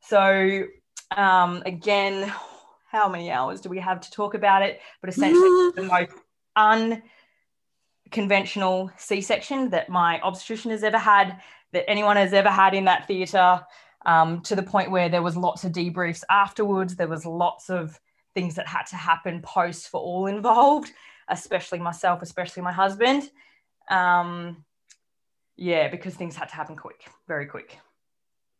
So 0.01 0.65
um, 1.16 1.62
again, 1.66 2.33
how 2.90 3.09
many 3.09 3.31
hours 3.31 3.61
do 3.61 3.68
we 3.68 3.79
have 3.79 4.01
to 4.01 4.11
talk 4.11 4.35
about 4.35 4.62
it? 4.62 4.81
But 5.01 5.11
essentially, 5.11 5.71
the 5.75 5.83
most 5.83 6.12
unconventional 8.11 8.90
C-section 8.97 9.71
that 9.71 9.88
my 9.88 10.21
obstetrician 10.21 10.71
has 10.71 10.83
ever 10.83 10.99
had, 10.99 11.40
that 11.73 11.88
anyone 11.88 12.16
has 12.16 12.33
ever 12.33 12.51
had 12.51 12.75
in 12.75 12.85
that 12.87 13.07
theatre. 13.07 13.61
Um, 14.07 14.42
to 14.42 14.55
the 14.55 14.62
point 14.62 14.92
where 14.92 15.09
there 15.09 15.23
was 15.23 15.37
lots 15.37 15.64
of 15.64 15.73
debriefs 15.73 16.23
afterwards. 16.31 16.94
There 16.94 17.09
was 17.09 17.27
lots 17.27 17.68
of 17.68 17.99
things 18.33 18.55
that 18.55 18.66
had 18.66 18.85
to 18.85 18.97
happen 18.97 19.42
post 19.42 19.88
for 19.88 20.01
all 20.01 20.27
involved, 20.27 20.92
especially 21.29 21.81
myself, 21.81 22.23
especially 22.23 22.62
my 22.62 22.73
husband. 22.73 23.29
Um, 23.90 24.64
yeah, 25.57 25.88
because 25.88 26.14
things 26.14 26.37
had 26.37 26.49
to 26.51 26.55
happen 26.55 26.77
quick, 26.77 27.09
very 27.27 27.47
quick. 27.47 27.77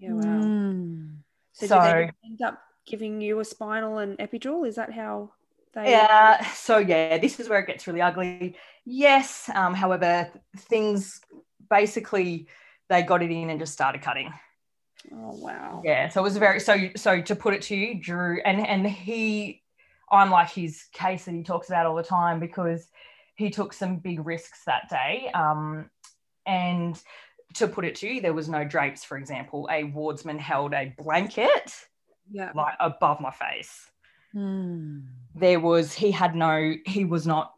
Yeah, 0.01 0.15
wow. 0.15 0.23
Mm. 0.23 1.19
So, 1.61 1.67
So- 1.67 2.09
end 2.25 2.43
up 2.45 2.63
giving 2.87 3.21
you 3.21 3.41
a 3.41 3.45
spinal 3.45 3.99
and 3.99 4.19
epidural? 4.19 4.67
Is 4.67 4.77
that 4.77 4.93
how 4.93 5.33
they? 5.75 5.91
Yeah. 5.91 6.45
So 6.53 6.79
yeah, 6.79 7.19
this 7.19 7.41
is 7.41 7.49
where 7.49 7.61
it 7.61 7.67
gets 7.67 7.87
really 7.87 8.01
ugly. 8.01 8.57
Yes. 8.85 9.51
Um, 9.55 9.75
however, 9.75 10.31
things 10.57 11.21
basically 11.69 12.49
they 12.89 13.03
got 13.03 13.23
it 13.23 13.31
in 13.31 13.51
and 13.51 13.61
just 13.61 13.73
started 13.73 14.03
cutting. 14.03 14.33
Oh 15.13 15.37
wow. 15.37 15.83
Yeah. 15.85 16.09
So 16.09 16.21
it 16.21 16.25
was 16.25 16.37
very 16.37 16.61
so 16.61 16.89
so 16.97 17.21
to 17.21 17.37
put 17.37 17.55
it 17.55 17.63
to 17.63 17.77
you, 17.77 18.01
Drew, 18.01 18.41
and 18.45 18.67
and 18.67 18.87
he, 18.87 19.63
I'm 20.11 20.31
like 20.31 20.51
his 20.51 20.85
case 20.93 21.27
that 21.27 21.35
he 21.35 21.43
talks 21.43 21.69
about 21.69 21.87
all 21.87 21.95
the 21.95 22.03
time 22.03 22.41
because 22.41 22.89
he 23.35 23.51
took 23.51 23.73
some 23.73 23.97
big 23.97 24.25
risks 24.25 24.63
that 24.67 24.89
day. 24.89 25.31
Um, 25.35 25.91
and 26.47 27.01
to 27.55 27.67
put 27.69 27.85
it 27.85 27.95
to 27.97 28.09
you, 28.09 28.21
there 28.21 28.35
was 28.35 28.49
no 28.49 28.65
drapes, 28.65 29.05
for 29.05 29.17
example. 29.17 29.69
A 29.73 29.85
wardsman 29.85 30.39
held 30.39 30.75
a 30.75 30.95
blanket 30.99 31.75
Yeah. 32.31 32.53
like 32.55 32.75
above 32.81 33.21
my 33.21 33.31
face. 33.31 33.91
Mm. 34.35 35.07
there 35.35 35.59
was 35.59 35.95
he 35.95 36.11
had 36.11 36.37
no 36.37 36.75
he 36.85 37.07
was 37.07 37.27
not 37.27 37.55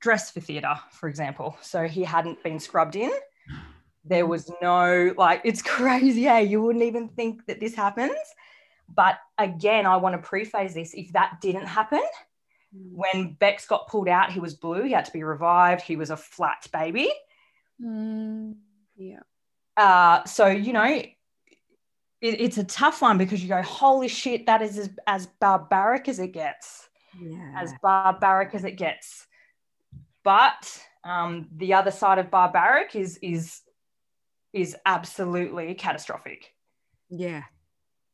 dressed 0.00 0.34
for 0.34 0.40
theatre 0.40 0.78
for 0.92 1.08
example 1.08 1.56
so 1.62 1.88
he 1.88 2.04
hadn't 2.04 2.42
been 2.44 2.60
scrubbed 2.60 2.94
in 2.94 3.10
there 4.04 4.26
was 4.26 4.52
no 4.60 5.14
like 5.16 5.40
it's 5.44 5.62
crazy 5.78 6.20
yeah 6.20 6.38
you 6.38 6.60
wouldn't 6.60 6.84
even 6.84 7.08
think 7.08 7.46
that 7.46 7.58
this 7.58 7.74
happens 7.74 8.18
but 8.94 9.16
again 9.38 9.86
i 9.86 9.96
want 9.96 10.12
to 10.14 10.18
preface 10.20 10.74
this 10.74 10.92
if 10.92 11.10
that 11.14 11.38
didn't 11.40 11.66
happen 11.66 12.02
when 12.92 13.32
bex 13.40 13.66
got 13.66 13.88
pulled 13.88 14.06
out 14.06 14.30
he 14.30 14.40
was 14.40 14.52
blue 14.54 14.82
he 14.82 14.92
had 14.92 15.06
to 15.06 15.12
be 15.12 15.22
revived 15.24 15.80
he 15.80 15.96
was 15.96 16.10
a 16.10 16.16
flat 16.18 16.66
baby 16.70 17.10
Mm. 17.82 18.56
Yeah. 18.94 19.20
Uh, 19.80 20.24
so 20.26 20.46
you 20.46 20.72
know 20.72 20.84
it, 20.84 21.10
it's 22.20 22.58
a 22.58 22.64
tough 22.64 23.00
one 23.02 23.16
because 23.18 23.42
you 23.42 23.48
go 23.48 23.62
holy 23.62 24.08
shit 24.08 24.46
that 24.46 24.60
is 24.62 24.78
as, 24.78 24.90
as 25.06 25.26
barbaric 25.40 26.08
as 26.08 26.18
it 26.18 26.32
gets 26.32 26.88
Yeah. 27.18 27.54
as 27.56 27.72
barbaric 27.82 28.54
as 28.54 28.64
it 28.64 28.76
gets. 28.76 29.26
But 30.22 30.62
um, 31.02 31.48
the 31.56 31.72
other 31.74 31.90
side 31.90 32.18
of 32.18 32.30
barbaric 32.30 32.94
is 32.94 33.18
is 33.22 33.62
is 34.52 34.76
absolutely 34.84 35.74
catastrophic. 35.74 36.52
yeah. 37.08 37.44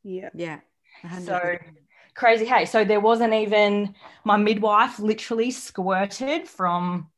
Yeah. 0.03 0.29
Yeah. 0.33 0.59
a 1.03 1.07
hundred 1.07 1.25
So 1.25 1.57
crazy. 2.15 2.45
Hey, 2.45 2.65
so 2.65 2.85
there 2.85 3.01
wasn't 3.01 3.33
even 3.33 3.93
my 4.23 4.37
midwife 4.37 4.99
literally 4.99 5.51
squirted 5.51 6.47
from 6.47 7.09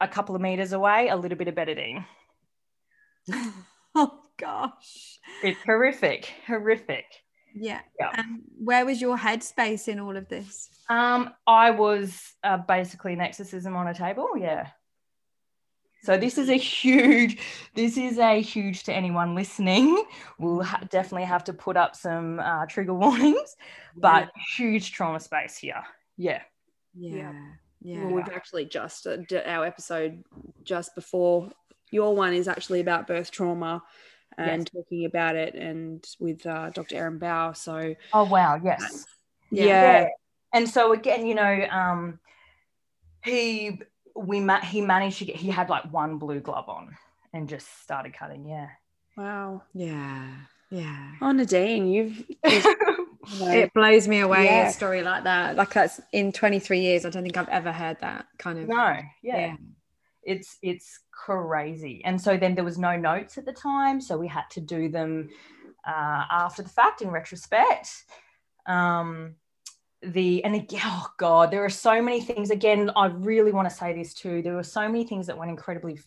a 0.00 0.08
couple 0.08 0.34
of 0.34 0.42
meters 0.42 0.72
away 0.72 1.08
a 1.08 1.16
little 1.16 1.38
bit 1.38 1.48
of 1.48 1.54
betadine. 1.54 2.04
oh 3.94 4.20
gosh. 4.38 5.18
It's 5.42 5.60
horrific, 5.64 6.32
horrific. 6.46 7.04
Yeah. 7.54 7.80
Yeah. 7.98 8.10
And 8.14 8.42
where 8.58 8.84
was 8.84 9.00
your 9.00 9.16
headspace 9.16 9.88
in 9.88 9.98
all 9.98 10.16
of 10.16 10.28
this? 10.28 10.68
Um, 10.90 11.32
I 11.46 11.70
was 11.70 12.34
uh, 12.44 12.58
basically 12.58 13.14
an 13.14 13.20
exorcism 13.20 13.74
on 13.76 13.88
a 13.88 13.94
table. 13.94 14.28
Yeah. 14.36 14.68
So 16.02 16.16
this 16.16 16.38
is 16.38 16.50
a 16.50 16.56
huge. 16.56 17.38
This 17.74 17.96
is 17.96 18.18
a 18.18 18.40
huge 18.40 18.84
to 18.84 18.92
anyone 18.92 19.34
listening. 19.34 20.04
We'll 20.38 20.62
ha- 20.62 20.82
definitely 20.88 21.24
have 21.24 21.42
to 21.44 21.52
put 21.52 21.76
up 21.76 21.96
some 21.96 22.38
uh, 22.38 22.66
trigger 22.66 22.94
warnings, 23.04 23.56
but 23.96 24.30
huge 24.56 24.92
trauma 24.92 25.18
space 25.18 25.56
here. 25.56 25.82
Yeah. 26.16 26.42
Yeah. 26.94 27.32
Yeah. 27.82 28.04
Well, 28.04 28.14
we've 28.14 28.28
actually 28.28 28.66
just 28.66 29.06
uh, 29.06 29.16
d- 29.16 29.38
our 29.44 29.64
episode 29.64 30.22
just 30.62 30.94
before 30.94 31.50
your 31.90 32.14
one 32.14 32.34
is 32.34 32.48
actually 32.48 32.80
about 32.80 33.06
birth 33.06 33.30
trauma 33.30 33.82
and 34.38 34.62
Yes. 34.62 34.72
talking 34.84 35.04
about 35.06 35.36
it 35.36 35.54
and 35.54 36.04
with 36.20 36.44
uh, 36.46 36.70
Dr. 36.70 36.96
Aaron 36.96 37.18
Bow. 37.18 37.52
So 37.52 37.94
Oh 38.12 38.24
wow. 38.24 38.60
Yes. 38.62 39.06
yeah, 39.50 39.64
Yeah. 39.64 40.08
And 40.52 40.68
so 40.68 40.92
again, 40.92 41.26
you 41.26 41.34
know, 41.34 41.66
um, 41.70 42.18
he 43.24 43.80
we 44.14 44.40
ma- 44.40 44.60
he 44.60 44.80
managed 44.80 45.18
to 45.18 45.24
get 45.26 45.36
he 45.36 45.48
had 45.50 45.68
like 45.68 45.92
one 45.92 46.18
blue 46.18 46.40
glove 46.40 46.68
on 46.68 46.96
and 47.32 47.48
just 47.48 47.82
started 47.82 48.14
cutting. 48.14 48.46
Yeah. 48.46 48.68
wow. 49.16 49.62
Yeah. 49.74 50.26
Yeah. 50.70 51.12
Oh, 51.20 51.32
Nadine, 51.32 51.86
you've 51.88 52.24
It 53.40 53.72
blows 53.74 54.06
me 54.06 54.20
away 54.20 54.44
Yeah. 54.44 54.68
a 54.68 54.72
story 54.72 55.02
like 55.02 55.24
that. 55.24 55.56
Like 55.56 55.72
that's 55.74 56.00
in 56.12 56.32
23 56.32 56.78
years. 56.80 57.04
I 57.04 57.10
don't 57.10 57.22
think 57.24 57.36
I've 57.36 57.48
ever 57.48 57.72
heard 57.72 57.98
that 58.00 58.26
kind 58.38 58.58
of. 58.58 58.68
No, 58.68 58.76
yeah. 58.76 59.02
Yeah. 59.38 59.56
It's 60.26 60.58
it's 60.62 61.00
crazy. 61.12 62.02
And 62.04 62.20
so 62.20 62.36
then 62.36 62.54
there 62.54 62.64
was 62.64 62.78
no 62.78 62.96
notes 62.96 63.38
at 63.38 63.46
the 63.46 63.52
time, 63.52 64.00
so 64.00 64.18
we 64.18 64.28
had 64.28 64.44
to 64.50 64.60
do 64.60 64.88
them 64.88 65.30
uh, 65.86 66.24
after 66.30 66.62
the 66.62 66.68
fact 66.68 67.00
in 67.00 67.10
retrospect. 67.10 68.04
Um, 68.66 69.36
the 70.02 70.44
and 70.44 70.54
again, 70.54 70.82
oh 70.84 71.08
god, 71.16 71.50
there 71.50 71.64
are 71.64 71.70
so 71.70 72.02
many 72.02 72.20
things. 72.20 72.50
Again, 72.50 72.90
I 72.96 73.06
really 73.06 73.52
want 73.52 73.68
to 73.68 73.74
say 73.74 73.92
this 73.92 74.12
too. 74.12 74.42
There 74.42 74.54
were 74.54 74.62
so 74.62 74.82
many 74.82 75.04
things 75.04 75.26
that 75.26 75.38
went 75.38 75.50
incredibly 75.50 75.98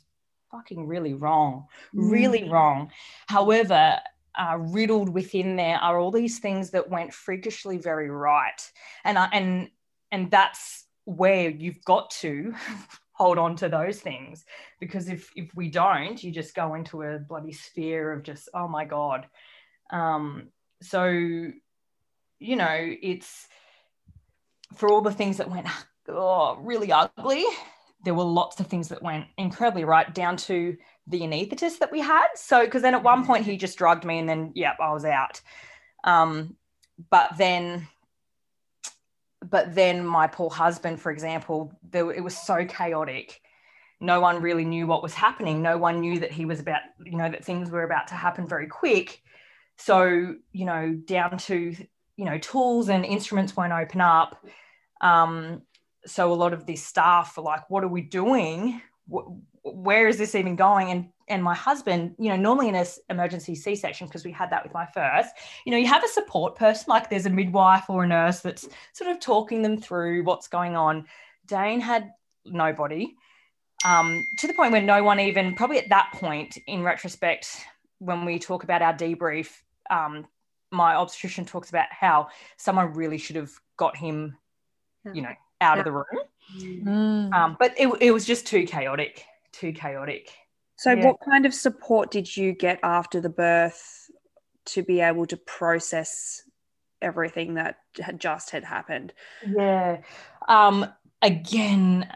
fucking 0.51 0.86
really 0.88 1.13
wrong, 1.13 1.65
really 1.93 2.49
wrong. 2.49 2.91
However, 3.28 3.99
uh, 4.38 4.57
riddled 4.57 5.09
within 5.09 5.55
there 5.55 5.78
are 5.78 5.97
all 5.97 6.11
these 6.11 6.39
things 6.39 6.72
that 6.72 6.89
went 6.89 7.13
freakishly 7.13 7.78
very 7.78 8.09
right, 8.09 8.72
and 9.03 9.17
I, 9.17 9.30
and 9.34 9.70
and 10.11 10.30
that's 10.30 10.86
where 11.05 11.49
you've 11.49 11.84
got 11.86 12.11
to 12.11 12.53
hold 13.20 13.38
on 13.38 13.55
to 13.57 13.67
those 13.67 13.99
things 13.99 14.45
because 14.80 15.09
if 15.09 15.30
if 15.36 15.53
we 15.53 15.70
don't, 15.70 16.24
you 16.24 16.32
just 16.32 16.55
go 16.55 16.76
into 16.76 17.01
a 17.01 17.20
bloody 17.20 17.51
sphere 17.51 18.13
of 18.13 18.24
just 18.24 18.49
oh 18.53 18.67
my 18.67 18.86
god. 18.86 19.28
Um, 19.91 20.49
so 20.82 21.05
you 22.39 22.55
know, 22.55 22.78
it's 23.01 23.47
for 24.76 24.89
all 24.89 25.01
the 25.01 25.11
things 25.11 25.38
that 25.38 25.49
went 25.49 25.67
oh, 26.07 26.57
really 26.61 26.91
ugly. 26.91 27.45
There 28.05 28.13
were 28.13 28.24
lots 28.24 28.59
of 28.61 28.67
things 28.67 28.88
that 28.89 29.03
went 29.03 29.26
incredibly 29.38 29.84
right, 29.84 30.13
down 30.15 30.38
to 30.38 30.78
the 31.07 31.22
anaesthetist 31.22 31.80
that 31.80 31.91
we 31.91 31.99
had. 31.99 32.28
So, 32.36 32.63
because 32.63 32.82
then 32.82 32.95
at 32.95 33.03
one 33.03 33.26
point 33.26 33.45
he 33.45 33.57
just 33.57 33.78
drugged 33.78 34.05
me, 34.05 34.20
and 34.20 34.30
then 34.30 34.53
yep, 34.55 34.78
I 34.80 34.93
was 34.93 35.03
out. 35.03 35.41
Um, 36.05 36.55
but 37.09 37.32
then, 37.38 37.88
but 39.44 39.74
then 39.76 40.06
my 40.06 40.28
poor 40.28 40.50
husband, 40.50 41.00
for 41.00 41.12
example, 41.12 41.72
there, 41.92 42.12
it 42.12 42.24
was 42.24 42.38
so 42.38 42.66
chaotic. 42.66 43.42
No 44.02 44.20
one 44.22 44.42
really 44.42 44.66
knew 44.66 44.88
what 44.88 45.04
was 45.04 45.14
happening. 45.14 45.62
No 45.62 45.78
one 45.78 46.00
knew 46.00 46.20
that 46.20 46.32
he 46.32 46.46
was 46.46 46.60
about, 46.60 46.82
you 47.04 47.18
know, 47.18 47.30
that 47.30 47.44
things 47.44 47.70
were 47.70 47.84
about 47.84 48.08
to 48.08 48.16
happen 48.16 48.48
very 48.48 48.68
quick. 48.68 49.22
So, 49.78 50.36
you 50.52 50.66
know, 50.66 50.94
down 50.94 51.38
to 51.38 51.76
you 52.20 52.26
know 52.26 52.38
tools 52.38 52.90
and 52.90 53.06
instruments 53.06 53.56
won't 53.56 53.72
open 53.72 54.02
up 54.02 54.46
um, 55.00 55.62
so 56.06 56.34
a 56.34 56.36
lot 56.36 56.52
of 56.52 56.66
this 56.66 56.86
staff 56.86 57.38
are 57.38 57.44
like 57.44 57.70
what 57.70 57.84
are 57.84 57.88
we 57.88 58.02
doing 58.02 58.82
where 59.64 60.07
is 60.07 60.18
this 60.18 60.36
even 60.36 60.55
going 60.55 60.89
and 60.91 61.10
and 61.28 61.43
my 61.43 61.53
husband 61.53 62.16
you 62.18 62.30
know 62.30 62.36
normally 62.36 62.70
in 62.70 62.76
an 62.76 62.86
emergency 63.10 63.55
c-section 63.55 64.07
because 64.07 64.26
we 64.26 64.32
had 64.32 64.49
that 64.49 64.64
with 64.64 64.74
my 64.74 64.86
first 64.86 65.36
you 65.66 65.72
know 65.72 65.78
you 65.78 65.88
have 65.88 66.03
a 66.03 66.07
support 66.07 66.55
person 66.55 66.86
like 66.88 67.10
there's 67.10 67.26
a 67.26 67.30
midwife 67.30 67.89
or 67.89 68.03
a 68.03 68.07
nurse 68.07 68.39
that's 68.39 68.68
sort 68.93 69.10
of 69.10 69.20
talking 69.20 69.62
them 69.62 69.78
through 69.78 70.24
what's 70.24 70.47
going 70.47 70.76
on 70.76 71.05
dane 71.45 71.82
had 71.82 72.12
nobody 72.45 73.14
um, 73.86 74.22
to 74.38 74.47
the 74.47 74.53
point 74.53 74.74
where 74.74 74.82
no 74.82 75.03
one 75.03 75.22
even 75.22 75.55
probably 75.55 75.78
at 75.78 75.88
that 75.88 76.10
point 76.14 76.57
in 76.68 76.84
retrospect 76.84 77.66
when 77.99 78.26
we 78.26 78.38
talk 78.38 78.64
about 78.64 78.82
our 78.82 78.93
debrief 78.93 79.49
um, 79.89 80.26
my 80.72 80.95
obstetrician 80.95 81.45
talks 81.45 81.70
about 81.70 81.88
how 81.91 82.30
someone 82.57 82.93
really 82.93 83.18
should 83.18 83.36
have 83.36 83.51
got 83.78 83.97
him, 83.97 84.38
you 85.14 85.22
know, 85.22 85.34
out 85.62 85.80
of 85.80 85.86
the 85.86 85.91
room. 85.91 86.05
Mm. 86.57 87.34
Um, 87.34 87.57
but 87.60 87.74
it, 87.78 87.88
it 88.01 88.12
was 88.12 88.26
just 88.26 88.45
too 88.45 88.66
chaotic, 88.66 89.26
too 89.52 89.72
chaotic. 89.74 90.32
So, 90.76 90.91
Yeah. 90.93 91.06
what 91.08 91.18
kind 91.20 91.45
of 91.45 91.54
support 91.54 92.12
did 92.12 92.36
you 92.36 92.54
get 92.54 92.80
after 92.84 93.20
the 93.20 93.30
birth 93.30 94.10
to 94.66 94.84
be 94.84 95.02
able 95.02 95.26
to 95.26 95.38
process 95.38 96.43
everything 97.02 97.56
that 97.56 97.80
had 98.02 98.20
just 98.20 98.52
had 98.52 98.64
happened? 98.64 99.14
Yeah. 99.45 100.02
Um, 100.47 100.86
again, 101.22 102.10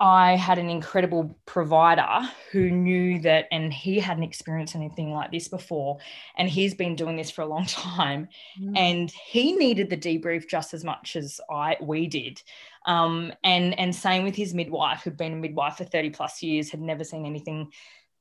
I 0.00 0.34
had 0.34 0.58
an 0.58 0.68
incredible 0.70 1.38
provider 1.46 2.28
who 2.50 2.68
knew 2.70 3.20
that, 3.20 3.46
and 3.52 3.72
he 3.72 4.00
hadn't 4.00 4.24
experienced 4.24 4.74
anything 4.74 5.12
like 5.12 5.30
this 5.30 5.46
before. 5.46 5.98
And 6.36 6.48
he's 6.48 6.74
been 6.74 6.96
doing 6.96 7.16
this 7.16 7.30
for 7.30 7.42
a 7.42 7.46
long 7.46 7.64
time. 7.66 8.28
And 8.74 9.10
he 9.10 9.52
needed 9.52 9.90
the 9.90 9.96
debrief 9.96 10.48
just 10.48 10.74
as 10.74 10.84
much 10.84 11.14
as 11.14 11.40
I 11.48 11.76
we 11.80 12.08
did. 12.08 12.42
Um, 12.86 13.32
and 13.42 13.78
and 13.78 13.94
same 13.94 14.24
with 14.24 14.34
his 14.34 14.54
midwife, 14.54 15.02
who'd 15.02 15.16
been 15.16 15.32
a 15.32 15.36
midwife 15.36 15.76
for 15.76 15.84
30 15.84 16.10
plus 16.10 16.42
years, 16.42 16.70
had 16.70 16.80
never 16.80 17.04
seen 17.04 17.24
anything 17.24 17.72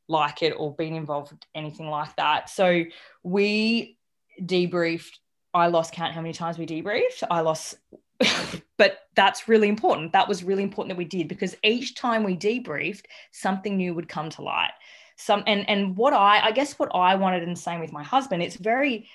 like 0.07 0.41
it 0.41 0.51
or 0.51 0.75
been 0.75 0.95
involved 0.95 1.31
with 1.31 1.41
anything 1.55 1.89
like 1.89 2.15
that. 2.17 2.49
So 2.49 2.83
we 3.23 3.97
debriefed. 4.41 5.17
I 5.53 5.67
lost 5.67 5.93
count 5.93 6.13
how 6.13 6.21
many 6.21 6.33
times 6.33 6.57
we 6.57 6.65
debriefed. 6.65 7.23
I 7.29 7.41
lost 7.41 7.75
but 8.77 8.99
that's 9.15 9.47
really 9.47 9.67
important. 9.67 10.13
That 10.13 10.27
was 10.27 10.43
really 10.43 10.63
important 10.63 10.89
that 10.89 10.97
we 10.97 11.05
did 11.05 11.27
because 11.27 11.55
each 11.63 11.95
time 11.95 12.23
we 12.23 12.35
debriefed, 12.35 13.05
something 13.31 13.77
new 13.77 13.93
would 13.93 14.09
come 14.09 14.29
to 14.31 14.41
light. 14.41 14.71
Some 15.15 15.43
and 15.45 15.67
and 15.69 15.95
what 15.95 16.13
I 16.13 16.39
I 16.47 16.51
guess 16.51 16.79
what 16.79 16.93
I 16.93 17.15
wanted 17.15 17.43
and 17.43 17.57
same 17.57 17.79
with 17.79 17.91
my 17.91 18.03
husband, 18.03 18.41
it's 18.41 18.55
very 18.55 19.07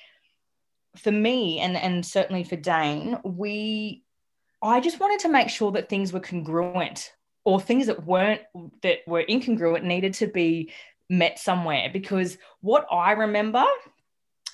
for 0.97 1.13
me 1.13 1.59
and 1.59 1.77
and 1.77 2.05
certainly 2.05 2.45
for 2.45 2.57
Dane, 2.57 3.19
we 3.25 4.05
I 4.63 4.81
just 4.81 5.01
wanted 5.01 5.21
to 5.21 5.29
make 5.29 5.49
sure 5.49 5.73
that 5.73 5.89
things 5.89 6.13
were 6.13 6.21
congruent 6.21 7.13
or 7.45 7.61
things 7.61 7.87
that 7.87 8.05
weren't 8.05 8.43
that 8.83 8.99
were 9.07 9.25
incongruent 9.25 9.85
needed 9.85 10.15
to 10.15 10.27
be 10.27 10.73
met 11.09 11.39
somewhere. 11.39 11.91
Because 11.93 12.39
what 12.61 12.87
I 12.91 13.13
remember 13.13 13.65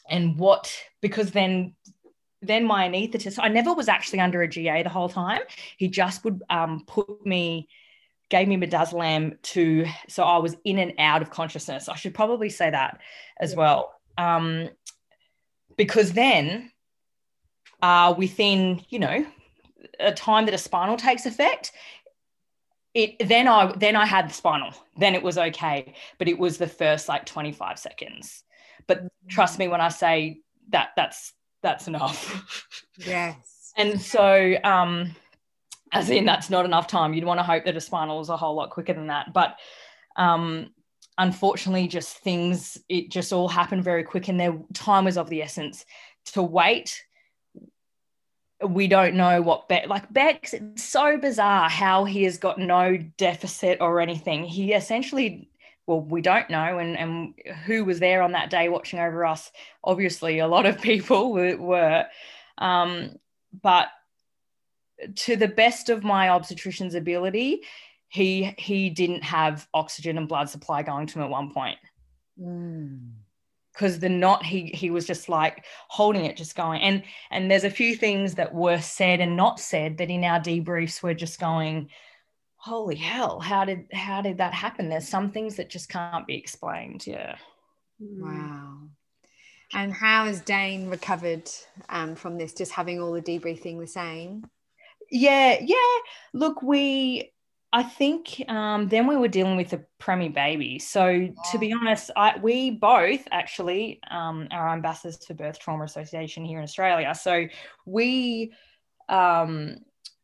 and 0.09 0.39
what 0.39 0.73
because 1.01 1.31
then 1.31 1.75
then 2.43 2.65
my 2.65 2.87
anaesthetist 2.87 3.39
i 3.41 3.49
never 3.49 3.73
was 3.73 3.89
actually 3.89 4.21
under 4.21 4.43
a 4.43 4.49
ga 4.49 4.83
the 4.83 4.89
whole 4.89 5.09
time. 5.09 5.41
He 5.77 5.89
just 5.89 6.25
would 6.25 6.43
um, 6.51 6.85
put 6.87 7.25
me 7.25 7.69
gave 8.31 8.49
me 8.49 8.57
midazolam 8.57 9.41
to 9.43 9.87
so 10.09 10.25
i 10.25 10.39
was 10.39 10.57
in 10.65 10.79
and 10.79 10.95
out 10.99 11.23
of 11.23 11.31
consciousness. 11.31 11.89
I 11.89 11.97
should 11.97 12.15
probably 12.15 12.51
say 12.51 12.71
that 12.71 13.01
as 13.41 13.55
well. 13.55 13.95
Um, 14.19 14.69
because 15.77 16.13
then 16.13 16.71
uh, 17.83 18.15
within 18.17 18.83
you 18.89 18.99
know 18.99 19.27
a 20.01 20.13
time 20.13 20.45
that 20.47 20.55
a 20.55 20.59
spinal 20.59 20.97
takes 20.97 21.27
effect 21.27 21.73
it 22.95 23.29
then 23.29 23.49
i 23.49 23.73
then 23.77 23.97
i 23.97 24.07
had 24.07 24.29
the 24.29 24.35
spinal 24.35 24.73
then 24.97 25.15
it 25.15 25.23
was 25.23 25.39
okay. 25.39 25.95
But 26.19 26.29
it 26.29 26.39
was 26.39 26.59
the 26.59 26.67
first 26.67 27.09
like 27.09 27.27
25 27.27 27.79
seconds. 27.79 28.43
But 28.87 29.03
trust 29.29 29.59
me 29.59 29.69
when 29.69 29.81
i 29.81 29.89
say 29.89 30.41
that 30.71 30.91
that's 30.97 31.33
that's 31.63 31.89
enough. 31.89 32.69
Yes. 32.99 33.73
and 33.77 34.01
so 34.01 34.55
um 34.63 35.15
as 35.93 36.11
in 36.11 36.25
that's 36.25 36.51
not 36.51 36.65
enough 36.65 36.87
time. 36.87 37.15
You'd 37.15 37.25
want 37.25 37.39
to 37.39 37.45
hope 37.45 37.65
that 37.65 37.77
a 37.77 37.81
spinal 37.81 38.21
is 38.21 38.29
a 38.29 38.37
whole 38.37 38.55
lot 38.55 38.71
quicker 38.71 38.95
than 38.95 39.09
that. 39.09 39.33
But 39.33 39.57
um 40.17 40.71
unfortunately 41.17 41.87
just 41.87 42.19
things 42.19 42.79
it 42.89 43.11
just 43.11 43.33
all 43.33 43.49
happened 43.49 43.85
very 43.85 44.03
quick 44.03 44.29
and 44.29 44.39
their 44.39 44.59
time 44.73 45.05
was 45.05 45.17
of 45.17 45.29
the 45.29 45.43
essence. 45.43 45.85
To 46.27 46.43
wait 46.43 47.03
we 48.63 48.87
don't 48.87 49.15
know 49.15 49.43
what 49.43 49.69
Beck 49.69 49.89
like 49.89 50.13
Beck's 50.13 50.55
it's 50.55 50.85
so 50.85 51.19
bizarre 51.19 51.69
how 51.69 52.05
he 52.05 52.23
has 52.25 52.39
got 52.39 52.59
no 52.59 52.97
deficit 53.17 53.79
or 53.81 54.01
anything. 54.01 54.45
He 54.45 54.73
essentially 54.73 55.51
well, 55.87 56.01
we 56.01 56.23
don't 56.23 56.49
know, 56.49 56.79
and 56.79 56.97
and 56.97 57.35
who 57.67 57.85
was 57.85 58.01
there 58.01 58.23
on 58.23 58.33
that 58.33 58.51
day 58.51 58.69
watching 58.69 58.99
over 58.99 59.25
us? 59.27 59.53
Obviously, 59.83 60.39
a 60.39 60.49
lot 60.49 60.67
of 60.67 60.81
people 60.83 61.33
were. 61.33 62.07
Um, 62.59 63.17
but 63.63 63.89
to 65.17 65.37
the 65.37 65.49
best 65.49 65.91
of 65.91 66.05
my 66.05 66.29
obstetrician's 66.29 66.95
ability, 66.95 67.63
he 68.09 68.55
he 68.57 68.89
didn't 68.89 69.25
have 69.25 69.69
oxygen 69.75 70.17
and 70.17 70.29
blood 70.29 70.49
supply 70.49 70.83
going 70.83 71.07
to 71.09 71.19
him 71.19 71.25
at 71.25 71.31
one 71.31 71.53
point 71.53 71.79
Mm. 72.41 73.13
Because 73.75 73.99
the 73.99 74.09
knot 74.09 74.45
he 74.45 74.67
he 74.67 74.89
was 74.89 75.07
just 75.07 75.29
like 75.29 75.65
holding 75.89 76.25
it 76.25 76.37
just 76.37 76.57
going 76.57 76.81
and 76.81 77.03
and 77.31 77.51
there's 77.51 77.65
a 77.65 77.71
few 77.71 77.95
things 77.95 78.35
that 78.35 78.55
were 78.55 78.81
said 78.81 79.21
and 79.21 79.37
not 79.37 79.61
said 79.61 79.99
that 79.99 80.11
in 80.11 80.25
our 80.25 80.41
debriefs 80.41 81.03
were 81.03 81.15
just 81.15 81.39
going 81.39 81.89
holy 82.57 82.97
hell 82.97 83.41
how 83.41 83.65
did 83.65 83.87
how 83.93 84.23
did 84.23 84.39
that 84.39 84.55
happen 84.55 84.89
there's 84.89 85.09
some 85.09 85.31
things 85.31 85.57
that 85.57 85.69
just 85.69 85.89
can't 85.89 86.27
be 86.27 86.37
explained 86.37 87.07
yeah 87.07 87.37
Wow. 88.01 88.79
And 89.73 89.93
how 89.93 90.27
has 90.27 90.41
Dane 90.41 90.89
recovered 90.89 91.51
um, 91.89 92.15
from 92.15 92.39
this? 92.39 92.53
Just 92.53 92.73
having 92.73 93.01
all 93.01 93.13
the 93.13 93.23
debriefing 93.23 93.81
the 93.81 93.87
same. 93.87 94.45
yeah 95.11 95.59
yeah 95.61 95.77
look 96.33 96.63
we 96.63 97.31
i 97.75 97.83
think 97.83 98.41
um, 98.49 98.89
then 98.89 99.09
we 99.09 99.17
were 99.17 99.29
dealing 99.29 99.57
with 99.57 99.73
a 99.73 99.85
preemie 100.01 100.33
baby. 100.33 100.79
So 100.79 101.29
to 101.51 101.59
be 101.59 101.73
honest 101.73 102.11
I, 102.17 102.39
we 102.41 102.71
both 102.71 103.27
actually 103.33 104.01
um, 104.11 104.47
are 104.53 104.69
ambassadors 104.69 105.25
for 105.27 105.35
birth 105.35 105.59
trauma 105.59 105.85
association 105.85 106.45
here 106.45 106.59
in 106.59 106.65
australia. 106.65 107.13
So 107.15 107.47
we 107.85 108.53
um, 109.09 109.79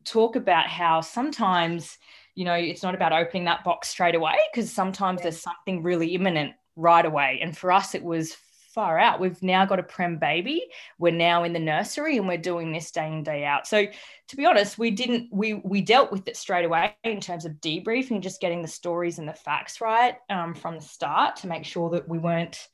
talk 0.04 0.36
about 0.36 0.68
how 0.68 1.00
sometimes 1.00 1.98
you 2.36 2.44
know 2.44 2.54
it's 2.54 2.84
not 2.84 2.94
about 2.94 3.12
opening 3.12 3.44
that 3.46 3.64
box 3.64 3.88
straight 3.88 4.14
away 4.14 4.36
because 4.52 4.72
sometimes 4.72 5.20
there's 5.22 5.42
something 5.42 5.82
really 5.82 6.14
imminent 6.14 6.54
right 6.76 7.04
away. 7.04 7.40
And 7.42 7.56
for 7.58 7.72
us 7.72 7.96
it 7.96 8.04
was 8.04 8.36
far 8.74 8.98
out. 8.98 9.20
We've 9.20 9.42
now 9.42 9.64
got 9.64 9.78
a 9.78 9.82
prem 9.82 10.18
baby. 10.18 10.66
We're 10.98 11.12
now 11.12 11.44
in 11.44 11.52
the 11.52 11.58
nursery 11.58 12.16
and 12.16 12.28
we're 12.28 12.38
doing 12.38 12.72
this 12.72 12.90
day 12.90 13.08
in, 13.08 13.22
day 13.22 13.44
out. 13.44 13.66
So 13.66 13.86
to 14.28 14.36
be 14.36 14.46
honest, 14.46 14.78
we 14.78 14.90
didn't, 14.90 15.28
we 15.32 15.54
we 15.54 15.80
dealt 15.80 16.12
with 16.12 16.26
it 16.28 16.36
straight 16.36 16.64
away 16.64 16.96
in 17.04 17.20
terms 17.20 17.44
of 17.44 17.52
debriefing, 17.54 18.20
just 18.20 18.40
getting 18.40 18.62
the 18.62 18.68
stories 18.68 19.18
and 19.18 19.28
the 19.28 19.34
facts 19.34 19.80
right 19.80 20.16
um, 20.28 20.54
from 20.54 20.76
the 20.76 20.84
start 20.84 21.36
to 21.36 21.48
make 21.48 21.64
sure 21.64 21.90
that 21.90 22.08
we 22.08 22.18
weren't, 22.18 22.68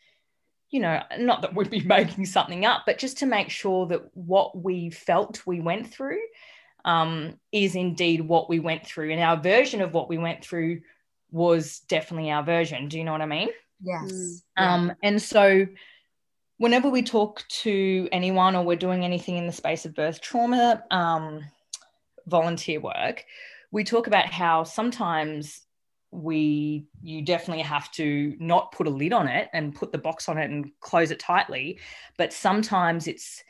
you 0.71 0.81
know, 0.81 1.01
not 1.19 1.43
that 1.43 1.55
we'd 1.55 1.71
be 1.71 1.81
making 1.85 2.27
something 2.27 2.65
up, 2.65 2.83
but 2.87 2.99
just 2.99 3.19
to 3.19 3.27
make 3.27 3.51
sure 3.51 3.87
that 3.87 4.03
what 4.15 4.57
we 4.57 4.91
felt 4.91 5.47
we 5.47 5.61
went 5.61 5.93
through 5.93 6.21
um, 6.85 7.39
is 7.53 7.75
indeed 7.75 8.21
what 8.21 8.49
we 8.49 8.61
went 8.61 8.87
through. 8.87 9.11
And 9.13 9.21
our 9.21 9.37
version 9.37 9.81
of 9.81 9.93
what 9.93 10.09
we 10.09 10.19
went 10.19 10.45
through 10.45 10.83
was 11.31 11.81
definitely 11.81 12.31
our 12.31 12.45
version. 12.45 12.89
Do 12.89 12.99
you 12.99 13.05
know 13.05 13.13
what 13.13 13.23
I 13.23 13.27
mean? 13.27 13.49
Yes. 13.81 14.43
Mm. 14.59 14.63
Um, 14.63 14.93
and 15.03 15.21
so 15.21 15.67
whenever 16.59 16.89
we 16.89 17.03
talk 17.03 17.45
to 17.49 18.09
anyone 18.13 18.57
or 18.57 18.65
we're 18.65 18.77
doing 18.77 19.05
anything 19.05 19.37
in 19.37 19.47
the 19.47 19.53
space 19.53 19.85
of 19.85 19.95
birth 19.95 20.21
trauma 20.21 20.83
um, 20.91 21.45
volunteer 22.27 22.81
work, 22.81 23.25
we 23.71 23.85
talk 23.85 24.07
about 24.07 24.27
how 24.27 24.65
sometimes 24.65 25.63
we 26.11 26.87
you 27.03 27.21
definitely 27.23 27.63
have 27.63 27.91
to 27.91 28.37
not 28.39 28.73
put 28.73 28.87
a 28.87 28.91
lid 28.91 29.13
on 29.13 29.29
it 29.29 29.49
and 29.53 29.75
put 29.75 29.93
the 29.93 29.99
box 29.99 30.29
on 30.29 30.39
it 30.39 30.51
and 30.51 30.71
close 30.81 31.11
it 31.11 31.19
tightly 31.19 31.79
but 32.17 32.33
sometimes 32.33 33.07
it's 33.07 33.43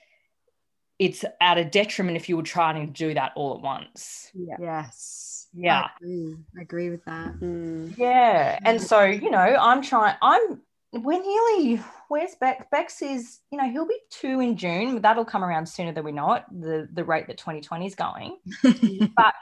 it's 0.98 1.24
at 1.40 1.58
a 1.58 1.64
detriment 1.64 2.16
if 2.16 2.28
you 2.28 2.36
were 2.36 2.42
trying 2.42 2.86
to 2.86 2.92
do 2.92 3.14
that 3.14 3.32
all 3.36 3.54
at 3.54 3.60
once 3.60 4.30
yeah. 4.34 4.56
yes 4.58 5.45
yeah. 5.56 5.82
I 5.82 5.90
agree, 6.00 6.36
I 6.58 6.62
agree 6.62 6.90
with 6.90 7.04
that. 7.06 7.40
Mm. 7.40 7.96
yeah 7.96 8.58
and 8.64 8.80
so 8.80 9.02
you 9.02 9.30
know 9.30 9.38
i'm 9.38 9.82
trying 9.82 10.16
i'm 10.22 10.60
we're 10.92 11.20
nearly 11.20 11.82
where's 12.08 12.34
beck 12.36 12.70
bex 12.70 13.02
is 13.02 13.40
you 13.50 13.58
know 13.58 13.68
he'll 13.68 13.86
be 13.86 13.98
two 14.10 14.40
in 14.40 14.56
june 14.56 15.00
that'll 15.00 15.24
come 15.24 15.44
around 15.44 15.66
sooner 15.66 15.92
than 15.92 16.04
we 16.04 16.12
know 16.12 16.34
it 16.34 16.44
the 16.50 16.88
the 16.92 17.04
rate 17.04 17.26
that 17.26 17.38
2020 17.38 17.86
is 17.86 17.94
going. 17.94 18.38
But 19.16 19.34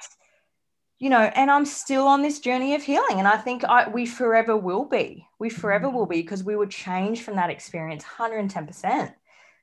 you 0.99 1.11
know 1.11 1.21
and 1.21 1.51
i'm 1.51 1.67
still 1.67 2.07
on 2.07 2.23
this 2.23 2.39
journey 2.39 2.75
of 2.75 2.83
healing 2.83 3.19
and 3.19 3.27
i 3.29 3.37
think 3.37 3.65
I, 3.65 3.89
we 3.89 4.07
forever 4.07 4.57
will 4.57 4.85
be. 4.85 5.27
We 5.39 5.51
forever 5.51 5.91
will 5.91 6.07
be 6.07 6.23
because 6.23 6.45
we 6.45 6.57
would 6.57 6.71
change 6.71 7.23
from 7.23 7.37
that 7.37 7.51
experience 7.51 8.05
110% 8.05 9.12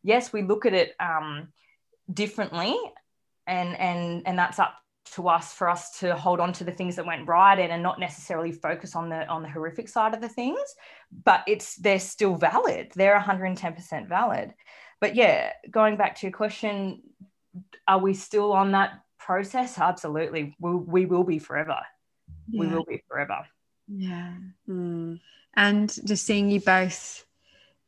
yes 0.03 0.33
we 0.33 0.41
look 0.43 0.65
at 0.65 0.73
it 0.73 0.93
um, 0.99 1.47
differently 2.13 2.77
and 3.47 3.75
and 3.77 4.23
and 4.27 4.37
that's 4.37 4.59
up 4.59 4.75
to 5.03 5.27
us 5.27 5.53
for 5.53 5.69
us 5.69 5.99
to 5.99 6.15
hold 6.15 6.39
on 6.39 6.53
to 6.53 6.63
the 6.63 6.71
things 6.71 6.95
that 6.95 7.05
went 7.05 7.27
right 7.27 7.59
and, 7.59 7.71
and 7.71 7.83
not 7.83 7.99
necessarily 7.99 8.51
focus 8.51 8.95
on 8.95 9.09
the 9.09 9.27
on 9.27 9.41
the 9.41 9.49
horrific 9.49 9.89
side 9.89 10.13
of 10.13 10.21
the 10.21 10.29
things 10.29 10.59
but 11.23 11.43
it's 11.47 11.75
they're 11.77 11.99
still 11.99 12.35
valid. 12.35 12.91
They're 12.95 13.19
110% 13.19 14.07
valid. 14.07 14.53
But 14.99 15.15
yeah 15.15 15.53
going 15.69 15.97
back 15.97 16.15
to 16.17 16.27
your 16.27 16.33
question 16.33 17.01
are 17.87 17.99
we 17.99 18.13
still 18.13 18.53
on 18.53 18.71
that 18.71 19.01
process? 19.19 19.77
Absolutely. 19.77 20.55
We, 20.59 20.75
we 20.75 21.05
will 21.05 21.23
be 21.23 21.39
forever. 21.39 21.79
We 22.53 22.67
will 22.67 22.85
be 22.85 23.03
forever. 23.07 23.45
Yeah. 23.87 24.33
Mm. 24.69 25.19
and 25.55 25.93
just 26.05 26.25
seeing 26.25 26.49
you 26.49 26.61
both 26.61 27.25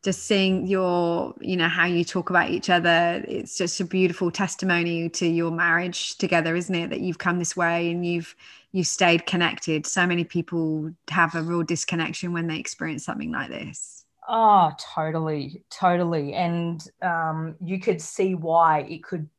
just 0.04 0.24
seeing 0.24 0.68
your 0.68 1.34
you 1.40 1.58
know 1.58 1.70
how 1.70 1.86
you 1.86 2.04
talk 2.04 2.30
about 2.30 2.50
each 2.50 2.70
other 2.70 3.24
it's 3.28 3.58
just 3.58 3.80
a 3.80 3.86
beautiful 3.86 4.30
testimony 4.30 5.10
to 5.10 5.26
your 5.26 5.52
marriage 5.52 6.18
together 6.18 6.56
isn't 6.56 6.76
it 6.76 6.90
that 6.90 7.00
you've 7.00 7.18
come 7.18 7.40
this 7.40 7.56
way 7.56 7.90
and 7.90 8.06
you've 8.06 8.36
you've 8.72 8.88
stayed 8.88 9.26
connected 9.26 9.86
so 9.86 10.06
many 10.06 10.24
people 10.24 10.92
have 11.10 11.34
a 11.36 11.42
real 11.42 11.64
disconnection 11.64 12.34
when 12.34 12.48
they 12.48 12.58
experience 12.58 13.06
something 13.06 13.32
like 13.32 13.50
this 13.50 14.04
Oh, 14.28 14.72
totally, 14.96 15.64
totally. 15.70 16.34
And 16.34 16.82
um, 17.02 17.56
you 17.62 17.80
could 17.80 18.02
see 18.02 18.36
why 18.36 18.82
it 18.82 19.04
could 19.04 19.30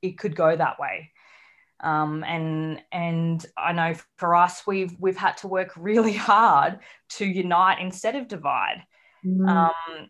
it 0.00 0.18
could 0.18 0.34
go 0.34 0.54
that 0.54 0.80
way. 0.80 1.12
Um, 1.80 2.24
and 2.24 2.82
and 2.90 3.44
I 3.56 3.72
know 3.72 3.94
for 4.16 4.34
us, 4.34 4.66
we've 4.66 4.94
we've 4.98 5.16
had 5.16 5.36
to 5.38 5.48
work 5.48 5.72
really 5.76 6.12
hard 6.30 6.80
to 7.10 7.26
unite 7.26 7.80
instead 7.80 8.16
of 8.16 8.28
divide. 8.28 8.84
Um, 9.24 10.08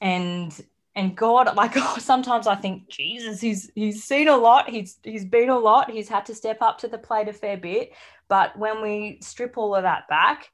and 0.00 0.64
and 0.94 1.16
God, 1.16 1.54
like 1.56 1.74
sometimes 1.98 2.46
I 2.46 2.54
think 2.54 2.88
Jesus, 2.88 3.40
he's 3.40 3.70
he's 3.74 4.04
seen 4.04 4.28
a 4.28 4.36
lot, 4.36 4.68
he's 4.68 4.98
he's 5.02 5.24
been 5.24 5.50
a 5.50 5.58
lot, 5.58 5.90
he's 5.90 6.08
had 6.08 6.26
to 6.26 6.34
step 6.34 6.62
up 6.62 6.78
to 6.78 6.88
the 6.88 6.98
plate 6.98 7.28
a 7.28 7.32
fair 7.32 7.56
bit. 7.56 7.92
But 8.28 8.58
when 8.58 8.82
we 8.82 9.18
strip 9.22 9.56
all 9.56 9.74
of 9.74 9.84
that 9.84 10.08
back, 10.08 10.50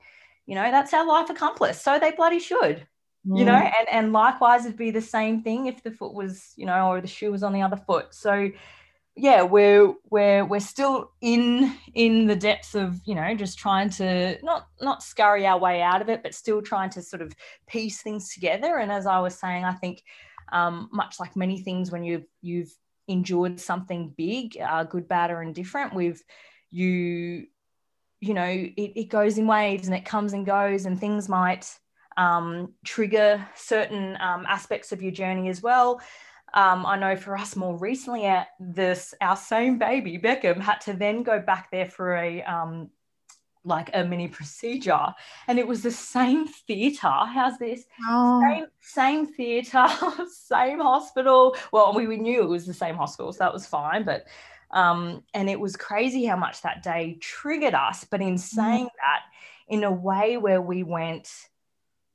you 0.46 0.54
know, 0.54 0.70
that's 0.70 0.92
our 0.92 1.06
life 1.06 1.30
accomplice. 1.30 1.80
So 1.80 1.98
they 1.98 2.12
bloody 2.12 2.38
should 2.38 2.86
you 3.24 3.44
know? 3.44 3.54
And 3.54 3.88
and 3.90 4.12
likewise 4.12 4.64
it'd 4.64 4.76
be 4.76 4.90
the 4.90 5.00
same 5.00 5.42
thing 5.42 5.66
if 5.66 5.82
the 5.82 5.90
foot 5.90 6.14
was 6.14 6.52
you 6.56 6.66
know 6.66 6.88
or 6.88 7.00
the 7.00 7.08
shoe 7.08 7.30
was 7.30 7.42
on 7.42 7.52
the 7.52 7.62
other 7.62 7.76
foot. 7.76 8.14
So 8.14 8.50
yeah 9.14 9.42
we're 9.42 9.92
we're 10.10 10.44
we're 10.44 10.60
still 10.60 11.10
in 11.20 11.74
in 11.94 12.26
the 12.26 12.36
depths 12.36 12.74
of 12.74 12.98
you 13.04 13.14
know 13.14 13.34
just 13.34 13.58
trying 13.58 13.90
to 13.90 14.38
not 14.42 14.68
not 14.80 15.02
scurry 15.02 15.46
our 15.46 15.58
way 15.58 15.82
out 15.82 16.00
of 16.00 16.08
it 16.08 16.22
but 16.22 16.34
still 16.34 16.62
trying 16.62 16.88
to 16.88 17.02
sort 17.02 17.20
of 17.20 17.32
piece 17.66 18.00
things 18.00 18.32
together 18.32 18.78
and 18.78 18.90
as 18.90 19.06
i 19.06 19.18
was 19.18 19.38
saying 19.38 19.64
i 19.64 19.72
think 19.72 20.02
um, 20.50 20.90
much 20.92 21.18
like 21.18 21.34
many 21.34 21.60
things 21.60 21.90
when 21.90 22.04
you've 22.04 22.26
you've 22.42 22.72
endured 23.08 23.58
something 23.58 24.12
big 24.16 24.58
uh, 24.58 24.84
good 24.84 25.08
bad 25.08 25.30
or 25.30 25.42
indifferent 25.42 25.94
we've 25.94 26.22
you 26.70 27.46
you 28.20 28.34
know 28.34 28.44
it, 28.44 28.72
it 28.76 29.08
goes 29.08 29.38
in 29.38 29.46
waves 29.46 29.88
and 29.88 29.96
it 29.96 30.04
comes 30.04 30.32
and 30.34 30.44
goes 30.44 30.84
and 30.84 31.00
things 31.00 31.28
might 31.28 31.78
um, 32.16 32.72
trigger 32.84 33.46
certain 33.54 34.16
um, 34.20 34.44
aspects 34.46 34.92
of 34.92 35.02
your 35.02 35.12
journey 35.12 35.48
as 35.48 35.62
well. 35.62 36.00
Um, 36.54 36.84
I 36.84 36.98
know 36.98 37.16
for 37.16 37.36
us 37.36 37.56
more 37.56 37.76
recently, 37.76 38.26
uh, 38.26 38.44
this 38.60 39.14
our 39.20 39.36
same 39.36 39.78
baby 39.78 40.18
Beckham 40.18 40.60
had 40.60 40.80
to 40.82 40.92
then 40.92 41.22
go 41.22 41.40
back 41.40 41.70
there 41.70 41.86
for 41.86 42.14
a 42.16 42.42
um, 42.42 42.90
like 43.64 43.90
a 43.94 44.04
mini 44.04 44.28
procedure, 44.28 45.06
and 45.48 45.58
it 45.58 45.66
was 45.66 45.82
the 45.82 45.90
same 45.90 46.46
theatre. 46.46 47.08
How's 47.08 47.58
this? 47.58 47.84
oh 48.08 48.40
Same 48.40 48.66
same 48.80 49.26
theatre, 49.26 49.86
same 50.30 50.80
hospital. 50.80 51.56
Well, 51.72 51.94
we, 51.94 52.06
we 52.06 52.16
knew 52.18 52.42
it 52.42 52.48
was 52.48 52.66
the 52.66 52.74
same 52.74 52.96
hospital, 52.96 53.32
so 53.32 53.38
that 53.38 53.52
was 53.52 53.66
fine. 53.66 54.04
But 54.04 54.26
um, 54.70 55.22
and 55.34 55.48
it 55.48 55.60
was 55.60 55.76
crazy 55.76 56.24
how 56.24 56.36
much 56.36 56.62
that 56.62 56.82
day 56.82 57.18
triggered 57.20 57.74
us. 57.74 58.04
But 58.04 58.20
in 58.20 58.36
saying 58.36 58.88
that, 58.98 59.22
in 59.68 59.84
a 59.84 59.92
way 59.92 60.36
where 60.36 60.60
we 60.60 60.82
went 60.82 61.28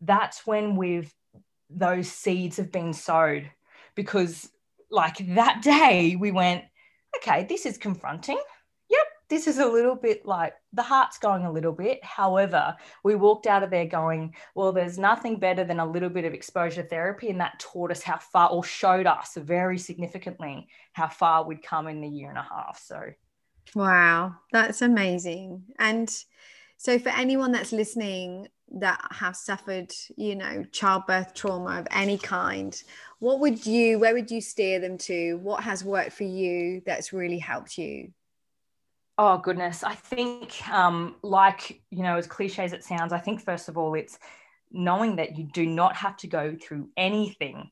that's 0.01 0.45
when 0.45 0.75
we've 0.75 1.13
those 1.69 2.09
seeds 2.09 2.57
have 2.57 2.71
been 2.71 2.93
sowed 2.93 3.49
because 3.97 4.49
like 4.89 5.17
that 5.35 5.61
day 5.61 6.15
we 6.15 6.31
went 6.31 6.63
okay 7.17 7.45
this 7.49 7.65
is 7.65 7.77
confronting. 7.77 8.39
Yep 8.89 9.07
this 9.29 9.47
is 9.47 9.57
a 9.57 9.65
little 9.65 9.95
bit 9.95 10.25
like 10.25 10.53
the 10.71 10.81
heart's 10.81 11.17
going 11.17 11.43
a 11.43 11.51
little 11.51 11.73
bit. 11.73 12.01
However 12.01 12.77
we 13.03 13.15
walked 13.15 13.47
out 13.47 13.63
of 13.63 13.69
there 13.69 13.85
going 13.85 14.33
well 14.55 14.71
there's 14.71 14.97
nothing 14.97 15.39
better 15.39 15.65
than 15.65 15.81
a 15.81 15.91
little 15.91 16.09
bit 16.09 16.23
of 16.23 16.33
exposure 16.33 16.83
therapy 16.83 17.29
and 17.29 17.41
that 17.41 17.59
taught 17.59 17.91
us 17.91 18.01
how 18.01 18.19
far 18.19 18.49
or 18.49 18.63
showed 18.63 19.05
us 19.05 19.35
very 19.35 19.77
significantly 19.77 20.69
how 20.93 21.09
far 21.09 21.43
we'd 21.43 21.61
come 21.61 21.89
in 21.89 21.99
the 21.99 22.07
year 22.07 22.29
and 22.29 22.37
a 22.37 22.47
half 22.49 22.79
so. 22.81 23.01
Wow, 23.75 24.35
that's 24.53 24.81
amazing. 24.81 25.63
And 25.77 26.09
so, 26.77 26.99
for 26.99 27.09
anyone 27.09 27.51
that's 27.51 27.71
listening 27.71 28.47
that 28.71 29.01
have 29.11 29.35
suffered, 29.35 29.91
you 30.15 30.35
know, 30.35 30.63
childbirth 30.71 31.33
trauma 31.33 31.79
of 31.79 31.87
any 31.91 32.17
kind, 32.17 32.81
what 33.19 33.39
would 33.39 33.65
you, 33.65 33.99
where 33.99 34.13
would 34.13 34.29
you 34.29 34.41
steer 34.41 34.79
them 34.79 34.97
to? 34.99 35.35
What 35.35 35.63
has 35.63 35.83
worked 35.83 36.13
for 36.13 36.23
you 36.23 36.81
that's 36.85 37.13
really 37.13 37.39
helped 37.39 37.77
you? 37.77 38.13
Oh 39.17 39.39
goodness, 39.39 39.83
I 39.83 39.95
think 39.95 40.61
um, 40.71 41.15
like 41.23 41.81
you 41.89 42.03
know, 42.03 42.17
as 42.17 42.27
cliche 42.27 42.63
as 42.63 42.73
it 42.73 42.83
sounds, 42.83 43.11
I 43.11 43.17
think 43.17 43.41
first 43.41 43.67
of 43.67 43.77
all, 43.77 43.95
it's 43.95 44.19
knowing 44.71 45.15
that 45.15 45.37
you 45.37 45.45
do 45.45 45.65
not 45.65 45.95
have 45.95 46.17
to 46.17 46.27
go 46.27 46.55
through 46.61 46.89
anything 46.97 47.71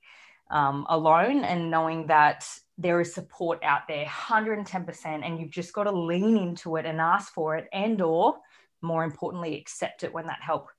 um, 0.50 0.88
alone, 0.89 1.43
and 1.43 1.70
knowing 1.70 2.08
that 2.08 2.48
there 2.80 3.00
is 3.00 3.14
support 3.14 3.64
out 3.64 3.82
there, 3.88 4.06
hundred 4.06 4.58
and 4.58 4.66
ten 4.66 4.86
percent, 4.86 5.24
and 5.24 5.39
you've 5.39 5.52
just 5.52 5.72
got 5.72 5.84
to 5.84 5.91
lean 5.91 6.36
into 6.36 6.78
it 6.78 6.88
and 6.88 7.00
ask 7.00 7.32
for 7.32 7.56
it, 7.56 7.68
and 7.72 8.02
or 8.02 8.38
more 8.82 9.04
importantly, 9.04 9.56
accept 9.56 10.04
it 10.04 10.12
when 10.12 10.26
that 10.26 10.41
help 10.41 10.70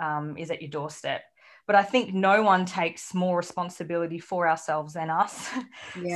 um, 0.00 0.36
is 0.36 0.50
at 0.50 0.60
your 0.60 0.70
doorstep. 0.70 1.22
But 1.68 1.76
I 1.76 1.82
think 1.82 2.14
no 2.14 2.42
one 2.42 2.64
takes 2.64 3.14
more 3.14 3.36
responsibility 3.36 4.18
for 4.18 4.48
ourselves 4.48 4.94
than 4.94 5.10
us. 5.10 5.48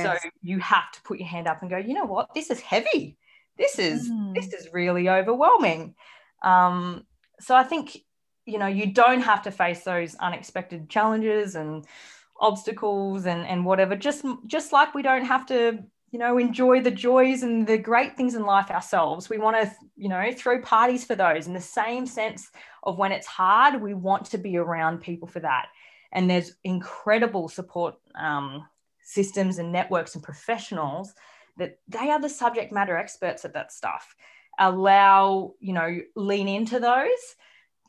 So 0.01 0.15
you 0.41 0.59
have 0.59 0.91
to 0.93 1.01
put 1.03 1.19
your 1.19 1.27
hand 1.27 1.47
up 1.47 1.61
and 1.61 1.69
go, 1.69 1.77
you 1.77 1.93
know 1.93 2.05
what, 2.05 2.33
this 2.33 2.49
is 2.49 2.59
heavy. 2.59 3.17
This 3.57 3.77
is 3.77 4.09
Mm. 4.09 4.33
this 4.33 4.51
is 4.53 4.73
really 4.73 5.09
overwhelming. 5.09 5.93
Um, 6.41 7.05
so 7.39 7.55
I 7.55 7.63
think 7.63 7.97
you 8.45 8.57
know 8.57 8.67
you 8.67 8.93
don't 8.93 9.21
have 9.21 9.43
to 9.43 9.51
face 9.51 9.83
those 9.83 10.15
unexpected 10.15 10.89
challenges 10.89 11.55
and 11.55 11.85
obstacles 12.39 13.25
and 13.25 13.45
and 13.45 13.63
whatever. 13.63 13.95
Just 13.95 14.25
just 14.47 14.73
like 14.73 14.95
we 14.95 15.03
don't 15.03 15.25
have 15.25 15.45
to 15.47 15.83
you 16.13 16.19
know 16.19 16.37
enjoy 16.37 16.79
the 16.81 16.91
joys 16.91 17.43
and 17.43 17.67
the 17.67 17.77
great 17.77 18.15
things 18.15 18.35
in 18.35 18.43
life 18.45 18.69
ourselves. 18.71 19.29
We 19.29 19.39
want 19.39 19.57
to 19.57 19.65
you 19.97 20.09
know 20.09 20.31
throw 20.31 20.61
parties 20.61 21.03
for 21.03 21.15
those. 21.15 21.47
In 21.47 21.53
the 21.53 21.59
same 21.81 22.05
sense 22.05 22.51
of 22.83 22.97
when 22.97 23.11
it's 23.11 23.27
hard, 23.27 23.81
we 23.81 23.93
want 23.93 24.25
to 24.27 24.37
be 24.37 24.55
around 24.57 25.01
people 25.01 25.27
for 25.27 25.41
that. 25.41 25.67
and 26.13 26.29
there's 26.29 26.55
incredible 26.63 27.49
support 27.49 27.95
um, 28.15 28.65
systems 29.01 29.57
and 29.59 29.71
networks 29.71 30.15
and 30.15 30.23
professionals 30.23 31.13
that 31.57 31.79
they 31.87 32.09
are 32.09 32.21
the 32.21 32.29
subject 32.29 32.71
matter 32.71 32.95
experts 32.97 33.45
at 33.45 33.53
that 33.53 33.71
stuff 33.71 34.15
allow 34.59 35.53
you 35.59 35.73
know 35.73 35.99
lean 36.15 36.47
into 36.47 36.79
those 36.79 37.35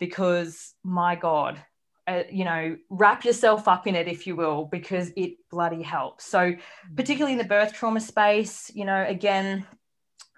because 0.01 0.75
my 0.83 1.15
god 1.15 1.63
uh, 2.07 2.23
you 2.31 2.45
know 2.45 2.77
wrap 2.91 3.25
yourself 3.25 3.69
up 3.69 3.87
in 3.87 3.95
it 3.95 4.09
if 4.09 4.27
you 4.27 4.37
will 4.37 4.67
because 4.71 5.11
it 5.17 5.35
bloody 5.51 5.83
helps. 5.83 6.25
So 6.27 6.55
particularly 6.97 7.33
in 7.33 7.39
the 7.39 7.45
birth 7.45 7.73
trauma 7.73 8.01
space 8.01 8.71
you 8.75 8.85
know 8.85 9.05
again 9.09 9.67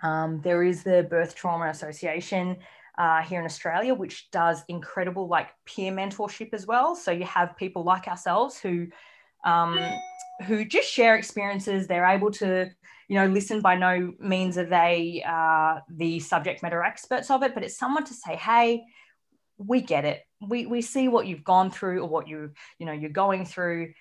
um, 0.03 0.41
there 0.43 0.63
is 0.63 0.83
the 0.83 1.07
birth 1.09 1.35
trauma 1.35 1.69
association 1.69 2.57
uh, 2.99 3.23
here 3.23 3.41
in 3.41 3.47
australia 3.47 3.95
which 3.95 4.31
does 4.31 4.63
incredible 4.69 5.29
like 5.29 5.49
peer 5.65 5.93
mentorship 5.93 6.51
as 6.53 6.67
well. 6.67 6.95
So 6.95 7.11
you 7.11 7.25
have 7.25 7.57
people 7.57 7.85
like 7.85 8.09
ourselves 8.09 8.59
who 8.59 8.87
um, 9.45 9.79
who 10.47 10.65
just 10.65 10.89
share 10.89 11.17
experiences. 11.17 11.87
They're 11.87 12.05
able 12.07 12.31
to 12.33 12.71
you 13.09 13.17
know, 13.17 13.27
listen 13.27 13.61
by 13.61 13.77
no 13.77 14.13
means 14.19 14.59
are 14.59 14.65
they 14.65 15.23
uh, 15.27 15.81
the 15.89 16.19
subject 16.21 16.63
matter 16.63 16.83
experts 16.83 17.31
of 17.31 17.43
it, 17.43 17.55
but 17.55 17.63
it's 17.63 17.79
someone 17.79 18.05
to 18.05 18.15
say, 18.15 18.35
hey, 18.35 18.83
we 19.59 19.81
get 19.81 20.05
it. 20.05 20.26
We, 20.41 20.67
we 20.67 20.83
see 20.83 21.09
what 21.09 21.27
you've 21.27 21.45
gone 21.45 21.71
through 21.71 22.01
or 22.01 22.09
what 22.09 22.29
you, 22.29 22.53
you 22.79 22.87
know, 22.87 22.93
you're 22.93 23.11
going 23.11 23.45
through. 23.45 23.93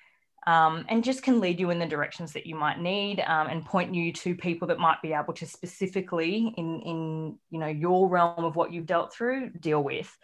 Um, 0.48 0.86
and 0.90 1.04
just 1.04 1.24
can 1.24 1.40
lead 1.40 1.60
you 1.60 1.72
in 1.72 1.80
the 1.80 1.88
directions 1.88 2.34
that 2.34 2.46
you 2.46 2.56
might 2.56 2.80
need 2.80 3.20
um, 3.22 3.48
and 3.48 3.66
point 3.66 3.96
you 3.96 4.14
to 4.14 4.36
people 4.36 4.68
that 4.68 4.78
might 4.78 5.02
be 5.02 5.12
able 5.12 5.34
to 5.34 5.46
specifically 5.48 6.54
in 6.56 6.82
in 6.82 7.40
you 7.50 7.58
know 7.58 7.66
your 7.66 8.08
realm 8.08 8.46
of 8.46 8.56
what 8.56 8.72
you've 8.72 8.86
dealt 8.86 9.12
through 9.12 9.50
deal 9.60 9.82
with 9.82 10.16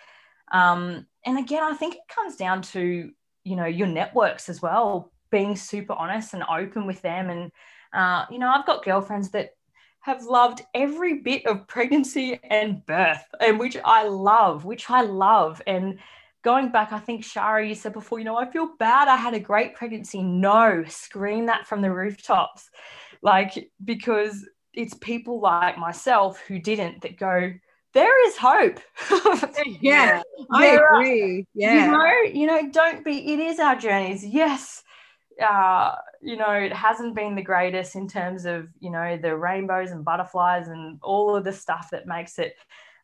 um, 0.51 1.07
and 1.25 1.39
again 1.39 1.63
i 1.63 1.73
think 1.73 1.95
it 1.95 2.01
comes 2.07 2.35
down 2.35 2.61
to 2.61 3.09
you 3.43 3.55
know 3.55 3.65
your 3.65 3.87
networks 3.87 4.47
as 4.47 4.61
well 4.61 5.11
being 5.31 5.55
super 5.55 5.93
honest 5.93 6.35
and 6.35 6.43
open 6.43 6.85
with 6.85 7.01
them 7.01 7.31
and 7.31 7.51
uh, 7.93 8.25
you 8.29 8.39
know, 8.39 8.49
I've 8.49 8.65
got 8.65 8.85
girlfriends 8.85 9.31
that 9.31 9.51
have 10.01 10.23
loved 10.23 10.61
every 10.73 11.19
bit 11.19 11.45
of 11.45 11.67
pregnancy 11.67 12.39
and 12.43 12.85
birth, 12.85 13.23
and 13.39 13.59
which 13.59 13.77
I 13.85 14.03
love, 14.03 14.65
which 14.65 14.89
I 14.89 15.01
love. 15.01 15.61
And 15.67 15.99
going 16.43 16.71
back, 16.71 16.91
I 16.91 16.99
think 16.99 17.23
Shari, 17.23 17.69
you 17.69 17.75
said 17.75 17.93
before, 17.93 18.19
you 18.19 18.25
know, 18.25 18.37
I 18.37 18.49
feel 18.49 18.69
bad. 18.79 19.07
I 19.07 19.15
had 19.15 19.33
a 19.33 19.39
great 19.39 19.75
pregnancy. 19.75 20.23
No, 20.23 20.83
scream 20.87 21.45
that 21.45 21.67
from 21.67 21.81
the 21.81 21.91
rooftops, 21.91 22.69
like 23.21 23.71
because 23.83 24.45
it's 24.73 24.95
people 24.95 25.39
like 25.39 25.77
myself 25.77 26.39
who 26.47 26.59
didn't 26.59 27.01
that 27.01 27.17
go. 27.17 27.53
There 27.93 28.27
is 28.27 28.37
hope. 28.37 28.79
yeah, 29.81 30.21
I 30.49 30.67
agree. 30.67 31.45
Yeah, 31.53 31.85
you 31.85 31.91
know, 31.91 32.39
you 32.39 32.47
know, 32.47 32.71
don't 32.71 33.03
be. 33.03 33.33
It 33.33 33.39
is 33.39 33.59
our 33.59 33.75
journeys. 33.75 34.25
Yes, 34.25 34.81
uh, 35.41 35.95
you 36.21 36.37
know, 36.37 36.51
it 36.51 36.73
hasn't 36.73 37.15
been 37.15 37.35
the 37.35 37.41
greatest 37.41 37.95
in 37.95 38.07
terms 38.07 38.45
of, 38.45 38.67
you 38.79 38.91
know, 38.91 39.17
the 39.17 39.35
rainbows 39.35 39.91
and 39.91 40.05
butterflies 40.05 40.67
and 40.67 40.99
all 41.01 41.35
of 41.35 41.43
the 41.43 41.51
stuff 41.53 41.89
that 41.91 42.07
makes 42.07 42.39
it, 42.39 42.55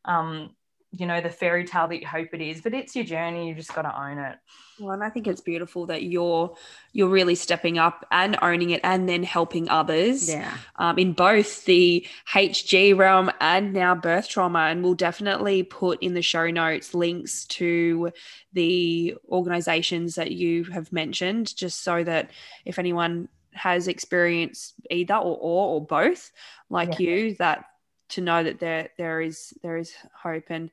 um, 0.06 0.52
you 0.92 1.06
know, 1.06 1.20
the 1.20 1.30
fairy 1.30 1.66
tale 1.66 1.88
that 1.88 2.00
you 2.00 2.08
hope 2.08 2.30
it 2.34 2.42
is. 2.42 2.62
But 2.62 2.74
it's 2.74 2.96
your 2.96 3.04
journey. 3.04 3.50
You 3.50 3.56
just 3.56 3.74
got 3.74 3.82
to 3.82 4.02
own 4.02 4.18
it. 4.18 4.38
Well, 4.80 4.92
and 4.92 5.04
I 5.04 5.10
think 5.10 5.28
it's 5.28 5.42
beautiful 5.42 5.88
that 5.88 6.04
you're 6.04 6.56
you're 6.94 7.10
really 7.10 7.36
stepping 7.36 7.78
up 7.78 8.06
and 8.12 8.38
owning 8.42 8.70
it, 8.70 8.82
and 8.84 9.08
then 9.10 9.24
helping 9.24 9.70
others. 9.70 10.30
Yeah. 10.30 10.56
Um, 10.78 10.98
in 10.98 11.14
both 11.14 11.66
the 11.66 12.06
HG 12.34 12.98
realm 12.98 13.32
and 13.42 13.74
now 13.74 13.96
birth 13.96 14.30
trauma, 14.30 14.60
and 14.60 14.84
we'll 14.84 14.94
definitely 14.94 15.64
put 15.64 16.02
in 16.02 16.14
the 16.14 16.22
show 16.22 16.50
notes 16.50 16.94
links 16.94 17.46
to 17.46 18.12
the 18.54 19.16
organisations 19.30 20.16
that 20.16 20.32
you 20.32 20.64
have 20.66 20.94
mentioned, 20.94 21.56
just 21.56 21.84
so 21.84 22.04
that 22.04 22.32
if 22.66 22.80
anyone 22.80 23.28
has 23.54 23.88
experienced 23.88 24.76
either 24.90 25.16
or 25.16 25.38
or, 25.38 25.76
or 25.76 25.86
both, 25.86 26.32
like 26.70 27.00
yeah. 27.00 27.10
you, 27.10 27.36
that 27.36 27.66
to 28.10 28.22
know 28.22 28.44
that 28.44 28.60
there 28.60 28.90
there 28.98 29.22
is 29.22 29.54
there 29.64 29.78
is 29.78 29.94
hope 30.14 30.46
and 30.50 30.72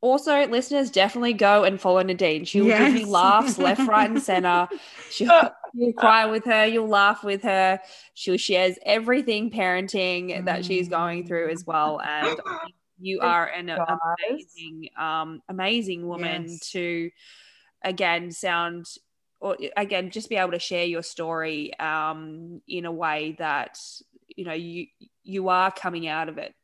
also, 0.00 0.46
listeners, 0.46 0.90
definitely 0.90 1.34
go 1.34 1.64
and 1.64 1.80
follow 1.80 2.02
Nadine. 2.02 2.44
She 2.44 2.60
will 2.60 2.68
yes. 2.68 2.92
give 2.92 3.02
you 3.02 3.06
laughs 3.06 3.58
left, 3.58 3.86
right, 3.86 4.08
and 4.08 4.22
center. 4.22 4.68
She'll 5.10 5.50
you'll 5.74 5.92
cry 5.92 6.26
with 6.26 6.44
her, 6.44 6.66
you'll 6.66 6.88
laugh 6.88 7.22
with 7.22 7.42
her. 7.42 7.80
She 8.14 8.36
shares 8.38 8.78
everything 8.84 9.50
parenting 9.50 10.44
that 10.46 10.64
she's 10.64 10.88
going 10.88 11.26
through 11.26 11.50
as 11.50 11.64
well. 11.66 12.00
And 12.00 12.38
you 12.98 13.20
are 13.20 13.46
an 13.46 13.68
amazing, 13.68 14.88
um, 14.98 15.42
amazing 15.48 16.06
woman 16.06 16.46
yes. 16.48 16.70
to 16.70 17.10
again 17.82 18.30
sound 18.30 18.86
or 19.40 19.58
again 19.76 20.10
just 20.10 20.30
be 20.30 20.36
able 20.36 20.52
to 20.52 20.58
share 20.58 20.86
your 20.86 21.02
story 21.02 21.78
um, 21.78 22.62
in 22.66 22.86
a 22.86 22.92
way 22.92 23.36
that 23.38 23.78
you 24.28 24.44
know 24.44 24.52
you 24.52 24.86
you 25.22 25.48
are 25.48 25.70
coming 25.70 26.06
out 26.06 26.28
of 26.28 26.38
it 26.38 26.54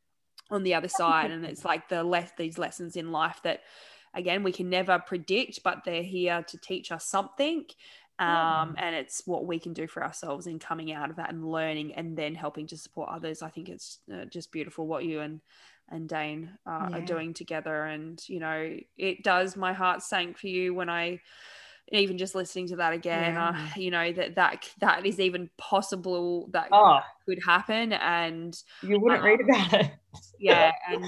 on 0.49 0.63
the 0.63 0.73
other 0.73 0.87
side 0.87 1.31
and 1.31 1.45
it's 1.45 1.63
like 1.65 1.87
the 1.89 2.03
left 2.03 2.37
these 2.37 2.57
lessons 2.57 2.95
in 2.95 3.11
life 3.11 3.39
that 3.43 3.61
again 4.13 4.43
we 4.43 4.51
can 4.51 4.69
never 4.69 4.99
predict 4.99 5.61
but 5.63 5.79
they're 5.85 6.03
here 6.03 6.43
to 6.43 6.57
teach 6.57 6.91
us 6.91 7.05
something 7.05 7.65
um, 8.19 8.75
and 8.77 8.95
it's 8.95 9.23
what 9.25 9.47
we 9.47 9.57
can 9.57 9.73
do 9.73 9.87
for 9.87 10.03
ourselves 10.03 10.45
in 10.45 10.59
coming 10.59 10.91
out 10.91 11.09
of 11.09 11.15
that 11.15 11.31
and 11.31 11.49
learning 11.49 11.95
and 11.95 12.15
then 12.15 12.35
helping 12.35 12.67
to 12.67 12.77
support 12.77 13.09
others 13.09 13.41
i 13.41 13.49
think 13.49 13.69
it's 13.69 13.99
uh, 14.13 14.25
just 14.25 14.51
beautiful 14.51 14.85
what 14.85 15.05
you 15.05 15.21
and 15.21 15.41
and 15.89 16.07
dane 16.07 16.51
uh, 16.67 16.87
yeah. 16.89 16.97
are 16.97 17.05
doing 17.05 17.33
together 17.33 17.83
and 17.85 18.21
you 18.27 18.39
know 18.39 18.77
it 18.97 19.23
does 19.23 19.55
my 19.55 19.73
heart 19.73 20.03
sank 20.03 20.37
for 20.37 20.47
you 20.47 20.73
when 20.73 20.89
i 20.89 21.19
even 21.91 22.17
just 22.17 22.35
listening 22.35 22.67
to 22.67 22.75
that 22.77 22.93
again 22.93 23.33
yeah. 23.33 23.49
uh, 23.49 23.79
you 23.79 23.91
know 23.91 24.11
that 24.13 24.35
that 24.35 24.69
that 24.79 25.05
is 25.05 25.19
even 25.19 25.49
possible 25.57 26.49
that 26.51 26.69
oh. 26.71 26.99
could 27.25 27.39
happen 27.45 27.93
and 27.93 28.57
you 28.81 28.99
wouldn't 28.99 29.21
uh, 29.21 29.25
read 29.25 29.41
about 29.41 29.73
it 29.73 29.91
yeah 30.39 30.71
and 30.89 31.05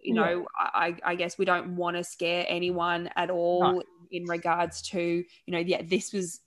you 0.00 0.14
know 0.14 0.40
yeah. 0.40 0.70
I, 0.74 0.96
I 1.04 1.14
guess 1.14 1.38
we 1.38 1.44
don't 1.44 1.76
want 1.76 1.96
to 1.96 2.04
scare 2.04 2.44
anyone 2.48 3.10
at 3.16 3.30
all 3.30 3.74
no. 3.74 3.82
in 4.10 4.24
regards 4.24 4.82
to 4.90 5.00
you 5.00 5.24
know 5.48 5.58
yeah 5.58 5.82
this 5.84 6.12
was 6.12 6.40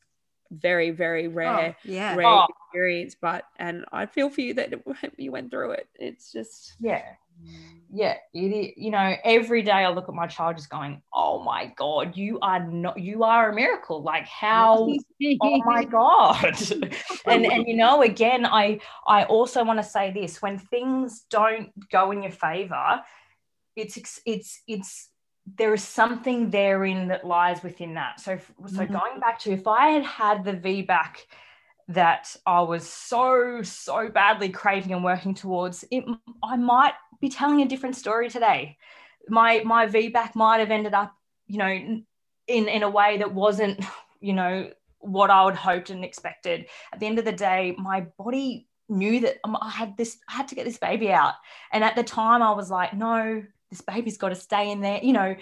very 0.51 0.91
very 0.91 1.27
rare 1.27 1.75
oh, 1.75 1.89
yeah. 1.89 2.15
rare 2.15 2.27
oh. 2.27 2.47
experience 2.49 3.15
but 3.19 3.43
and 3.57 3.85
i 3.91 4.05
feel 4.05 4.29
for 4.29 4.41
you 4.41 4.53
that 4.53 4.73
you 5.17 5.31
went 5.31 5.51
through 5.51 5.71
it 5.71 5.87
it's 5.95 6.31
just 6.31 6.75
yeah. 6.79 7.01
Yeah 7.01 8.15
it 8.33 8.73
you 8.77 8.91
know 8.91 9.15
every 9.23 9.61
day 9.61 9.71
i 9.71 9.89
look 9.89 10.09
at 10.09 10.15
my 10.15 10.27
child 10.27 10.55
just 10.55 10.69
going 10.69 11.01
oh 11.13 11.41
my 11.41 11.71
god 11.77 12.15
you 12.17 12.39
are 12.41 12.65
not 12.67 12.99
you 12.99 13.23
are 13.23 13.51
a 13.51 13.55
miracle. 13.55 14.01
Like 14.01 14.27
how 14.27 14.87
oh 15.41 15.61
my 15.65 15.83
god. 15.99 16.57
And 17.25 17.45
and 17.45 17.67
you 17.67 17.75
know 17.75 18.01
again 18.01 18.45
i 18.45 18.79
i 19.07 19.23
also 19.25 19.63
want 19.63 19.79
to 19.79 19.83
say 19.83 20.11
this 20.11 20.41
when 20.41 20.57
things 20.57 21.25
don't 21.29 21.71
go 21.89 22.11
in 22.11 22.23
your 22.23 22.31
favor 22.31 23.01
it's 23.75 24.19
it's 24.25 24.61
it's 24.67 25.09
there 25.55 25.73
is 25.73 25.83
something 25.83 26.49
therein 26.49 27.07
that 27.07 27.25
lies 27.25 27.63
within 27.63 27.93
that 27.93 28.19
so 28.19 28.37
so 28.65 28.81
mm-hmm. 28.81 28.93
going 28.93 29.19
back 29.19 29.39
to 29.39 29.51
if 29.51 29.65
i 29.67 29.87
had 29.87 30.03
had 30.03 30.43
the 30.43 30.53
VBAC 30.53 31.17
that 31.89 32.35
I 32.45 32.61
was 32.61 32.87
so, 32.87 33.61
so 33.63 34.09
badly 34.09 34.49
craving 34.49 34.93
and 34.93 35.03
working 35.03 35.33
towards, 35.33 35.85
it, 35.89 36.03
I 36.43 36.57
might 36.57 36.93
be 37.21 37.29
telling 37.29 37.61
a 37.61 37.67
different 37.67 37.95
story 37.95 38.29
today. 38.29 38.77
My 39.29 39.61
my 39.65 39.87
VBAC 39.87 40.35
might 40.35 40.59
have 40.59 40.71
ended 40.71 40.93
up, 40.93 41.13
you 41.47 41.57
know, 41.57 41.67
in 41.67 42.05
in 42.47 42.83
a 42.83 42.89
way 42.89 43.17
that 43.17 43.33
wasn't, 43.33 43.83
you 44.19 44.33
know, 44.33 44.69
what 44.99 45.29
I 45.29 45.45
would 45.45 45.55
hoped 45.55 45.89
and 45.89 46.03
expected. 46.03 46.67
At 46.91 46.99
the 46.99 47.05
end 47.05 47.19
of 47.19 47.25
the 47.25 47.31
day, 47.31 47.75
my 47.77 48.07
body 48.17 48.67
knew 48.89 49.19
that 49.21 49.37
I 49.45 49.69
had 49.69 49.97
this, 49.97 50.17
I 50.29 50.33
had 50.33 50.47
to 50.49 50.55
get 50.55 50.65
this 50.65 50.77
baby 50.77 51.11
out. 51.11 51.33
And 51.71 51.83
at 51.83 51.95
the 51.95 52.03
time, 52.03 52.41
I 52.41 52.51
was 52.51 52.71
like, 52.71 52.93
no, 52.93 53.43
this 53.69 53.81
baby's 53.81 54.17
got 54.17 54.29
to 54.29 54.35
stay 54.35 54.71
in 54.71 54.81
there. 54.81 54.99
You 55.03 55.13
know, 55.13 55.35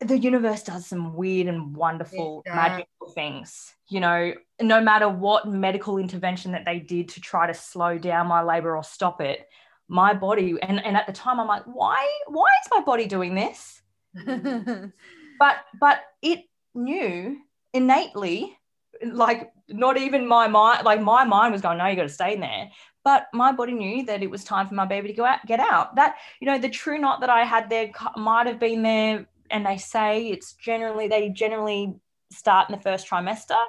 the 0.00 0.18
universe 0.18 0.62
does 0.62 0.86
some 0.86 1.14
weird 1.14 1.48
and 1.48 1.74
wonderful 1.74 2.42
yeah. 2.46 2.54
magical 2.54 3.10
things 3.14 3.74
you 3.88 4.00
know 4.00 4.32
no 4.60 4.80
matter 4.80 5.08
what 5.08 5.48
medical 5.48 5.98
intervention 5.98 6.52
that 6.52 6.64
they 6.64 6.78
did 6.78 7.08
to 7.08 7.20
try 7.20 7.46
to 7.46 7.54
slow 7.54 7.98
down 7.98 8.26
my 8.26 8.42
labor 8.42 8.76
or 8.76 8.84
stop 8.84 9.20
it 9.20 9.48
my 9.88 10.12
body 10.14 10.56
and, 10.62 10.84
and 10.84 10.96
at 10.96 11.06
the 11.06 11.12
time 11.12 11.40
i'm 11.40 11.48
like 11.48 11.64
why 11.64 12.06
why 12.28 12.46
is 12.64 12.70
my 12.70 12.80
body 12.82 13.06
doing 13.06 13.34
this 13.34 13.82
but 14.24 15.56
but 15.80 16.00
it 16.22 16.44
knew 16.74 17.36
innately 17.72 18.56
like 19.04 19.50
not 19.68 19.96
even 19.96 20.26
my 20.26 20.46
mind 20.46 20.84
like 20.84 21.00
my 21.00 21.24
mind 21.24 21.52
was 21.52 21.60
going 21.60 21.78
no 21.78 21.86
you 21.86 21.96
got 21.96 22.02
to 22.02 22.08
stay 22.08 22.34
in 22.34 22.40
there 22.40 22.70
but 23.08 23.26
my 23.32 23.50
body 23.52 23.72
knew 23.72 24.04
that 24.04 24.22
it 24.22 24.30
was 24.30 24.44
time 24.44 24.68
for 24.68 24.74
my 24.74 24.84
baby 24.84 25.08
to 25.08 25.14
go 25.14 25.24
out 25.24 25.38
get 25.46 25.60
out 25.60 25.96
that 25.96 26.16
you 26.40 26.46
know 26.46 26.58
the 26.58 26.68
true 26.68 26.98
knot 26.98 27.22
that 27.22 27.30
i 27.30 27.42
had 27.42 27.70
there 27.70 27.90
might 28.16 28.46
have 28.46 28.60
been 28.60 28.82
there 28.82 29.26
and 29.50 29.64
they 29.64 29.78
say 29.78 30.28
it's 30.28 30.52
generally 30.52 31.08
they 31.08 31.30
generally 31.30 31.94
start 32.30 32.68
in 32.68 32.76
the 32.76 32.82
first 32.82 33.08
trimester 33.08 33.62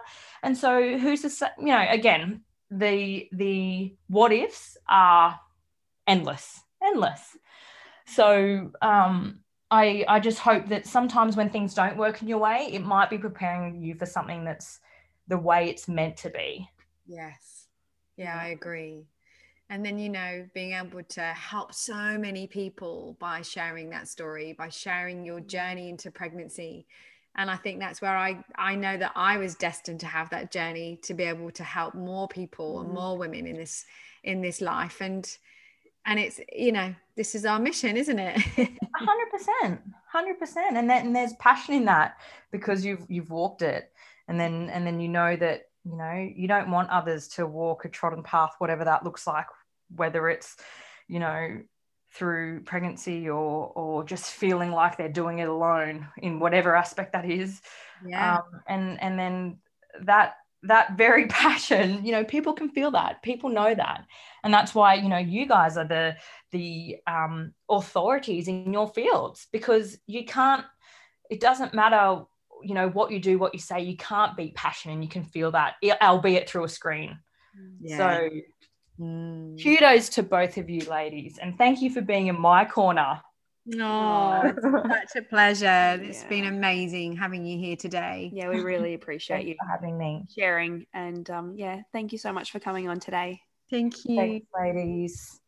and 0.44 0.58
so 0.58 0.98
who's 0.98 1.22
say 1.34 1.48
you 1.58 1.68
know 1.68 1.86
again 1.90 2.42
the 2.70 3.30
the 3.32 3.96
what 4.08 4.34
ifs 4.34 4.76
are 4.90 5.40
endless 6.06 6.60
endless 6.84 7.38
so 8.06 8.70
um 8.82 9.40
I 9.72 10.04
I 10.08 10.20
just 10.20 10.40
hope 10.40 10.68
that 10.70 10.88
sometimes 10.88 11.38
when 11.38 11.52
things 11.52 11.76
don't 11.76 11.96
work 11.96 12.24
in 12.24 12.28
your 12.28 12.40
way, 12.40 12.70
it 12.72 12.82
might 12.82 13.12
be 13.12 13.20
preparing 13.20 13.84
you 13.84 13.94
for 13.94 14.08
something 14.08 14.44
that's 14.44 14.80
the 15.28 15.38
way 15.38 15.70
it's 15.70 15.88
meant 15.88 16.18
to 16.18 16.32
be. 16.32 16.68
Yes. 17.06 17.68
Yeah, 18.18 18.36
I 18.36 18.48
agree. 18.48 19.06
And 19.72 19.86
then, 19.86 20.00
you 20.00 20.10
know, 20.10 20.48
being 20.56 20.74
able 20.74 21.04
to 21.04 21.22
help 21.22 21.74
so 21.74 22.18
many 22.18 22.48
people 22.48 23.16
by 23.20 23.44
sharing 23.44 23.92
that 23.92 24.08
story, 24.08 24.54
by 24.54 24.70
sharing 24.70 25.24
your 25.24 25.40
mm. 25.40 25.48
journey 25.48 25.90
into 25.90 26.10
pregnancy. 26.10 26.88
And 27.36 27.52
I 27.52 27.56
think 27.56 27.80
that's 27.80 28.02
where 28.02 28.18
I, 28.18 28.44
I 28.56 28.74
know 28.74 28.98
that 28.98 29.12
I 29.16 29.38
was 29.38 29.54
destined 29.54 30.00
to 30.00 30.08
have 30.08 30.32
that 30.32 30.52
journey 30.52 31.00
to 31.04 31.14
be 31.14 31.24
able 31.24 31.52
to 31.52 31.64
help 31.64 31.94
more 31.94 32.28
people 32.28 32.80
and 32.80 32.88
mm-hmm. 32.88 32.98
more 32.98 33.18
women 33.18 33.46
in 33.46 33.56
this 33.56 33.86
in 34.24 34.42
this 34.42 34.60
life. 34.60 35.02
And 35.02 35.30
and 36.06 36.20
it's 36.20 36.40
you 36.52 36.72
know 36.72 36.94
this 37.16 37.36
is 37.36 37.46
our 37.46 37.60
mission 37.60 37.96
isn't 37.96 38.20
it? 38.20 38.36
100% 38.58 39.80
100% 40.16 40.58
and 40.74 40.90
then 40.90 41.06
and 41.06 41.16
there's 41.16 41.34
passion 41.34 41.76
in 41.76 41.86
that 41.86 42.18
because 42.52 42.84
you've 42.84 43.06
you've 43.08 43.30
walked 43.30 43.62
it. 43.62 43.92
And 44.28 44.40
then 44.40 44.70
and 44.72 44.86
then 44.86 45.00
you 45.00 45.08
know 45.08 45.36
that 45.36 45.70
you 45.86 45.96
know 45.96 46.30
you 46.36 46.48
don't 46.48 46.72
want 46.72 46.90
others 46.90 47.28
to 47.30 47.46
walk 47.46 47.86
a 47.86 47.90
trodden 47.90 48.24
path 48.24 48.52
whatever 48.58 48.84
that 48.84 49.06
looks 49.06 49.26
like 49.26 49.46
whether 49.96 50.30
it's 50.30 50.56
you 51.08 51.20
know 51.20 51.60
through 52.14 52.62
pregnancy 52.62 53.30
or 53.30 53.72
or 53.76 54.04
just 54.04 54.32
feeling 54.32 54.72
like 54.72 54.98
they're 54.98 55.10
doing 55.10 55.40
it 55.40 55.48
alone 55.48 56.08
in 56.18 56.40
whatever 56.40 56.76
aspect 56.76 57.14
that 57.14 57.30
is. 57.30 57.62
Yeah. 58.06 58.38
Um, 58.38 58.62
and 58.68 59.02
and 59.02 59.20
then 59.20 59.58
that 60.02 60.36
that 60.64 60.98
very 60.98 61.26
passion 61.28 62.06
you 62.06 62.12
know 62.12 62.24
people 62.24 62.54
can 62.54 62.70
feel 62.70 62.92
that. 62.92 63.22
People 63.22 63.50
know 63.50 63.74
that. 63.74 64.06
And 64.44 64.54
that's 64.54 64.74
why 64.74 64.96
you 64.96 65.10
know 65.10 65.18
you 65.18 65.46
guys 65.46 65.78
are 65.78 65.88
the 65.88 66.16
the 66.52 66.98
um, 67.06 67.54
authorities 67.70 68.48
in 68.48 68.74
your 68.74 68.88
fields 68.88 69.48
because 69.52 69.98
you 70.08 70.26
can't 70.26 70.66
it 71.30 71.40
doesn't 71.40 71.74
matter 71.74 72.24
you 72.62 72.74
know 72.74 72.90
what 72.90 73.12
you 73.12 73.20
do 73.20 73.38
what 73.38 73.54
you 73.54 73.60
say. 73.60 73.82
You 73.82 73.98
can't 73.98 74.36
be 74.36 74.52
passionate 74.56 74.96
and 74.96 75.04
you 75.04 75.10
can 75.10 75.24
feel 75.24 75.52
that 75.52 75.76
albeit 76.02 76.50
through 76.50 76.64
a 76.64 76.70
screen. 76.70 77.20
Yeah. 77.82 77.98
so 77.98 78.30
mm. 79.00 79.62
kudos 79.62 80.10
to 80.10 80.24
both 80.24 80.58
of 80.58 80.70
you 80.70 80.82
ladies 80.90 81.38
and 81.42 81.58
thank 81.58 81.82
you 81.82 81.90
for 81.90 82.02
being 82.02 82.28
in 82.28 82.40
my 82.40 82.66
corner 82.66 83.22
no, 83.72 84.42
oh, 84.44 84.82
such 84.90 85.16
a 85.16 85.22
pleasure. 85.22 86.00
It's 86.02 86.24
yeah. 86.24 86.30
been 86.30 86.46
amazing 86.46 87.16
having 87.16 87.46
you 87.46 87.60
here 87.60 87.76
today. 87.76 88.32
Yeah, 88.34 88.50
we 88.50 88.62
really 88.62 88.96
appreciate 88.96 89.46
you 89.46 89.56
having 89.70 89.96
me, 89.96 90.26
sharing, 90.36 90.88
and 90.94 91.30
um, 91.30 91.54
yeah, 91.56 91.82
thank 91.94 92.12
you 92.12 92.18
so 92.18 92.34
much 92.34 92.52
for 92.52 92.60
coming 92.60 92.90
on 92.90 93.00
today. 93.00 93.42
Thank 93.70 94.06
you, 94.06 94.16
Thanks, 94.16 94.48
ladies. 94.60 95.40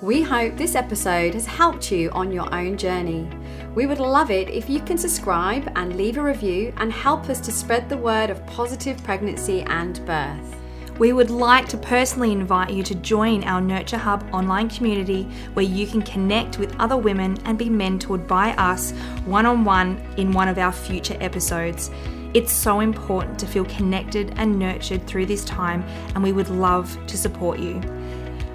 We 0.00 0.22
hope 0.22 0.56
this 0.56 0.74
episode 0.74 1.34
has 1.34 1.44
helped 1.44 1.92
you 1.92 2.10
on 2.12 2.32
your 2.32 2.52
own 2.54 2.78
journey. 2.78 3.28
We 3.74 3.84
would 3.84 3.98
love 3.98 4.30
it 4.30 4.48
if 4.48 4.70
you 4.70 4.80
can 4.80 4.96
subscribe 4.96 5.70
and 5.76 5.96
leave 5.96 6.16
a 6.16 6.22
review 6.22 6.72
and 6.78 6.90
help 6.90 7.28
us 7.28 7.38
to 7.40 7.52
spread 7.52 7.90
the 7.90 7.98
word 7.98 8.30
of 8.30 8.44
positive 8.46 9.02
pregnancy 9.04 9.60
and 9.62 10.04
birth. 10.06 10.59
We 11.00 11.14
would 11.14 11.30
like 11.30 11.66
to 11.70 11.78
personally 11.78 12.30
invite 12.30 12.74
you 12.74 12.82
to 12.82 12.94
join 12.94 13.42
our 13.44 13.58
Nurture 13.58 13.96
Hub 13.96 14.22
online 14.34 14.68
community 14.68 15.22
where 15.54 15.64
you 15.64 15.86
can 15.86 16.02
connect 16.02 16.58
with 16.58 16.78
other 16.78 16.98
women 16.98 17.38
and 17.46 17.56
be 17.56 17.70
mentored 17.70 18.28
by 18.28 18.50
us 18.56 18.90
one 19.24 19.46
on 19.46 19.64
one 19.64 19.96
in 20.18 20.32
one 20.32 20.46
of 20.46 20.58
our 20.58 20.72
future 20.72 21.16
episodes. 21.20 21.90
It's 22.34 22.52
so 22.52 22.80
important 22.80 23.38
to 23.38 23.46
feel 23.46 23.64
connected 23.64 24.34
and 24.36 24.58
nurtured 24.58 25.06
through 25.06 25.24
this 25.24 25.42
time, 25.42 25.82
and 26.14 26.22
we 26.22 26.32
would 26.32 26.50
love 26.50 26.94
to 27.06 27.16
support 27.16 27.58
you. 27.58 27.80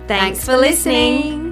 Thanks, 0.07 0.45
Thanks 0.45 0.45
for 0.45 0.55
listening. 0.55 1.44